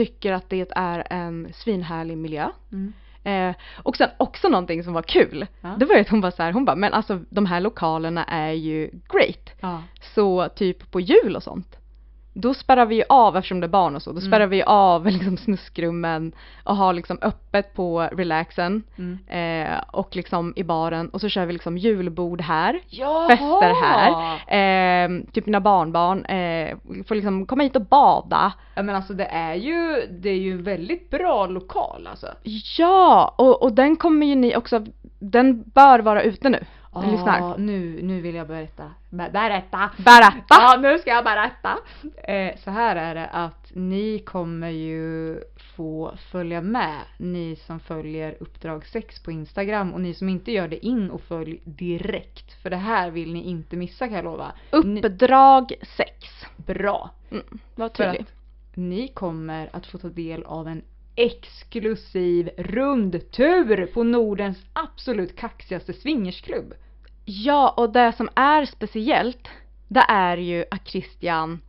tycker 0.00 0.32
att 0.32 0.50
det 0.50 0.72
är 0.76 1.06
en 1.10 1.52
svinhärlig 1.54 2.18
miljö. 2.18 2.48
Mm. 2.72 2.92
Eh, 3.24 3.56
och 3.82 3.96
sen 3.96 4.10
också 4.16 4.48
någonting 4.48 4.84
som 4.84 4.92
var 4.92 5.02
kul. 5.02 5.46
Ja. 5.60 5.68
Det 5.78 5.84
var 5.84 5.94
ju 5.94 6.00
att 6.00 6.08
hon 6.08 6.20
var 6.20 6.30
så 6.30 6.42
här, 6.42 6.52
hon 6.52 6.64
bara, 6.64 6.76
men 6.76 6.92
alltså 6.92 7.20
de 7.30 7.46
här 7.46 7.60
lokalerna 7.60 8.24
är 8.24 8.52
ju 8.52 8.90
great. 9.12 9.50
Ja. 9.60 9.82
Så 10.14 10.48
typ 10.48 10.90
på 10.90 11.00
jul 11.00 11.36
och 11.36 11.42
sånt. 11.42 11.76
Då 12.32 12.54
spärrar 12.54 12.86
vi 12.86 12.94
ju 12.94 13.02
av, 13.08 13.36
eftersom 13.36 13.60
det 13.60 13.66
är 13.66 13.68
barn 13.68 13.96
och 13.96 14.02
så, 14.02 14.10
då 14.12 14.18
Mm. 14.18 14.30
spärrar 14.30 14.46
vi 14.46 14.62
av 14.62 15.06
liksom 15.10 15.36
snuskrummen 15.36 16.32
och 16.64 16.76
har 16.76 16.92
liksom 16.92 17.18
öppet 17.22 17.74
på 17.74 18.00
relaxen 18.12 18.82
Mm. 18.98 19.18
eh, 19.72 19.78
och 19.90 20.16
liksom 20.16 20.52
i 20.56 20.64
baren 20.64 21.08
och 21.08 21.20
så 21.20 21.28
kör 21.28 21.46
vi 21.46 21.52
liksom 21.52 21.78
julbord 21.78 22.40
här, 22.40 22.80
Jaha! 22.88 23.28
fester 23.28 23.74
här, 23.82 24.10
eh, 24.54 25.22
typ 25.32 25.46
mina 25.46 25.60
barnbarn 25.60 26.24
eh, 26.24 26.76
får 27.06 27.14
liksom 27.14 27.46
komma 27.46 27.62
hit 27.62 27.76
och 27.76 27.84
bada. 27.86 28.52
Ja 28.74 28.82
men 28.82 28.96
alltså 28.96 29.12
det 29.14 29.24
är 29.26 29.54
ju, 29.54 30.06
det 30.10 30.30
är 30.30 30.38
ju 30.38 30.52
en 30.52 30.62
väldigt 30.62 31.10
bra 31.10 31.46
lokal 31.46 32.06
alltså. 32.10 32.26
Ja, 32.78 33.34
och, 33.38 33.62
och 33.62 33.72
den 33.72 33.96
kommer 33.96 34.26
ju 34.26 34.34
ni 34.34 34.56
också, 34.56 34.84
den 35.18 35.62
bör 35.62 35.98
vara 35.98 36.22
ute 36.22 36.48
nu. 36.48 36.64
Ja, 36.92 37.00
Lyssnar. 37.00 37.58
nu, 37.58 38.02
nu 38.02 38.20
vill 38.20 38.34
jag 38.34 38.46
berätta. 38.46 38.90
Be- 39.10 39.30
berätta! 39.32 39.90
Berätta! 39.96 40.44
Ja, 40.48 40.78
nu 40.82 40.98
ska 40.98 41.10
jag 41.10 41.24
berätta! 41.24 41.78
Eh, 42.24 42.56
så 42.56 42.70
här 42.70 42.96
är 42.96 43.14
det 43.14 43.26
att 43.26 43.72
ni 43.74 44.18
kommer 44.18 44.68
ju 44.68 45.40
få 45.76 46.14
följa 46.32 46.60
med, 46.60 47.00
ni 47.18 47.56
som 47.56 47.80
följer 47.80 48.36
Uppdrag 48.40 48.86
6 48.86 49.22
på 49.22 49.30
Instagram 49.30 49.92
och 49.92 50.00
ni 50.00 50.14
som 50.14 50.28
inte 50.28 50.52
gör 50.52 50.68
det 50.68 50.86
in 50.86 51.10
och 51.10 51.20
följ 51.20 51.60
direkt. 51.64 52.62
För 52.62 52.70
det 52.70 52.76
här 52.76 53.10
vill 53.10 53.32
ni 53.32 53.42
inte 53.42 53.76
missa 53.76 54.06
kan 54.06 54.16
jag 54.16 54.24
lova. 54.24 54.52
Uppdrag 54.70 55.72
6. 55.96 56.12
bra! 56.56 57.10
Mm, 57.30 57.44
var 57.74 57.88
tydlig. 57.88 58.26
ni 58.74 59.08
kommer 59.08 59.70
att 59.72 59.86
få 59.86 59.98
ta 59.98 60.08
del 60.08 60.42
av 60.44 60.68
en 60.68 60.82
exklusiv 61.16 62.50
rundtur 62.56 63.86
på 63.94 64.02
Nordens 64.02 64.58
absolut 64.72 65.36
kaxigaste 65.36 65.92
swingersklubb. 65.92 66.74
Ja, 67.24 67.74
och 67.76 67.92
det 67.92 68.12
som 68.16 68.28
är 68.34 68.64
speciellt, 68.64 69.48
det 69.88 70.04
är 70.08 70.36
ju 70.36 70.64
att 70.70 70.88
Christian 70.88 71.60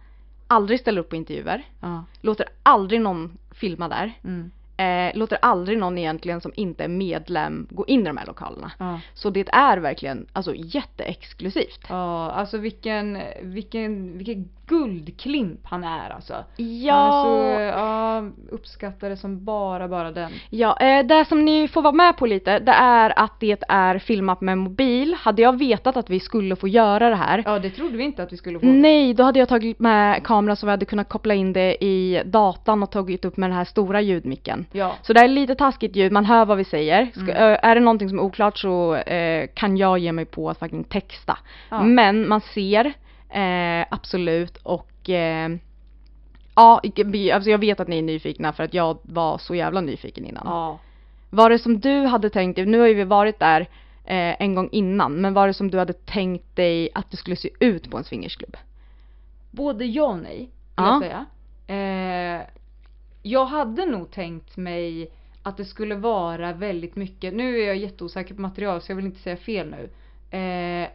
aldrig 0.48 0.80
ställer 0.80 1.02
upp 1.02 1.10
på 1.10 1.16
intervjuer, 1.16 1.64
Ja. 1.82 2.04
låter 2.22 2.46
aldrig 2.64 3.02
någon 3.02 3.38
filma 3.52 3.88
där, 3.90 4.14
Mm. 4.24 4.52
Eh, 4.82 5.18
låter 5.18 5.38
aldrig 5.42 5.78
någon 5.78 5.98
egentligen 5.98 6.42
som 6.42 6.52
inte 6.56 6.84
är 6.84 6.88
medlem 6.88 7.68
gå 7.70 7.86
in 7.88 8.02
i 8.02 8.04
de 8.04 8.18
här 8.18 8.26
lokalerna. 8.26 8.72
Ja. 8.80 9.00
Så 9.14 9.30
det 9.30 9.50
är 9.54 9.78
verkligen 9.78 10.26
alltså 10.34 10.54
jätteexklusivt. 10.56 11.86
Ja, 11.90 12.32
alltså 12.32 12.58
vilken, 12.58 13.18
vilken, 13.42 14.18
vilken 14.18 14.50
guldklimp 14.66 15.60
han 15.64 15.84
är 15.84 16.10
alltså. 16.10 16.34
Ja, 16.58 16.94
Han 16.94 17.38
är 17.38 17.72
så, 17.72 17.78
ja, 17.80 18.24
uppskattar 18.50 19.10
det 19.10 19.18
som 19.18 19.46
bara, 19.46 19.88
bara 19.88 20.12
den. 20.12 20.32
ja 20.50 20.78
eh, 20.80 21.06
det 21.06 21.26
som 21.26 21.46
ni 21.46 21.68
får 21.68 21.82
vara 21.82 21.94
med 21.94 22.18
på 22.18 22.26
lite, 22.26 22.60
det 22.60 22.72
är 22.72 23.20
att 23.20 23.40
det 23.40 23.64
är 23.70 24.00
filmat 24.00 24.42
med 24.42 24.58
mobil. 24.58 25.16
Hade 25.20 25.42
jag 25.42 25.60
vetat 25.60 25.98
att 25.98 26.10
vi 26.10 26.20
skulle 26.20 26.56
få 26.56 26.68
göra 26.68 27.10
det 27.10 27.16
här, 27.16 27.44
Ja, 27.46 27.60
det 27.60 27.70
trodde 27.70 27.98
vi 27.98 28.04
inte 28.04 28.24
att 28.24 28.34
vi 28.34 28.38
skulle 28.38 28.60
få. 28.60 28.66
Nej, 28.66 29.14
då 29.14 29.24
hade 29.24 29.40
jag 29.40 29.50
tagit 29.50 29.80
med 29.80 30.24
kameran 30.24 30.56
så 30.56 30.66
vi 30.66 30.70
hade 30.70 30.86
kunnat 30.86 31.10
koppla 31.10 31.34
in 31.34 31.54
det 31.54 31.84
i 31.84 32.22
datan 32.26 32.84
och 32.84 32.92
tagit 32.92 33.26
upp 33.26 33.38
med 33.38 33.50
den 33.50 33.58
här 33.58 33.66
stora 33.66 34.02
ljudmicken. 34.02 34.66
Ja. 34.72 34.96
Så 35.02 35.14
det 35.14 35.20
är 35.20 35.28
lite 35.28 35.56
taskigt 35.56 35.96
ljud, 35.96 36.12
man 36.12 36.26
hör 36.26 36.46
vad 36.46 36.58
vi 36.58 36.64
säger. 36.64 37.06
Ska, 37.14 37.22
Mm. 37.22 37.60
är 37.64 37.76
det 37.76 37.82
någonting 37.82 38.10
som 38.10 38.20
är 38.20 38.24
oklart 38.24 38.58
så 38.58 38.96
eh, 38.96 39.48
kan 39.54 39.78
jag 39.78 40.00
ge 40.00 40.12
mig 40.12 40.26
på 40.26 40.50
att 40.50 40.60
faktiskt 40.60 40.90
texta. 40.90 41.38
Ja. 41.70 41.84
Men 41.84 42.28
man 42.28 42.42
ser 42.42 42.86
eh, 43.30 43.86
absolut 43.90 44.58
och 44.58 45.10
eh, 45.10 45.50
ja, 46.56 46.82
alltså 47.34 47.50
jag 47.50 47.58
vet 47.58 47.80
att 47.80 47.88
ni 47.88 47.98
är 47.98 48.02
nyfikna 48.02 48.54
för 48.54 48.64
att 48.64 48.74
jag 48.74 48.98
var 49.02 49.38
så 49.38 49.56
jävla 49.56 49.82
nyfiken 49.82 50.26
innan. 50.26 50.44
Ja. 50.46 50.80
Var 51.30 51.50
det 51.50 51.60
som 51.60 51.80
du 51.80 52.06
hade 52.06 52.30
tänkt 52.30 52.56
dig, 52.56 52.66
nu 52.66 52.80
har 52.80 52.88
ju 52.88 52.94
vi 52.94 53.04
varit 53.04 53.40
där 53.40 53.62
eh, 54.06 54.42
en 54.42 54.56
gång 54.56 54.70
innan, 54.72 55.14
men 55.14 55.34
var 55.34 55.48
det 55.48 55.54
som 55.54 55.72
du 55.72 55.78
hade 55.78 55.94
tänkt 55.94 56.56
dig 56.56 56.90
att 56.94 57.12
det 57.12 57.18
skulle 57.18 57.36
se 57.36 57.50
ut 57.60 57.92
på 57.92 57.98
en 57.98 58.04
swingersklubb? 58.04 58.58
Både 59.52 59.86
ja 59.86 60.04
och 60.04 60.18
nej, 60.20 60.38
vill 60.38 60.50
Ja. 60.76 60.92
jag 60.94 61.02
säga. 61.04 61.26
Eh, 62.38 62.42
jag 63.22 63.46
hade 63.46 63.86
nog 63.86 64.12
tänkt 64.12 64.58
mig 64.58 65.12
att 65.44 65.58
det 65.58 65.66
skulle 65.66 65.96
vara 65.96 66.54
väldigt 66.54 66.96
mycket, 66.96 67.34
nu 67.34 67.60
är 67.62 67.68
jag 67.68 67.78
jätteosäker 67.78 68.36
på 68.36 68.42
material 68.42 68.82
så 68.82 68.92
jag 68.92 68.96
vill 68.96 69.06
inte 69.06 69.20
säga 69.22 69.38
fel 69.38 69.70
nu. 69.70 69.90
Eh, 70.38 70.88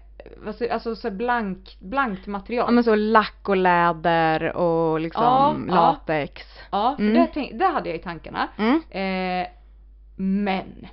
alltså 0.72 0.97
så 0.97 1.11
blank, 1.11 1.77
blankt 1.81 2.27
material. 2.27 2.66
Ja 2.68 2.72
men 2.72 2.85
så 2.85 2.95
lack 2.95 3.49
och 3.49 3.57
läder 3.57 4.57
och 4.57 5.01
liksom 5.01 5.22
Ja, 5.24 5.55
ja. 5.68 5.74
latex. 5.74 6.43
Ja, 6.70 6.95
för 6.97 7.03
Mm. 7.03 7.14
det, 7.14 7.31
tänk, 7.35 7.59
det 7.59 7.64
hade 7.66 7.89
jag 7.89 7.99
i 7.99 8.03
tankarna. 8.03 8.49
Mm. 8.59 8.81
Eh, 8.91 9.49
men 10.16 10.87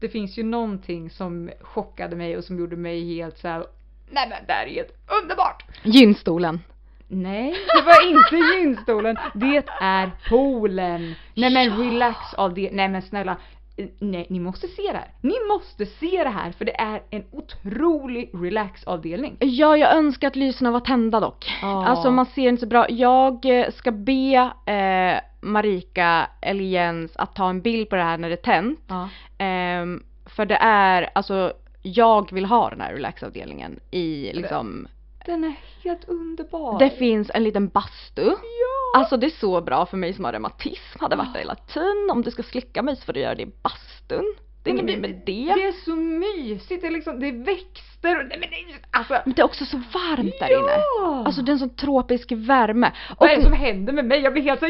det 0.00 0.08
finns 0.08 0.38
ju 0.38 0.42
någonting 0.42 1.10
som 1.10 1.50
chockade 1.60 2.16
mig 2.16 2.36
och 2.36 2.44
som 2.44 2.58
gjorde 2.58 2.76
mig 2.76 3.14
helt 3.16 3.38
så 3.38 3.48
här. 3.48 3.66
Nej 4.10 4.28
men 4.28 4.46
det 4.46 4.52
här 4.52 4.66
är 4.66 4.70
helt 4.70 4.94
underbart! 5.22 5.64
Gynstolen. 5.82 6.60
Nej, 7.08 7.54
det 7.74 7.82
var 7.82 8.08
inte 8.10 8.36
gynstolen. 8.36 9.16
Det 9.34 9.62
är 9.80 10.10
poolen. 10.28 11.14
Nej 11.34 11.50
men 11.50 11.78
relax 11.78 12.34
av 12.34 12.54
det. 12.54 12.70
Nej 12.72 12.88
men 12.88 13.02
snälla. 13.02 13.36
Eh, 13.76 13.86
Nej, 13.98 14.26
ni 14.30 14.40
måste 14.40 14.68
se 14.68 14.82
det 14.82 14.98
här. 14.98 15.08
Ni 15.20 15.34
måste 15.48 15.86
se 15.86 16.24
det 16.24 16.30
här 16.30 16.52
för 16.52 16.64
det 16.64 16.80
är 16.80 17.02
en 17.10 17.24
otrolig 17.30 18.30
relaxavdelning. 18.34 19.36
Ja, 19.40 19.76
jag 19.76 19.94
önskar 19.94 20.28
att 20.28 20.36
lyserna 20.36 20.70
var 20.70 20.80
tända 20.80 21.20
dock. 21.20 21.58
Ja. 21.62 21.86
Alltså 21.86 22.10
man 22.10 22.26
ser 22.26 22.48
inte 22.48 22.60
så 22.60 22.66
bra. 22.66 22.86
Jag 22.90 23.44
eh, 23.44 23.70
ska 23.70 23.90
be 23.90 24.50
eh, 24.66 25.20
Marika 25.40 26.26
eller 26.40 26.64
Jens 26.64 27.16
att 27.16 27.34
ta 27.34 27.48
en 27.50 27.60
bild 27.60 27.90
på 27.90 27.96
det 27.96 28.02
här 28.02 28.18
när 28.18 28.28
det 28.28 28.34
är 28.34 28.52
tänt. 28.52 28.80
Ja. 28.88 29.08
Ehm, 29.38 30.02
för 30.26 30.46
det 30.46 30.58
är, 30.60 31.10
alltså 31.14 31.52
jag 31.82 32.32
vill 32.32 32.44
ha 32.44 32.70
den 32.70 32.80
här 32.80 32.92
relaxavdelningen 32.92 33.80
i 33.90 34.30
liksom 34.34 34.88
Den 35.26 35.44
är 35.44 35.54
helt 35.84 36.08
underbar. 36.08 36.78
Det 36.78 36.90
finns 36.90 37.30
en 37.34 37.44
liten 37.44 37.68
bastu. 37.68 38.24
Ja! 38.24 38.98
Alltså 39.00 39.16
det 39.16 39.26
är 39.26 39.30
så 39.30 39.60
bra 39.60 39.86
för 39.86 39.96
mig 39.96 40.14
som 40.14 40.24
har 40.24 40.32
reumatism, 40.32 40.98
hade 41.00 41.16
varit 41.16 41.32
där 41.32 41.40
hela 41.40 41.54
tiden. 41.54 42.10
Om 42.12 42.22
du 42.22 42.30
ska 42.30 42.42
slicka 42.42 42.82
mig 42.82 42.96
så 42.96 43.02
får 43.04 43.12
du 43.12 43.20
göra 43.20 43.34
det 43.34 43.42
i 43.42 43.52
bastun. 43.62 44.34
Det 44.66 44.70
är 44.80 44.82
inget 44.82 45.00
med 45.00 45.10
det. 45.26 45.52
Det 45.54 45.62
är 45.64 45.84
så 45.84 45.96
mysigt, 45.96 46.80
det 46.82 46.86
är 46.86 46.90
liksom, 46.90 47.20
det 47.20 47.28
är 47.28 47.44
växter 47.44 48.20
och, 48.20 48.26
nej 48.28 48.38
men 48.40 48.50
det 48.50 48.56
är, 48.56 48.78
alltså. 48.90 49.14
Men 49.24 49.34
det 49.34 49.42
är 49.42 49.44
också 49.44 49.64
så 49.64 49.76
varmt 49.76 50.38
där 50.40 50.58
inne. 50.58 50.72
Ja! 51.00 51.22
Alltså 51.26 51.42
det 51.42 51.50
är 51.50 51.52
en 51.52 51.58
sån 51.58 51.76
tropisk 51.76 52.32
värme. 52.32 52.92
Vad 53.18 53.30
är 53.30 53.36
det 53.36 53.42
som 53.42 53.52
händer 53.52 53.92
med 53.92 54.04
mig? 54.04 54.20
Jag 54.20 54.32
blir 54.32 54.42
helt 54.42 54.60
så 54.60 54.66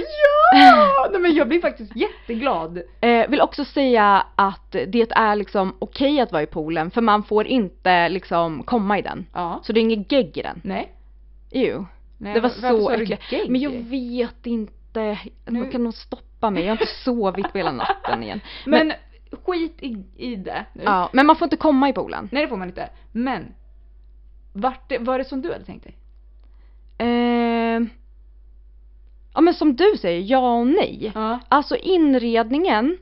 ja! 0.52 1.08
Nej 1.12 1.20
men 1.20 1.34
jag 1.34 1.48
blir 1.48 1.60
faktiskt 1.60 1.96
jätteglad. 1.96 2.80
Eh, 3.00 3.28
vill 3.28 3.40
också 3.40 3.64
säga 3.64 4.26
att 4.36 4.72
det 4.72 5.10
är 5.16 5.36
liksom 5.36 5.76
okej 5.78 6.20
att 6.20 6.32
vara 6.32 6.42
i 6.42 6.46
poolen 6.46 6.90
för 6.90 7.00
man 7.00 7.22
får 7.22 7.46
inte 7.46 8.08
liksom 8.08 8.62
komma 8.62 8.98
i 8.98 9.02
den. 9.02 9.26
Ja. 9.32 9.60
Så 9.62 9.72
det 9.72 9.80
är 9.80 9.82
inget 9.82 10.12
gegg 10.12 10.36
i 10.38 10.42
den. 10.42 10.60
Nej. 10.64 10.92
Jo. 11.50 11.86
Nej 12.18 12.34
det 12.34 12.40
var 12.40 12.48
så 12.48 12.90
äckligt. 12.90 13.22
Men 13.48 13.60
jag 13.60 13.70
vet 13.70 14.46
inte. 14.46 15.18
Nu- 15.46 15.60
Man 15.60 15.70
kan 15.70 15.84
nog 15.84 15.94
stoppa 15.94 16.50
mig. 16.50 16.62
Jag 16.62 16.68
har 16.68 16.80
inte 16.80 16.94
sovit 17.04 17.52
på 17.52 17.58
hela 17.58 17.72
natten 17.72 18.22
igen. 18.22 18.40
Men, 18.66 18.92
skit 19.44 19.76
i, 19.82 20.04
i 20.16 20.36
det 20.36 20.64
nu. 20.72 20.82
Ja, 20.84 21.10
men 21.12 21.26
man 21.26 21.36
får 21.36 21.46
inte 21.46 21.56
komma 21.56 21.88
i 21.88 21.92
poolen. 21.92 22.28
Nej 22.32 22.42
det 22.42 22.48
får 22.48 22.56
man 22.56 22.68
inte. 22.68 22.88
Men 23.12 23.54
Vart 24.58 24.88
det, 24.88 24.98
var 24.98 25.18
det 25.18 25.24
som 25.24 25.42
du 25.42 25.52
hade 25.52 25.64
tänkt 25.64 25.84
dig? 25.84 25.96
Eh, 26.98 27.82
ja 29.34 29.40
men 29.40 29.54
som 29.54 29.76
du 29.76 29.96
säger, 30.00 30.20
ja 30.20 30.58
och 30.58 30.66
nej. 30.66 31.12
Ja. 31.14 31.38
Alltså 31.48 31.76
inredningen 31.76 32.98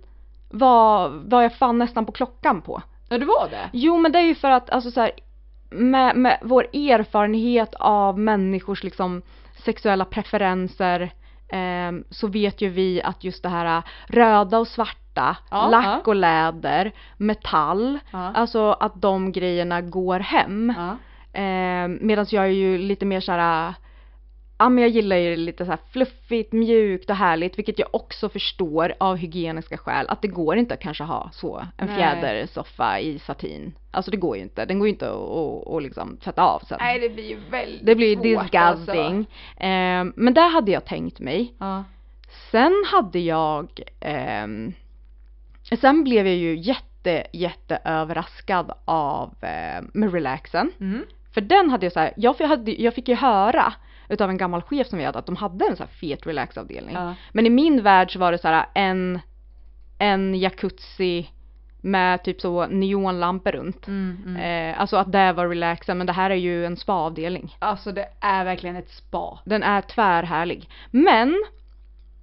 var, 0.51 1.09
var 1.09 1.43
jag 1.43 1.55
fan 1.55 1.79
nästan 1.79 2.07
på 2.07 2.13
klockan 2.13 2.63
på. 2.63 2.83
Ja, 3.09 3.19
det 3.19 3.25
var 3.25 3.49
det? 3.51 3.71
Jo 3.73 3.99
men 3.99 4.13
det 4.13 4.19
är 4.19 4.23
ju 4.23 4.35
för 4.35 4.51
att 4.51 4.71
alltså 4.71 4.91
så 4.91 5.01
här, 5.01 5.11
med, 5.71 6.17
med 6.17 6.39
vår 6.43 6.63
erfarenhet 6.73 7.75
av 7.75 8.19
människors 8.19 8.85
liksom 8.85 9.23
sexuella 9.65 10.05
preferenser 10.05 11.13
så 12.11 12.27
vet 12.29 12.61
ju 12.61 12.69
vi 12.69 13.03
att 13.03 13.25
just 13.25 13.43
det 13.43 13.49
här 13.49 13.83
röda 14.07 14.59
och 14.59 14.69
svarta, 14.69 15.37
Ja, 15.51 15.69
lack 15.69 15.87
ja. 15.87 16.01
och 16.11 16.15
läder, 16.15 16.93
metall, 17.17 17.99
Ja. 18.13 18.19
alltså 18.35 18.73
att 18.81 18.93
de 19.03 19.33
grejerna 19.33 19.81
går 19.81 20.21
hem. 20.21 20.75
Ja. 20.77 20.97
Eh, 21.41 21.89
Medan 21.89 22.27
jag 22.31 22.45
är 22.45 22.49
ju 22.49 22.79
lite 22.79 23.07
mer 23.07 23.21
såhär, 23.21 23.75
ja 24.59 24.69
men 24.69 24.83
jag 24.83 24.91
gillar 24.91 25.17
ju 25.17 25.37
lite 25.37 25.65
så 25.65 25.71
här 25.71 25.81
fluffigt, 25.91 26.53
mjukt 26.53 27.11
och 27.11 27.17
härligt 27.17 27.59
vilket 27.59 27.79
jag 27.79 27.89
också 27.93 28.29
förstår 28.29 28.95
av 28.99 29.17
hygieniska 29.17 29.79
skäl 29.79 30.07
att 30.09 30.23
det 30.23 30.29
går 30.29 30.57
inte 30.57 30.75
att 30.75 30.81
kanske 30.81 31.05
ha 31.05 31.31
så 31.33 31.67
en 31.77 31.87
Nej. 31.87 31.97
fjädersoffa 31.97 33.01
i 33.01 33.19
satin. 33.19 33.73
Alltså 33.91 34.11
det 34.11 34.17
går 34.17 34.37
ju 34.37 34.43
inte, 34.43 34.65
den 34.65 34.79
går 34.79 34.89
ju 34.89 34.93
inte 34.93 35.13
att 35.77 35.83
liksom 35.83 36.17
tvätta 36.17 36.43
av 36.43 36.61
sen. 36.69 36.79
Nej, 36.81 37.01
det 37.01 37.09
blir 37.09 37.29
ju 37.29 37.39
väldigt 37.51 37.87
det 37.87 37.95
blir 37.95 38.15
svårt 38.17 38.53
disgusting. 38.53 39.21
Eh, 39.57 40.05
men 40.15 40.35
där 40.35 40.49
hade 40.49 40.73
jag 40.73 40.85
tänkt 40.85 41.21
mig. 41.21 41.55
Ja. 41.59 41.85
Sen 42.51 42.85
hade 42.93 43.19
jag, 43.19 43.81
ehm, 44.01 44.73
sen 45.81 46.05
blev 46.05 46.27
jag 46.27 46.37
ju 46.37 46.57
jätte, 46.57 47.27
jätte 47.33 47.79
överraskad 47.85 48.73
av 48.85 49.35
eh, 49.41 49.85
med 49.93 50.13
relaxen. 50.13 50.73
Mm. 50.81 51.05
För 51.35 51.41
den 51.41 51.71
hade 51.71 51.87
jag 51.87 51.93
så 51.93 52.01
här, 52.01 52.13
jag, 52.17 52.35
hade, 52.35 52.83
jag 52.83 52.95
fick 52.95 53.09
ju 53.09 53.15
höra 53.15 53.75
utav 54.09 54.31
en 54.31 54.37
gammal 54.37 54.63
chef 54.63 54.87
som 54.87 54.99
vi 54.99 55.05
hade 55.05 55.19
att 55.19 55.27
de 55.27 55.37
hade 55.37 55.65
en 55.65 55.77
så 55.77 55.83
här 55.83 55.91
fet 55.91 56.27
relaxavdelning. 56.27 56.95
Ja. 56.95 57.15
Men 57.33 57.47
i 57.47 57.51
min 57.51 57.83
värld 57.83 58.13
så 58.13 58.19
var 58.19 58.33
det 58.33 58.39
så 58.39 58.49
här 58.49 58.67
en, 58.75 59.21
en 59.99 60.35
jacuzzi 60.35 61.31
med 61.85 62.23
typ 62.23 62.41
så 62.41 62.67
neonlampor 62.67 63.53
runt. 63.53 63.87
Mm, 63.87 64.19
mm. 64.27 64.71
Eh, 64.71 64.81
alltså 64.81 64.97
att 64.97 65.13
det 65.13 65.33
var 65.33 65.49
relaxen 65.49 65.99
men 65.99 66.07
det 66.07 66.13
här 66.13 66.31
är 66.31 66.35
ju 66.35 66.67
en 66.67 66.77
spaavdelning. 66.77 67.57
Alltså 67.59 67.93
det 67.93 68.09
är 68.21 68.45
verkligen 68.45 68.77
ett 68.77 68.91
spa. 68.91 69.39
Den 69.45 69.63
är 69.63 69.81
tvärhärlig. 69.81 70.69
Men 70.91 71.45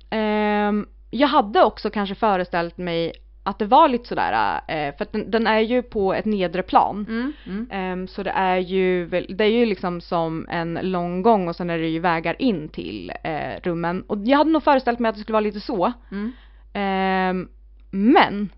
ehm, 0.10 0.88
jag 1.12 1.28
hade 1.28 1.64
också 1.64 1.90
kanske 1.90 2.16
föreställt 2.16 2.78
mig 2.78 3.14
att 3.44 3.60
det 3.60 3.66
var 3.66 3.88
lite 3.88 4.08
sådär, 4.08 4.62
eh, 4.68 4.96
för 4.96 5.04
att 5.04 5.12
den, 5.12 5.32
den 5.32 5.48
är 5.48 5.60
ju 5.60 5.82
på 5.82 6.14
ett 6.14 6.26
nedre 6.26 6.64
plan. 6.64 7.06
Mm, 7.10 7.34
mm. 7.46 7.68
Ehm, 7.72 8.08
så 8.08 8.24
det 8.24 8.30
är 8.30 8.58
ju, 8.58 9.10
det 9.10 9.44
är 9.44 9.50
ju 9.50 9.66
liksom 9.66 10.02
som 10.02 10.48
en 10.50 10.80
lång 10.82 11.22
gång 11.22 11.48
och 11.48 11.56
sen 11.56 11.70
är 11.70 11.78
det 11.78 11.88
ju 11.88 12.00
vägar 12.00 12.42
in 12.42 12.70
till 12.70 13.12
eh, 13.24 13.62
rummen. 13.64 14.04
Och 14.08 14.18
jag 14.24 14.38
hade 14.38 14.52
nog 14.52 14.64
föreställt 14.64 15.00
mig 15.00 15.10
att 15.10 15.16
det 15.16 15.22
skulle 15.22 15.34
vara 15.34 15.42
lite 15.42 15.60
så. 15.60 15.92
Mm. 16.12 16.32
Ehm, 16.74 17.50
men, 17.92 18.50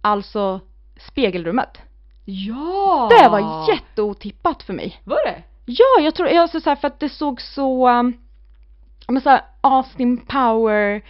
alltså 0.00 0.60
spegelrummet. 0.96 1.78
Ja! 2.24 3.10
Det 3.10 3.28
var 3.28 3.68
jätteotippat 3.72 4.62
för 4.62 4.72
mig. 4.72 5.00
Var 5.04 5.26
det? 5.26 5.42
Ja, 5.64 6.04
jag 6.04 6.14
tror, 6.14 6.28
jag 6.28 6.50
så 6.50 6.60
här, 6.64 6.76
för 6.76 6.86
att 6.88 7.00
det 7.00 7.08
såg 7.08 7.40
så, 7.40 7.88
ja 9.06 9.12
men 9.12 9.22
såhär 9.22 9.42
Austin 9.60 10.16
Power 10.16 11.02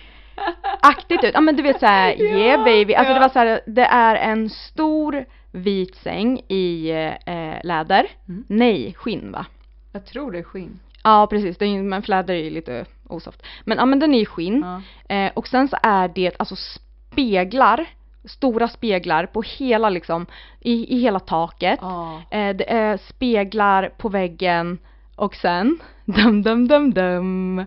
aktigt 0.81 1.25
ut. 1.25 1.35
Ja 1.35 1.41
men 1.41 1.57
du 1.57 1.63
vet 1.63 1.81
såhär, 1.81 2.23
yeah 2.23 2.65
baby. 2.65 2.95
Alltså 2.95 3.13
ja. 3.13 3.15
det 3.15 3.21
var 3.21 3.29
såhär, 3.29 3.61
det 3.67 3.85
är 3.85 4.17
en 4.17 4.51
stor 4.51 5.25
vit 5.53 5.95
säng 5.95 6.39
i 6.49 6.91
eh, 7.27 7.55
läder. 7.65 8.07
Mm. 8.29 8.45
Nej, 8.49 8.95
skinn 8.99 9.33
va? 9.33 9.47
Jag 9.93 10.07
tror 10.07 10.33
det 10.33 10.39
är 10.39 10.43
skinn. 10.43 10.81
Ja 11.05 11.27
precis, 11.31 11.59
det 11.59 11.65
är, 11.65 11.83
men 11.83 12.03
läder 12.07 12.35
är 12.35 12.45
ju 12.45 12.51
lite 12.51 12.85
osoft. 13.09 13.43
Men 13.65 13.79
ja 13.79 13.85
men 13.85 13.99
den 13.99 14.15
är 14.15 14.19
ju 14.19 14.27
skinn. 14.27 14.65
Ja. 15.09 15.15
Eh, 15.15 15.33
och 15.35 15.49
sen 15.49 15.69
så 15.69 15.77
är 15.83 16.09
det 16.09 16.37
alltså 16.39 16.57
speglar, 16.57 17.87
stora 18.25 18.69
speglar 18.69 19.27
på 19.27 19.43
hela 19.43 19.91
liksom, 19.91 20.27
i, 20.61 20.97
i 20.97 21.01
hela 21.01 21.21
taket. 21.21 21.79
Ja. 21.83 22.23
Eh, 22.31 22.57
det 22.57 22.73
är 22.73 22.97
speglar 22.97 23.89
på 23.99 24.09
väggen 24.09 24.79
och 25.17 25.35
sen 25.35 25.79
dum 26.05 26.43
dum 26.43 26.69
dum 26.69 26.95
dum. 26.95 27.65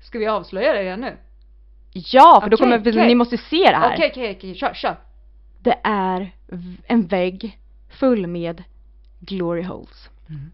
Ska 0.00 0.18
vi 0.18 0.26
avslöja 0.26 0.72
det 0.72 0.82
redan 0.82 1.00
nu? 1.00 1.16
Ja, 1.96 2.40
för 2.42 2.50
då 2.50 2.54
Okej, 2.54 2.64
kommer 2.66 2.80
okej. 2.80 3.06
ni 3.06 3.14
måste 3.14 3.36
se 3.36 3.56
det 3.70 3.76
här. 3.76 3.94
Okej, 3.94 4.10
okej, 4.10 4.36
okej, 4.36 4.54
kör, 4.54 4.74
kör. 4.74 4.96
Det 5.58 5.76
är 5.84 6.32
en 6.86 7.06
vägg 7.06 7.58
full 7.88 8.26
med 8.26 8.62
glory 9.20 9.62
holes. 9.62 10.10
Mm. 10.28 10.50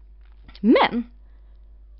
Men 0.61 1.03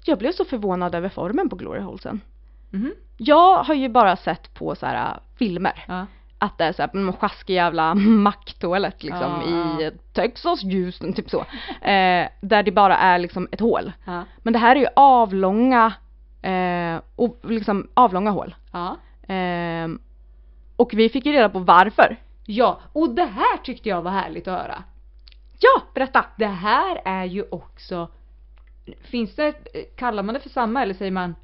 jag 0.06 0.18
blev 0.18 0.32
så 0.32 0.46
förvånad 0.46 0.96
över 0.96 1.10
formen 1.10 1.50
på 1.50 1.56
glory 1.56 1.80
holesen. 1.82 2.22
Mhm. 2.70 2.94
Jag 3.18 3.64
har 3.64 3.74
ju 3.74 3.90
bara 3.90 4.16
sett 4.16 4.54
på 4.54 4.76
så 4.76 4.86
här 4.86 5.12
äh, 5.12 5.18
filmer 5.38 5.86
Ja. 5.88 6.06
att 6.38 6.58
det 6.58 6.64
är 6.64 6.74
så 6.74 6.82
här 6.82 6.90
en 6.94 7.14
sjaskig 7.14 7.54
jävla 7.54 7.96
macktoalett 7.96 9.04
liksom 9.04 9.42
Ja, 9.46 9.80
i 9.80 9.84
ja. 9.84 9.92
Texas 10.14 10.64
Houston 10.64 11.14
typ 11.14 11.30
så. 11.30 11.40
Eh, 11.82 12.28
där 12.42 12.64
det 12.64 12.72
bara 12.72 12.98
är 12.98 13.20
liksom 13.20 13.48
ett 13.52 13.60
hål. 13.60 13.92
Men 14.38 14.54
det 14.54 14.60
här 14.60 14.76
är 14.76 14.80
ju 14.80 14.88
avlånga 14.96 15.94
eh, 16.42 17.02
och 17.16 17.40
liksom 17.44 17.88
avlånga 17.94 18.32
hål. 18.32 18.56
Ehm, 19.32 20.00
och 20.76 20.94
vi 20.94 21.10
fick 21.10 21.26
ju 21.26 21.32
reda 21.32 21.50
på 21.50 21.60
varför. 21.60 22.18
Ja, 22.46 22.80
och 22.94 23.10
det 23.16 23.26
här 23.26 23.58
tyckte 23.64 23.90
jag 23.90 24.02
var 24.02 24.12
härligt 24.12 24.48
att 24.48 24.62
höra. 24.62 24.84
Ja, 25.60 25.82
berätta! 25.94 26.26
Det 26.38 26.46
här 26.48 27.02
är 27.06 27.26
ju 27.26 27.44
också, 27.52 28.08
finns 29.04 29.36
det, 29.36 29.54
kallar 29.96 30.24
man 30.24 30.34
det 30.34 30.40
för 30.40 30.50
samma 30.50 30.82
eller 30.82 30.94
säger 30.94 31.12
man 31.12 31.36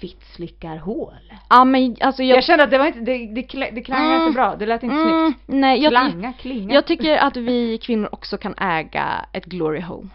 fittslickarhål? 0.00 1.14
Ja 1.48 1.64
men 1.64 1.96
alltså 2.00 2.22
jag... 2.22 2.36
Jag, 2.36 2.44
kände 2.44 2.64
att 2.64 2.70
det 2.70 2.78
var 2.78 2.86
inte, 2.86 3.00
det, 3.00 3.26
det, 3.26 3.70
det 3.70 3.82
klangade 3.82 4.14
Mm. 4.14 4.22
inte 4.28 4.34
bra, 4.34 4.56
det 4.56 4.66
lät 4.66 4.82
inte 4.82 4.96
Mm, 4.96 5.26
snyggt. 5.26 5.40
nej, 5.46 5.82
jag, 5.82 5.90
Klanga, 5.90 6.32
klinga. 6.32 6.74
jag 6.74 6.86
tycker 6.86 7.16
att 7.16 7.36
vi 7.36 7.78
kvinnor 7.78 8.08
också 8.12 8.38
kan 8.38 8.54
äga 8.58 9.24
ett 9.32 9.44
glory 9.44 9.80
hole. 9.80 10.08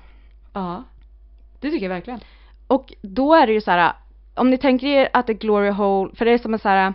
Ja. 0.53 0.84
Det 1.59 1.69
tycker 1.71 1.86
jag 1.86 1.93
verkligen. 1.95 2.19
Och 2.67 2.93
då 3.01 3.34
är 3.34 3.47
det 3.47 3.53
ju 3.53 3.61
så 3.61 3.71
här, 3.71 3.93
om 4.36 4.49
ni 4.49 4.57
tänker 4.57 4.88
er 4.88 5.09
att 5.13 5.30
ett 5.30 5.39
glory 5.39 5.69
hole, 5.69 6.11
för 6.15 6.26
det 6.26 6.32
är 6.32 6.38
som 6.38 6.53
en 6.53 6.59
så 6.59 6.69
här, 6.69 6.93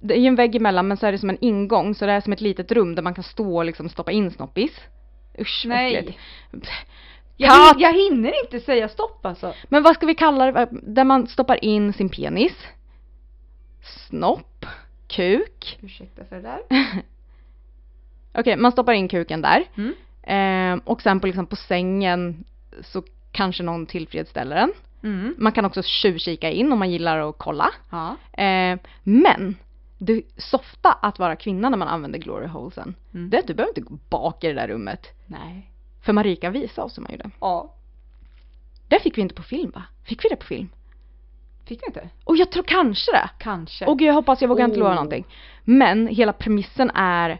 det 0.00 0.14
är 0.14 0.18
ju 0.18 0.26
en 0.26 0.34
vägg 0.34 0.56
emellan 0.56 0.88
men 0.88 0.96
så 0.96 1.06
är 1.06 1.12
det 1.12 1.18
som 1.18 1.30
en 1.30 1.38
ingång 1.40 1.94
så 1.94 2.06
det 2.06 2.12
är 2.12 2.20
som 2.20 2.32
ett 2.32 2.40
litet 2.40 2.72
rum 2.72 2.94
där 2.94 3.02
man 3.02 3.14
kan 3.14 3.24
stå 3.24 3.56
och 3.56 3.64
liksom 3.64 3.88
stoppa 3.88 4.12
in 4.12 4.30
snoppis. 4.30 4.80
Usch 5.38 5.64
Nej. 5.66 6.18
Jag, 7.36 7.80
jag 7.80 7.92
hinner 7.92 8.44
inte 8.44 8.60
säga 8.60 8.88
stopp 8.88 9.26
alltså. 9.26 9.54
Men 9.68 9.82
vad 9.82 9.94
ska 9.94 10.06
vi 10.06 10.14
kalla 10.14 10.52
det, 10.52 10.68
där 10.72 11.04
man 11.04 11.26
stoppar 11.26 11.64
in 11.64 11.92
sin 11.92 12.08
penis? 12.08 12.52
Snopp? 14.08 14.66
Kuk? 15.08 15.78
Ursäkta 15.82 16.24
för 16.24 16.36
det 16.36 16.42
där. 16.42 16.60
Okej, 18.34 18.56
man 18.56 18.72
stoppar 18.72 18.92
in 18.92 19.08
kuken 19.08 19.42
där. 19.42 19.64
Mm. 19.76 19.94
Ehm, 20.22 20.78
och 20.78 21.02
sen 21.02 21.20
på, 21.20 21.26
liksom, 21.26 21.46
på 21.46 21.56
sängen 21.56 22.44
så 22.82 23.02
kanske 23.32 23.62
någon 23.62 23.86
tillfredsställer 23.86 24.56
den. 24.56 24.72
Mm. 25.02 25.34
Man 25.38 25.52
kan 25.52 25.64
också 25.64 25.82
tjuvkika 25.82 26.50
in 26.50 26.72
om 26.72 26.78
man 26.78 26.90
gillar 26.90 27.28
att 27.28 27.38
kolla. 27.38 27.70
Ja. 27.90 28.16
Ehm, 28.32 28.78
men 29.02 29.56
det 29.98 30.22
softa 30.36 30.92
att 30.92 31.18
vara 31.18 31.36
kvinna 31.36 31.68
när 31.68 31.78
man 31.78 31.88
använder 31.88 32.18
glory 32.18 32.46
holesen, 32.46 32.94
Mm. 33.14 33.30
det 33.30 33.42
du 33.46 33.54
behöver 33.54 33.70
inte 33.70 33.80
gå 33.80 33.98
bak 34.08 34.44
i 34.44 34.46
det 34.48 34.54
där 34.54 34.68
rummet. 34.68 35.06
Nej. 35.26 35.70
För 36.02 36.12
Marika 36.12 36.50
visade 36.50 36.86
oss 36.86 36.98
hur 36.98 37.02
man 37.02 37.12
gjorde. 37.12 37.30
Ja. 37.40 37.74
Det 38.88 39.00
fick 39.00 39.18
vi 39.18 39.22
inte 39.22 39.34
på 39.34 39.42
film 39.42 39.70
va? 39.70 39.82
Fick 40.04 40.24
vi 40.24 40.28
det 40.28 40.36
på 40.36 40.46
film? 40.46 40.68
Fick 41.64 41.82
vi 41.82 41.86
inte? 41.86 42.08
Och 42.24 42.36
jag 42.36 42.50
tror 42.50 42.62
kanske 42.62 43.12
det. 43.12 43.30
Kanske. 43.38 43.86
Och 43.86 44.00
jag 44.00 44.14
hoppas, 44.14 44.40
jag 44.40 44.48
vågar 44.48 44.64
inte 44.64 44.78
lova 44.78 44.90
Oh. 44.90 44.94
någonting. 44.94 45.24
Men 45.64 46.06
hela 46.06 46.32
premissen 46.32 46.90
är 46.94 47.38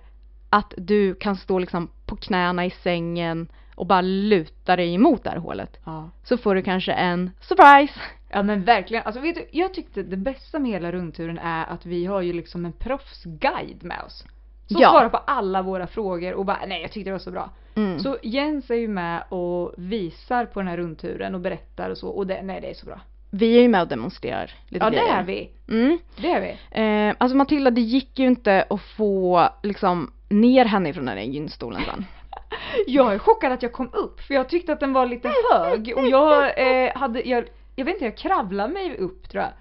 att 0.51 0.75
du 0.77 1.15
kan 1.15 1.37
stå 1.37 1.59
liksom 1.59 1.91
på 2.07 2.17
knäna 2.17 2.67
i 2.67 2.71
sängen 2.71 3.49
och 3.79 3.87
bara 3.87 4.01
luta 4.01 4.77
dig 4.77 4.95
emot 4.95 5.25
det 5.25 5.31
här 5.31 5.37
hålet. 5.37 5.81
Ja. 5.85 6.11
Så 6.25 6.37
får 6.37 6.55
du 6.55 6.63
kanske 6.63 6.93
en 6.93 7.31
surprise. 7.41 8.01
Ja 8.31 8.43
men 8.43 8.65
verkligen, 8.65 9.03
alltså 9.07 9.21
vet 9.21 9.35
du, 9.35 9.47
jag 9.51 9.75
tyckte 9.75 10.03
det 10.03 10.17
bästa 10.17 10.59
med 10.59 10.71
hela 10.71 10.93
rundturen 10.93 11.39
är 11.39 11.67
att 11.67 11.87
vi 11.87 12.07
har 12.07 12.21
ju 12.21 12.33
liksom 12.33 12.65
en 12.65 12.73
proffsguide 12.73 13.85
med 13.85 14.01
oss. 14.07 14.25
Som 14.67 14.81
Ja. 14.81 14.91
svarar 14.91 15.09
på 15.09 15.17
alla 15.17 15.63
våra 15.63 15.87
frågor 15.87 16.35
och 16.35 16.45
bara 16.45 16.59
nej 16.69 16.83
jag 16.83 16.93
tyckte 16.93 17.09
det 17.11 17.13
var 17.13 17.19
så 17.19 17.31
bra. 17.31 17.51
Mm. 17.75 17.99
Så 17.99 18.17
Jens 18.23 18.71
är 18.71 18.75
ju 18.75 18.89
med 18.89 19.23
och 19.29 19.75
visar 19.77 20.45
på 20.47 20.61
den 20.61 20.69
här 20.69 20.77
rundturen 20.77 21.35
och 21.35 21.41
berättar 21.41 21.91
och 21.91 21.99
så 21.99 22.09
och 22.09 22.27
det, 22.27 22.43
nej 22.43 22.61
det 22.61 22.71
är 22.71 22.75
så 22.75 22.87
bra. 22.87 23.01
Vi 23.31 23.57
är 23.57 23.63
ju 23.63 23.69
med 23.69 23.83
och 23.83 23.89
demonstrerar 23.89 24.51
lite 24.69 24.85
Ja 24.85 24.91
det 24.91 24.97
grejer. 24.97 25.15
är 25.19 25.23
vi. 25.23 25.51
Mm. 25.69 25.99
Det 26.17 26.31
är 26.33 26.41
vi. 26.41 26.81
Eh, 27.11 27.15
alltså 27.19 27.37
Matilda 27.37 27.71
det 27.71 27.81
gick 27.81 28.19
ju 28.19 28.27
inte 28.27 28.65
att 28.71 28.81
få 28.83 29.49
liksom 29.63 30.13
ner 30.29 30.65
henne 30.65 30.93
från 30.93 31.07
den 31.07 31.17
där 31.17 31.23
gynstolen 31.23 31.81
sen. 31.85 32.05
Jag 32.87 33.15
är 33.15 33.19
chockad 33.19 33.53
att 33.53 33.63
jag 33.63 33.73
kom 33.73 33.91
upp 33.93 34.21
för 34.21 34.35
jag 34.35 34.49
tyckte 34.49 34.73
att 34.73 34.81
den 34.81 34.93
var 34.93 35.07
lite 35.07 35.33
hög 35.53 35.93
och 35.97 36.07
jag 36.07 36.59
eh, 36.59 36.97
hade, 36.97 37.29
jag, 37.29 37.49
jag 37.77 37.85
vet 37.85 37.95
inte, 37.95 38.05
jag 38.05 38.17
kravlade 38.17 38.73
mig 38.73 38.97
upp 38.97 39.29
tror 39.29 39.43
jag. 39.43 39.53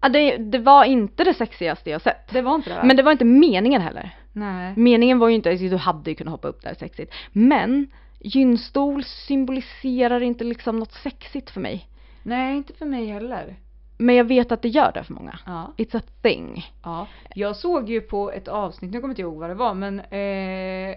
Ja, 0.00 0.08
det, 0.08 0.36
det 0.36 0.58
var 0.58 0.84
inte 0.84 1.24
det 1.24 1.34
sexigaste 1.34 1.90
jag 1.90 2.02
sett. 2.02 2.32
Det 2.32 2.42
var 2.42 2.54
inte 2.54 2.70
det 2.70 2.76
va? 2.76 2.84
Men 2.84 2.96
det 2.96 3.02
var 3.02 3.12
inte 3.12 3.24
meningen 3.24 3.82
heller. 3.82 4.16
Nej. 4.32 4.74
Meningen 4.76 5.18
var 5.18 5.28
ju 5.28 5.34
inte, 5.34 5.50
alltså, 5.50 5.66
du 5.66 5.76
hade 5.76 6.10
ju 6.10 6.16
kunnat 6.16 6.32
hoppa 6.32 6.48
upp 6.48 6.62
där 6.62 6.74
sexigt. 6.74 7.14
Men 7.32 7.86
gynstol 8.20 9.04
symboliserar 9.04 10.20
inte 10.20 10.44
liksom 10.44 10.78
något 10.78 10.92
sexigt 10.92 11.50
för 11.50 11.60
mig. 11.60 11.88
Nej, 12.22 12.56
inte 12.56 12.72
för 12.72 12.86
mig 12.86 13.06
heller. 13.06 13.56
Men 13.98 14.14
jag 14.14 14.24
vet 14.24 14.52
att 14.52 14.62
det 14.62 14.68
gör 14.68 14.92
det 14.94 15.04
för 15.04 15.14
många. 15.14 15.38
Ja. 15.46 15.72
It's 15.76 15.98
a 15.98 16.02
thing. 16.22 16.72
Ja, 16.82 17.06
jag 17.34 17.56
såg 17.56 17.90
ju 17.90 18.00
på 18.00 18.30
ett 18.30 18.48
avsnitt, 18.48 18.92
nu 18.92 19.00
kommer 19.00 19.08
jag 19.08 19.12
inte 19.12 19.22
ihåg 19.22 19.38
vad 19.38 19.50
det 19.50 19.54
var 19.54 19.74
men 19.74 20.00
eh, 20.00 20.96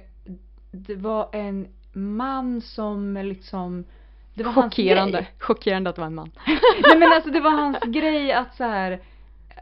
det 0.72 0.96
var 0.96 1.30
en 1.32 1.68
man 1.94 2.62
som 2.62 3.18
liksom 3.24 3.86
det 4.34 4.44
var 4.44 4.52
hans 4.52 4.76
Chockerande. 4.76 5.18
grej. 5.18 5.32
Chockerande 5.40 5.90
att 5.90 5.96
det 5.96 6.02
var 6.02 6.08
en 6.08 6.16
man. 6.16 6.32
Nej 6.88 7.00
men 7.00 7.12
alltså 7.14 7.30
det 7.32 7.40
var 7.40 7.52
hans 7.52 7.78
grej 7.80 8.32
att 8.32 8.56
så 8.56 8.64
här 8.64 9.00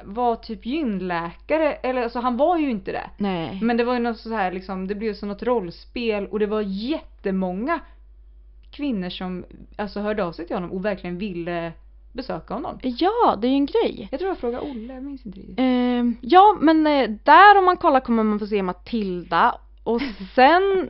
var 0.04 0.36
typ 0.36 0.66
gynläkare, 0.66 1.74
eller 1.74 2.04
alltså 2.04 2.20
han 2.20 2.38
var 2.38 2.58
ju 2.58 2.70
inte 2.70 2.92
det. 2.92 3.10
Nej. 3.18 3.60
Men 3.62 3.78
det 3.78 3.84
var 3.84 3.94
ju 3.94 4.00
något 4.00 4.18
så 4.20 4.34
här 4.34 4.52
liksom, 4.52 4.88
det 4.88 4.96
blev 4.96 5.14
som 5.14 5.30
något 5.30 5.44
rollspel 5.44 6.28
och 6.28 6.40
det 6.40 6.46
var 6.46 6.62
jättemånga 6.62 7.80
kvinnor 8.72 9.10
som 9.10 9.46
alltså 9.76 10.00
hörde 10.00 10.26
av 10.26 10.32
sig 10.32 10.48
till 10.48 10.56
honom 10.56 10.72
och 10.72 10.86
verkligen 10.86 11.18
ville 11.18 11.74
besöka 12.12 12.54
honom. 12.54 12.80
Ja, 12.82 13.36
det 13.42 13.48
är 13.48 13.50
ju 13.50 13.56
en 13.56 13.66
grej. 13.66 14.08
Jag 14.12 14.20
tror 14.20 14.30
jag 14.30 14.38
frågade 14.38 14.72
Olle, 14.72 14.94
jag 14.94 15.04
minns 15.04 15.26
inte 15.26 15.40
riktigt. 15.40 15.60
Ehm, 15.60 16.18
ja, 16.22 16.58
men 16.62 16.88
eh, 16.88 17.10
där 17.24 17.58
om 17.58 17.66
man 17.66 17.78
kollar 17.78 18.00
kommer 18.00 18.24
man 18.24 18.40
få 18.40 18.48
se 18.48 18.64
Matilda 18.64 19.56
och 19.88 20.02
sen 20.36 20.90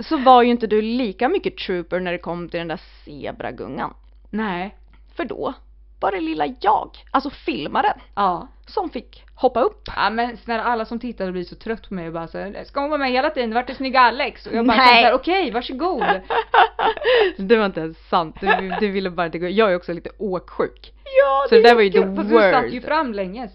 så 0.00 0.16
var 0.16 0.42
ju 0.42 0.50
inte 0.50 0.66
du 0.66 0.82
lika 0.82 1.28
mycket 1.28 1.56
trooper 1.56 2.00
när 2.00 2.12
det 2.12 2.18
kom 2.18 2.48
till 2.48 2.58
den 2.58 2.68
där 2.68 2.80
zebragungan. 3.04 3.94
Nej. 4.30 4.74
För 5.16 5.24
då 5.24 5.54
var 6.00 6.12
det 6.12 6.20
lilla 6.20 6.46
jag, 6.60 6.90
alltså 7.10 7.30
filmaren, 7.30 7.98
Ja. 8.14 8.48
som 8.66 8.90
fick 8.90 9.24
hoppa 9.34 9.60
upp. 9.60 9.82
Ja 9.96 10.10
men 10.10 10.36
snälla 10.36 10.62
alla 10.64 10.84
som 10.84 10.98
tittade 10.98 11.32
blir 11.32 11.44
så 11.44 11.54
trött 11.54 11.88
på 11.88 11.94
mig 11.94 12.06
och 12.06 12.12
bara 12.12 12.28
såhär, 12.28 12.64
ska 12.64 12.80
hon 12.80 12.90
vara 12.90 12.98
med 12.98 13.10
hela 13.10 13.30
tiden? 13.30 13.54
Vart 13.54 13.70
är 13.70 13.74
snygga 13.74 14.00
Alex? 14.00 14.46
Och 14.46 14.54
jag 14.54 14.66
bara 14.66 14.76
Nej. 14.76 15.02
såhär, 15.02 15.14
okej 15.14 15.50
varsågod. 15.50 16.04
Det 17.36 17.56
var 17.56 17.66
inte 17.66 17.80
ens 17.80 18.08
sant, 18.08 18.36
du, 18.40 18.74
du 18.80 18.88
ville 18.90 19.10
bara 19.10 19.26
inte 19.26 19.38
gå. 19.38 19.48
Jag 19.48 19.72
är 19.72 19.76
också 19.76 19.92
lite 19.92 20.10
åksjuk. 20.18 20.92
ja 21.20 21.46
Så 21.48 21.54
det 21.54 21.62
där 21.62 21.74
var 21.74 21.82
ju 21.82 21.90
the 21.90 21.98
jättekul, 21.98 22.16
Fast 22.16 22.28
du 22.28 22.52
satt 22.52 22.72
ju 22.72 22.80
fram 22.80 23.12
länge. 23.12 23.48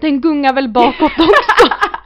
Den 0.00 0.20
gungar 0.20 0.52
väl 0.52 0.68
bakåt 0.68 1.12
också? 1.18 1.68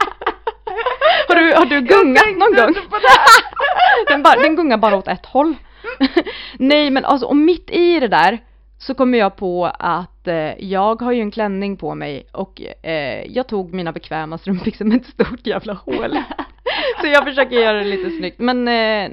har, 1.59 1.65
du, 1.65 1.81
gungat 1.81 2.37
någon 2.37 2.55
gång? 2.55 2.83
den, 4.07 4.23
bara, 4.23 4.35
den 4.35 4.55
gungar 4.55 4.77
bara 4.77 4.95
åt 4.95 5.07
ett 5.07 5.25
håll. 5.25 5.55
Nej 6.57 6.89
men 6.89 7.05
alltså 7.05 7.27
och 7.27 7.35
mitt 7.35 7.69
i 7.69 7.99
det 7.99 8.07
där 8.07 8.39
så 8.77 8.93
kommer 8.93 9.17
jag 9.17 9.35
på 9.35 9.65
att 9.65 10.27
eh, 10.27 10.65
jag 10.65 11.01
har 11.01 11.11
ju 11.11 11.21
en 11.21 11.31
klänning 11.31 11.77
på 11.77 11.95
mig 11.95 12.27
och 12.31 12.61
eh, 12.83 13.25
jag 13.31 13.47
tog 13.47 13.73
mina 13.73 13.91
bekväma 13.91 14.37
strumpbyxor 14.37 14.85
med 14.85 15.01
ett 15.01 15.07
stort 15.07 15.47
jävla 15.47 15.73
hål. 15.73 16.17
så 17.01 17.07
jag 17.07 17.23
försöker 17.23 17.55
göra 17.55 17.77
det 17.77 17.85
lite 17.85 18.09
snyggt 18.09 18.39
men 18.39 18.67
eh, 18.67 19.09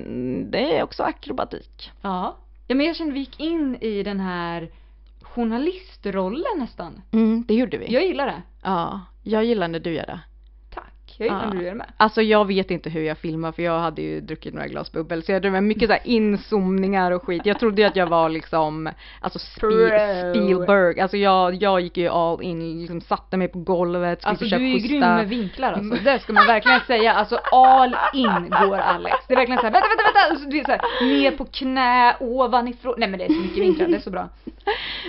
det 0.51 0.79
är 0.79 0.83
också 0.83 1.03
akrobatik. 1.03 1.93
Ja. 2.03 2.37
Ja 2.67 2.75
men 2.75 2.87
jag 2.87 2.97
kände 2.97 3.13
vi 3.13 3.21
gick 3.21 3.41
in 3.41 3.77
i 3.81 4.03
den 4.03 4.21
här 4.21 4.69
journalistrollen 5.23 6.59
nästan. 6.59 7.03
Mm, 7.13 7.45
det 7.49 7.55
gjorde 7.55 7.79
vi. 7.79 7.93
Jag 7.93 8.07
gillar 8.07 8.27
det. 8.27 8.43
Ja, 8.63 9.01
jag 9.23 9.45
gillar 9.45 9.69
när 9.69 9.81
du 9.81 9.93
gör 9.93 10.07
det. 10.07 10.21
Jag 11.19 11.27
gillar 11.27 11.41
Ja. 11.43 11.49
när 11.49 11.57
du 11.57 11.63
gör 11.65 11.71
det 11.71 11.77
med. 11.79 11.87
Alltså 11.97 12.23
jag 12.23 12.45
vet 12.47 12.71
inte 12.71 12.91
hur 12.91 13.03
jag 13.03 13.19
filmar 13.19 13.53
för 13.53 13.63
jag 13.63 13.79
hade 13.81 14.03
ju 14.03 14.21
druckit 14.21 14.55
några 14.55 14.67
glas 14.69 14.93
bubbel 14.93 15.23
så 15.23 15.31
jag 15.33 15.37
hade 15.37 15.51
med 15.51 15.63
mycket 15.65 15.89
så 15.89 15.93
här 15.93 16.03
inzoomningar 16.05 17.11
och 17.11 17.23
skit. 17.25 17.47
Jag 17.47 17.59
trodde 17.61 17.83
ju 17.83 17.89
att 17.89 17.97
jag 17.97 18.07
var 18.07 18.29
liksom, 18.29 18.91
alltså. 19.21 19.39
Spi- 19.39 20.31
Spielberg, 20.31 21.01
alltså 21.01 21.17
jag, 21.17 21.55
jag 21.55 21.81
gick 21.81 21.97
ju 21.97 22.09
all 22.09 22.43
in, 22.43 22.81
liksom 22.81 23.01
satte 23.01 23.37
mig 23.37 23.49
på 23.49 23.59
golvet, 23.59 24.25
Alltså 24.27 24.45
du 24.45 24.55
är 24.55 24.59
ju 24.61 24.73
schyssta. 24.75 24.89
grym 24.89 25.01
med 25.01 25.29
vinklar 25.29 25.73
alltså. 25.73 26.05
Det 26.05 26.19
ska 26.19 26.33
man 26.33 26.47
verkligen 26.47 26.81
säga. 26.81 27.13
Alltså 27.13 27.37
all 27.53 27.97
in 28.15 28.51
går 28.63 28.77
Alex. 28.79 29.17
Det 29.29 29.35
är 29.35 29.37
verkligen 29.37 29.59
såhär, 29.61 29.73
vänta, 29.73 29.89
vänta, 29.89 30.03
vänta! 30.15 30.35
Och 30.35 30.41
så, 30.41 30.49
du 30.51 30.59
är 30.61 30.65
så 30.65 30.71
här, 30.71 31.21
ner 31.21 31.31
på 31.31 31.45
knä, 31.45 32.17
ovanifrån. 32.21 32.95
Nej 32.99 33.09
men 33.09 33.19
det 33.19 33.25
är 33.25 33.29
så 33.29 33.41
mycket 33.41 33.59
vinklar, 33.63 33.87
det 33.89 33.97
är 33.97 34.01
så 34.01 34.11
bra. 34.11 34.29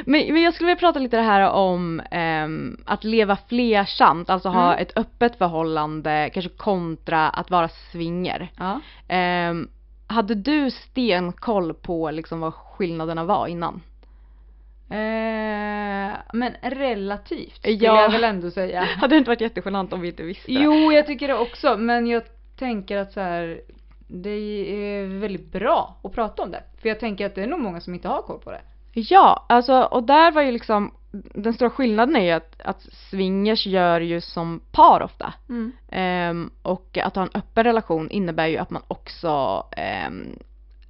Men, 0.05 0.33
men 0.33 0.41
jag 0.41 0.53
skulle 0.53 0.67
vilja 0.67 0.79
prata 0.79 0.99
lite 0.99 1.17
det 1.17 1.23
här 1.23 1.49
om 1.49 2.01
ehm, 2.11 2.77
att 2.85 3.03
leva 3.03 3.37
flersamt, 3.49 4.29
alltså 4.29 4.49
ha 4.49 4.67
Mm. 4.67 4.81
ett 4.81 4.97
öppet 4.97 5.37
förhållande, 5.37 5.96
kanske 6.03 6.49
kontra 6.49 7.29
att 7.29 7.51
vara 7.51 7.69
swinger. 7.91 8.51
Ja. 8.57 8.79
Ehm, 9.07 9.69
hade 10.07 10.35
du 10.35 10.71
stenkoll 10.71 11.73
på 11.73 12.11
liksom 12.11 12.39
vad 12.39 12.53
skillnaderna 12.53 13.23
var 13.23 13.47
innan? 13.47 13.81
Eh, 14.89 16.17
men 16.33 16.53
relativt 16.61 17.55
skulle 17.55 17.73
Ja. 17.75 18.01
jag 18.01 18.11
väl 18.11 18.23
ändå 18.23 18.51
säga. 18.51 18.83
Hade 18.97 19.15
det 19.15 19.17
inte 19.17 19.29
varit 19.29 19.41
jättegenant 19.41 19.93
om 19.93 20.01
vi 20.01 20.07
inte 20.07 20.23
visste? 20.23 20.53
Jo, 20.53 20.91
jag 20.91 21.07
tycker 21.07 21.27
det 21.27 21.37
också. 21.37 21.77
Men 21.77 22.07
jag 22.07 22.23
tänker 22.59 22.97
att 22.97 23.11
så 23.11 23.19
här, 23.19 23.61
det 24.07 24.29
är 24.29 25.05
väldigt 25.19 25.51
bra 25.51 25.95
att 26.03 26.13
prata 26.13 26.43
om 26.43 26.51
det. 26.51 26.63
För 26.81 26.89
jag 26.89 26.99
tänker 26.99 27.25
att 27.25 27.35
det 27.35 27.43
är 27.43 27.47
nog 27.47 27.59
många 27.59 27.81
som 27.81 27.93
inte 27.93 28.07
har 28.07 28.21
koll 28.21 28.39
på 28.39 28.51
det. 28.51 28.61
Ja, 28.93 29.45
alltså 29.49 29.81
och 29.81 30.03
där 30.03 30.31
var 30.31 30.41
ju 30.41 30.51
liksom 30.51 30.91
den 31.11 31.53
stora 31.53 31.69
skillnaden 31.69 32.15
är 32.15 32.25
ju 32.25 32.31
att, 32.31 32.61
att 32.61 32.81
swingers 32.81 33.67
gör 33.67 34.01
ju 34.01 34.21
som 34.21 34.59
par 34.71 35.01
ofta. 35.03 35.33
Mm. 35.49 35.71
Ehm, 35.91 36.51
och 36.61 36.97
att 36.97 37.15
ha 37.15 37.23
en 37.23 37.29
öppen 37.33 37.63
relation 37.63 38.09
innebär 38.09 38.47
ju 38.47 38.57
att 38.57 38.69
man 38.69 38.81
också 38.87 39.63
ehm, 39.71 40.35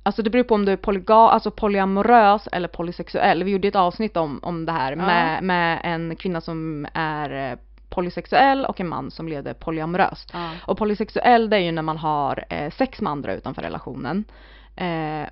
Alltså 0.03 0.21
det 0.21 0.29
beror 0.29 0.43
på 0.43 0.55
om 0.55 0.65
du 0.65 0.71
är 0.71 0.77
polyga, 0.77 1.15
alltså 1.15 1.51
polyamorös 1.51 2.47
eller 2.51 2.67
polysexuell. 2.67 3.43
Vi 3.43 3.51
gjorde 3.51 3.67
ett 3.67 3.75
avsnitt 3.75 4.17
om, 4.17 4.39
om 4.43 4.65
det 4.65 4.71
här 4.71 4.95
med, 4.95 5.43
med 5.43 5.79
en 5.83 6.15
kvinna 6.15 6.41
som 6.41 6.87
är 6.93 7.51
eh, 7.51 7.57
polysexuell 7.89 8.65
och 8.65 8.79
en 8.79 8.87
man 8.87 9.11
som 9.11 9.27
levde 9.27 9.53
polyamoröst. 9.53 10.29
Ja. 10.33 10.51
Och 10.65 10.77
polysexuell 10.77 11.49
det 11.49 11.55
är 11.57 11.61
ju 11.61 11.71
när 11.71 11.81
man 11.81 11.97
har 11.97 12.45
eh, 12.49 12.71
sex 12.71 13.01
med 13.01 13.11
andra 13.11 13.33
utanför 13.33 13.61
relationen. 13.61 14.23
Eh, 14.75 15.27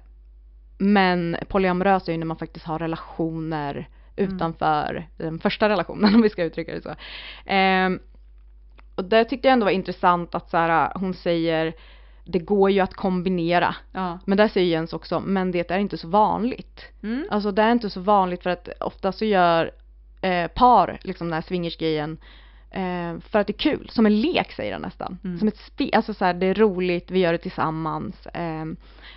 men 0.77 1.37
polyamorös 1.47 2.07
är 2.07 2.11
ju 2.11 2.17
när 2.17 2.25
man 2.25 2.37
faktiskt 2.37 2.65
har 2.65 2.79
relationer 2.79 3.87
utanför 4.15 5.07
den 5.17 5.39
första 5.39 5.69
relationen 5.69 6.15
om 6.15 6.21
vi 6.21 6.29
ska 6.29 6.43
uttrycka 6.43 6.73
det 6.73 6.81
så. 6.81 6.95
Ehm, 7.45 7.99
och 8.95 9.03
det 9.03 9.25
tyckte 9.25 9.47
jag 9.47 9.53
ändå 9.53 9.63
var 9.65 9.71
intressant 9.71 10.35
att 10.35 10.49
så 10.49 10.57
här, 10.57 10.91
hon 10.95 11.13
säger 11.13 11.73
det 12.25 12.39
går 12.39 12.71
ju 12.71 12.79
att 12.79 12.93
kombinera. 12.93 13.75
Ja. 13.91 14.19
Men 14.25 14.37
där 14.37 14.47
säger 14.47 14.67
Jens 14.67 14.93
också, 14.93 15.19
men 15.19 15.51
det 15.51 15.71
är 15.71 15.77
inte 15.77 15.97
så 15.97 16.07
vanligt. 16.07 16.81
Mm. 17.03 17.27
Alltså 17.31 17.51
det 17.51 17.61
är 17.61 17.71
inte 17.71 17.89
så 17.89 17.99
vanligt 17.99 18.43
för 18.43 18.49
att 18.49 18.69
ofta 18.79 19.11
så 19.11 19.25
gör 19.25 19.71
eh, 20.21 20.47
par 20.47 20.99
liksom 21.01 21.27
den 21.27 21.33
här 21.33 21.41
swingersgrejen 21.41 22.17
eh, 22.75 23.19
för 23.19 23.39
att 23.39 23.47
det 23.47 23.53
är 23.53 23.57
kul, 23.71 23.89
som 23.89 24.05
en 24.05 24.21
lek 24.21 24.51
säger 24.51 24.73
han 24.73 24.81
nästan. 24.81 25.17
Mm. 25.23 25.39
Som 25.39 25.47
ett 25.47 25.57
spel, 25.57 25.89
alltså 25.93 26.13
så 26.13 26.25
här, 26.25 26.33
det 26.33 26.45
är 26.45 26.53
roligt, 26.53 27.11
vi 27.11 27.19
gör 27.19 27.31
det 27.31 27.37
tillsammans. 27.37 28.27
Eh, 28.27 28.65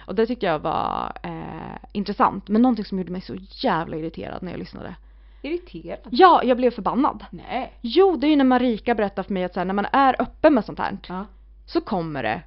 och 0.07 0.15
det 0.15 0.27
tyckte 0.27 0.47
jag 0.47 0.59
var 0.59 1.13
eh, 1.23 1.79
intressant. 1.93 2.49
Men 2.49 2.63
någonting 2.63 2.85
som 2.85 2.99
gjorde 2.99 3.13
mig 3.13 3.21
så 3.21 3.37
jävla 3.51 3.97
irriterad 3.97 4.43
när 4.43 4.51
jag 4.51 4.59
lyssnade. 4.59 4.95
Irriterad? 5.43 5.99
Ja, 6.11 6.43
jag 6.45 6.57
blev 6.57 6.71
förbannad. 6.71 7.25
Nej. 7.31 7.73
Jo, 7.81 8.17
det 8.17 8.27
är 8.27 8.29
ju 8.29 8.37
när 8.37 8.45
Marika 8.45 8.95
berättar 8.95 9.23
för 9.23 9.33
mig 9.33 9.45
att 9.45 9.55
så 9.55 9.61
här, 9.61 9.65
när 9.65 9.75
man 9.75 9.87
är 9.93 10.23
öppen 10.23 10.55
med 10.55 10.65
sånt 10.65 10.79
här 10.79 10.99
Ja. 11.09 11.27
så 11.67 11.81
kommer 11.81 12.23
det 12.23 12.43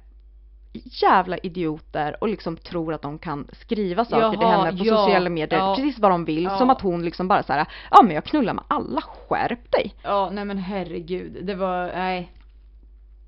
jävla 0.72 1.38
idioter 1.38 2.16
och 2.20 2.28
liksom 2.28 2.56
tror 2.56 2.94
att 2.94 3.02
de 3.02 3.18
kan 3.18 3.48
skriva 3.52 4.04
saker 4.04 4.30
till 4.30 4.40
Jaha, 4.40 4.64
henne 4.64 4.78
på 4.78 4.84
ja, 4.84 4.96
sociala 4.96 5.30
medier 5.30 5.60
ja. 5.60 5.76
precis 5.76 5.98
vad 5.98 6.10
de 6.10 6.24
vill. 6.24 6.44
Ja. 6.44 6.58
Som 6.58 6.70
att 6.70 6.80
hon 6.80 7.04
liksom 7.04 7.28
bara 7.28 7.42
såhär, 7.42 7.66
ja 7.90 8.02
men 8.02 8.14
jag 8.14 8.24
knullar 8.24 8.54
med 8.54 8.64
alla, 8.68 9.00
skärp 9.00 9.72
dig. 9.72 9.94
Ja, 10.02 10.30
nej 10.32 10.44
men 10.44 10.58
herregud. 10.58 11.46
Det 11.46 11.54
var, 11.54 11.86
nej. 11.86 12.32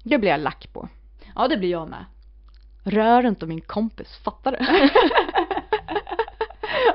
Det 0.03 0.19
blir 0.19 0.31
jag 0.31 0.41
lack 0.41 0.73
på. 0.73 0.89
Ja, 1.35 1.49
det 1.49 1.57
blir 1.57 1.71
jag 1.71 1.89
med. 1.89 2.05
Rör 2.85 3.27
inte 3.27 3.47
min 3.47 3.61
kompis, 3.61 4.17
fattar 4.25 4.53
du? 4.53 4.59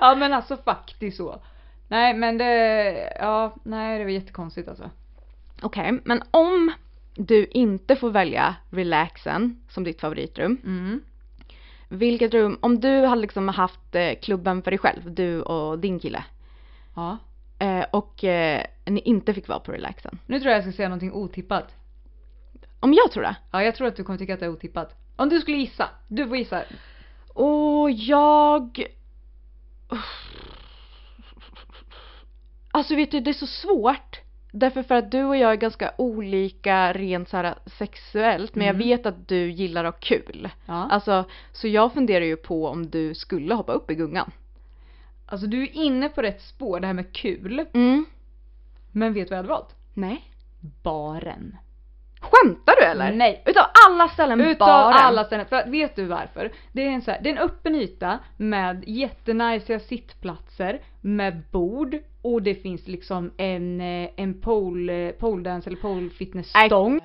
ja 0.02 0.16
men 0.16 0.34
alltså 0.34 0.58
faktiskt 0.58 1.18
så. 1.18 1.42
Nej 1.88 2.14
men 2.14 2.38
det, 2.38 3.14
ja, 3.20 3.56
nej 3.64 3.98
det 3.98 4.04
var 4.04 4.12
jättekonstigt 4.12 4.70
alltså. 4.70 4.90
Okej, 5.62 6.00
men 6.04 6.24
om 6.32 6.72
du 7.20 7.46
inte 7.46 7.96
får 7.96 8.12
välja 8.12 8.56
relaxen 8.70 9.62
som 9.70 9.84
ditt 9.84 10.02
favoritrum. 10.02 10.58
Mm. 10.64 11.02
Vilket 11.90 12.34
rum, 12.34 12.58
om 12.62 12.80
du 12.80 13.06
hade 13.06 13.22
liksom 13.22 13.48
haft 13.48 13.96
eh, 13.96 14.14
klubben 14.22 14.62
för 14.62 14.72
dig 14.72 14.78
själv, 14.78 15.14
du 15.14 15.42
och 15.42 15.80
din 15.80 16.00
kille. 16.00 16.24
Ja. 16.96 17.18
Eh, 17.60 17.86
och 17.92 18.24
eh, 18.24 18.64
ni 18.86 19.00
inte 19.00 19.34
fick 19.34 19.48
vara 19.48 19.60
på 19.60 19.72
relaxen. 19.72 20.20
Nu 20.26 20.40
tror 20.40 20.52
jag 20.52 20.58
jag 20.58 20.64
ska 20.64 20.74
säga 20.74 20.90
någonting 20.90 21.14
otippat. 21.14 21.76
Om 22.80 22.94
jag 22.94 23.12
tror 23.12 23.24
det? 23.24 23.36
Ja, 23.52 23.64
jag 23.64 23.76
tror 23.76 23.88
att 23.88 23.96
du 23.96 24.04
kommer 24.04 24.20
tycka 24.20 24.34
att 24.34 24.40
det 24.40 24.46
är 24.46 24.54
otippat. 24.54 24.96
Om 25.16 25.30
du 25.30 25.40
skulle 25.40 25.58
gissa. 25.58 25.90
Du 26.08 26.28
får 26.28 26.38
gissa. 26.38 26.64
Och 27.34 27.92
jag... 27.92 28.86
Alltså 32.72 32.96
vet 32.96 33.12
du, 33.12 33.20
det 33.20 33.32
är 33.32 33.34
så 33.34 33.48
svårt. 33.48 34.20
Därför 34.52 34.84
för 34.84 34.96
att 34.96 35.12
du 35.12 35.24
och 35.24 35.38
jag 35.38 35.52
är 35.52 35.56
ganska 35.56 35.92
olika 35.98 36.94
rent 36.94 37.30
så 37.30 37.38
här 37.38 37.56
sexuellt. 37.66 38.56
Men 38.56 38.68
jag 38.68 38.76
Mm. 38.76 38.88
vet 38.88 39.06
att 39.06 39.28
du 39.28 39.52
gillar 39.52 39.86
att 39.86 39.94
ha 39.96 40.00
kul. 40.00 40.50
Ja. 40.66 40.88
Alltså, 40.92 41.26
så 41.52 41.68
jag 41.68 41.94
funderar 41.94 42.26
ju 42.26 42.36
på 42.38 42.68
om 42.68 42.90
du 42.90 43.16
skulle 43.16 43.54
hoppa 43.56 43.72
upp 43.74 43.92
i 43.92 43.96
gungan. 43.96 44.32
Alltså 45.26 45.48
du 45.48 45.64
är 45.64 45.76
inne 45.76 46.10
på 46.10 46.22
rätt 46.22 46.42
spår, 46.42 46.80
det 46.80 46.88
här 46.88 46.94
med 46.94 47.12
kul. 47.14 47.66
Mm. 47.74 48.06
Men 48.92 49.14
vet 49.14 49.28
du 49.28 49.30
vad 49.30 49.38
jag 49.38 49.44
hade 49.44 49.50
valt? 49.50 49.76
Nej. 49.94 50.24
Baren. 50.84 51.58
Skämtar 52.22 52.74
du 52.80 52.86
eller? 52.86 53.12
Nej. 53.12 53.44
Utav 53.46 53.66
alla 53.88 54.08
ställen 54.08 54.42
Utav 54.42 54.68
baren? 54.68 54.98
alla 54.98 55.24
ställen. 55.24 55.46
För 55.46 55.70
vet 55.70 55.96
du 55.96 56.06
varför? 56.06 56.52
Det 56.72 56.82
är 56.82 56.90
en 56.90 57.02
så 57.02 57.12
här, 57.12 57.20
det 57.24 57.30
är 57.30 57.34
en 57.34 57.40
öppen 57.40 57.76
yta 57.76 58.20
med 58.38 58.84
jättenajsiga 58.88 59.80
sittplatser 59.80 60.82
med 61.02 61.42
bord 61.52 61.98
och 62.22 62.42
det 62.42 62.56
finns 62.56 62.88
liksom 62.88 63.32
en, 63.38 63.82
eh, 63.82 64.10
en 64.16 64.42
pole, 64.42 65.08
eh, 65.08 65.12
pole 65.12 65.44
dance 65.44 65.70
eller 65.70 65.82
pole 65.82 66.10
fitness 66.10 66.50
stång. 66.66 67.00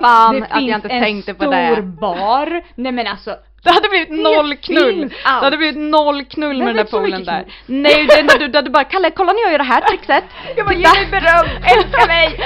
Fan 0.00 0.34
det 0.40 0.46
att 0.46 0.50
jag 0.50 0.58
finns 0.58 0.74
inte 0.74 0.88
en 0.88 1.02
tänkte 1.02 1.34
på 1.34 1.42
stor 1.44 1.76
det. 1.76 1.82
bar. 1.82 2.62
Nej 2.74 2.92
men 2.92 3.06
alltså. 3.06 3.36
Det 3.62 3.70
hade 3.72 3.88
blivit 3.88 4.10
noll 4.10 4.56
knull! 4.56 5.08
Det 5.08 5.14
hade 5.28 5.56
blivit 5.56 5.76
noll 5.76 6.24
knull 6.24 6.58
med 6.58 6.66
den 6.66 6.76
där 6.76 6.84
poolen 6.84 7.24
där. 7.24 7.44
Nej, 7.66 8.06
det 8.06 8.12
är 8.14 8.22
när 8.22 8.48
du, 8.48 8.62
du 8.62 8.70
bara 8.70 8.84
Kalle 8.84 9.10
kolla 9.10 9.32
när 9.32 9.40
jag 9.42 9.50
gör 9.52 9.58
det 9.58 9.64
här 9.64 9.80
trickset. 9.80 10.24
Jag 10.56 10.66
bara, 10.66 10.74
ge 10.74 10.84
Titta." 10.86 11.00
mig 11.00 11.10
beröm, 11.10 11.46
älska 11.62 12.06
mig! 12.06 12.40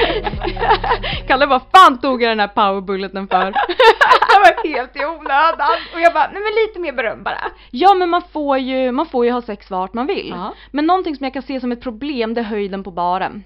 Kalle 1.27 1.47
vad 1.47 1.63
fan 1.75 1.99
tog 2.01 2.23
jag 2.23 2.31
den 2.31 2.41
här 2.41 2.49
powerbulleten 2.49 3.29
för? 3.29 3.45
Det 4.31 4.39
var 4.39 4.69
helt 4.75 4.97
i 4.97 5.05
onödan. 5.05 5.71
Och 5.95 6.01
jag 6.01 6.13
bara, 6.13 6.31
nej 6.33 6.43
men 6.43 6.53
lite 6.67 6.81
mer 6.81 6.93
beröm 6.93 7.23
bara. 7.23 7.41
Ja 7.71 7.95
men 7.95 8.09
man 8.09 8.23
får 8.33 8.59
ju, 8.59 8.93
man 8.93 9.07
får 9.07 9.25
ju 9.25 9.31
ha 9.33 9.43
sex 9.43 9.71
vart 9.71 9.95
man 9.95 10.07
vill. 10.07 10.29
Ja. 10.37 10.55
Men 10.71 10.87
någonting 10.87 11.17
som 11.17 11.25
jag 11.25 11.33
kan 11.33 11.43
se 11.43 11.61
som 11.61 11.73
ett 11.73 11.83
problem 11.83 12.35
det 12.35 12.41
är 12.41 12.45
höjden 12.45 12.85
på 12.85 12.91
baren. 12.91 13.45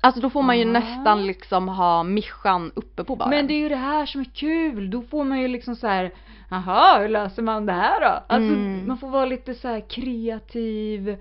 Alltså 0.00 0.20
då 0.20 0.30
får 0.30 0.42
man 0.42 0.58
ju 0.58 0.64
Ah. 0.64 0.72
nästan 0.80 1.26
liksom 1.26 1.68
ha 1.68 2.02
mischan 2.02 2.72
uppe 2.74 3.04
på 3.04 3.16
baren. 3.16 3.30
Men 3.30 3.46
det 3.46 3.54
är 3.54 3.58
ju 3.58 3.68
det 3.68 3.76
här 3.76 4.06
som 4.06 4.20
är 4.20 4.30
kul. 4.34 4.90
Då 4.90 5.02
får 5.02 5.24
man 5.24 5.40
ju 5.40 5.48
liksom 5.48 5.76
så 5.76 5.86
här. 5.86 6.10
Jaha, 6.48 6.98
hur 7.00 7.08
löser 7.08 7.42
man 7.42 7.66
det 7.66 7.72
här 7.72 8.00
då? 8.00 8.24
Alltså 8.26 8.54
Mm. 8.54 8.88
man 8.88 8.98
får 8.98 9.10
vara 9.10 9.24
lite 9.24 9.54
så 9.54 9.68
här 9.68 9.80
kreativ. 9.90 11.16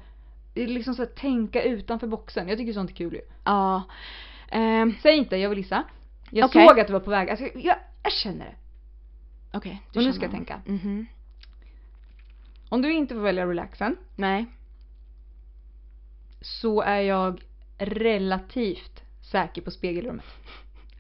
Liksom 0.55 0.95
så 0.95 1.05
tänka 1.05 1.63
utanför 1.63 2.07
boxen. 2.07 2.47
Jag 2.47 2.57
tycker 2.57 2.73
sånt 2.73 2.89
är 2.91 2.95
kul 2.95 3.13
ju. 3.13 3.21
Ja. 3.43 3.83
Ehm, 4.51 4.93
Säg 5.01 5.17
inte, 5.17 5.37
jag 5.37 5.49
vill 5.49 5.57
gissa. 5.59 5.83
Jag 6.31 6.45
Okej. 6.45 6.67
såg 6.67 6.79
att 6.79 6.87
du 6.87 6.93
var 6.93 6.99
på 6.99 7.09
väg. 7.11 7.29
Alltså, 7.29 7.45
jag, 7.55 7.77
jag 8.03 8.11
känner 8.13 8.45
det. 8.45 8.55
Okej. 9.57 9.81
du 9.93 9.99
Och 9.99 10.05
nu 10.05 10.13
ska 10.13 10.23
jag 10.23 10.31
tänka. 10.31 10.61
Mhm. 10.65 11.05
Om 12.69 12.81
du 12.81 12.93
inte 12.93 13.13
får 13.13 13.21
välja 13.21 13.45
relaxen 13.47 13.97
Nej. 14.15 14.45
så 16.41 16.81
är 16.81 16.99
jag 17.01 17.41
relativt 17.77 19.03
säker 19.21 19.61
på 19.61 19.71
spegelrummet. 19.71 20.25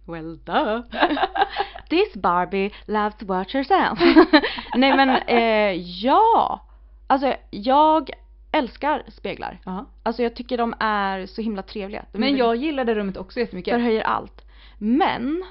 Well 0.05 0.39
duh. 0.43 0.81
This 1.89 2.13
Barbie 2.15 2.71
loves 2.85 3.15
to 3.17 3.25
watch 3.25 3.53
herself. 3.53 3.99
Nej 4.75 4.95
men 4.95 5.09
eh, 5.09 5.81
ja. 6.03 6.61
Alltså 7.07 7.35
jag 7.51 8.09
älskar 8.51 9.03
speglar. 9.07 9.59
Ja. 9.65 9.85
Alltså 10.03 10.23
jag 10.23 10.35
tycker 10.35 10.57
de 10.57 10.73
är 10.79 11.25
så 11.25 11.41
himla 11.41 11.61
trevliga. 11.61 12.05
De 12.11 12.19
Men 12.19 12.37
jag 12.37 12.55
gillar 12.55 12.85
det 12.85 12.95
rummet 12.95 13.17
också 13.17 13.39
jättemycket. 13.39 13.73
förhöjer 13.73 14.03
allt. 14.03 14.45
Men 14.77 15.43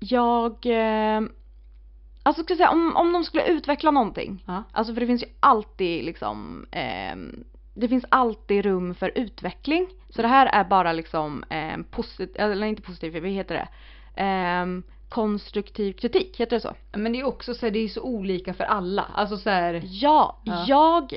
jag 0.00 0.66
eh, 0.66 1.20
Alltså 2.22 2.42
ska 2.42 2.52
jag 2.52 2.58
säga 2.58 2.70
om, 2.70 2.96
om 2.96 3.12
de 3.12 3.24
skulle 3.24 3.46
utveckla 3.46 3.90
någonting. 3.90 4.44
Ja. 4.46 4.62
Alltså 4.72 4.94
för 4.94 5.00
det 5.00 5.06
finns 5.06 5.22
ju 5.22 5.28
alltid 5.40 6.04
liksom 6.04 6.66
ehm, 6.70 7.44
Det 7.74 7.88
finns 7.88 8.04
alltid 8.08 8.64
rum 8.64 8.94
för 8.94 9.12
utveckling. 9.14 9.88
Så 10.10 10.22
det 10.22 10.28
här 10.28 10.46
är 10.46 10.64
bara 10.64 10.92
liksom 10.92 11.44
eh, 11.50 11.76
positiv, 11.90 12.36
eller 12.36 12.66
inte 12.66 12.82
positiv, 12.82 13.12
vad 13.22 13.30
heter 13.30 13.54
det? 13.54 13.68
Ehm, 14.22 14.82
konstruktiv 15.08 15.92
kritik, 15.92 16.40
heter 16.40 16.56
det 16.56 16.60
så? 16.60 16.74
Men 16.92 17.12
det 17.12 17.20
är 17.20 17.24
också 17.26 17.54
så 17.54 17.66
här, 17.66 17.70
det 17.70 17.78
är 17.78 17.88
så 17.88 18.02
olika 18.02 18.54
för 18.54 18.64
alla. 18.64 19.02
Alltså 19.14 19.36
så 19.36 19.50
här, 19.50 19.80
Ja, 19.84 20.38
Ja. 20.44 20.64
jag 20.68 21.12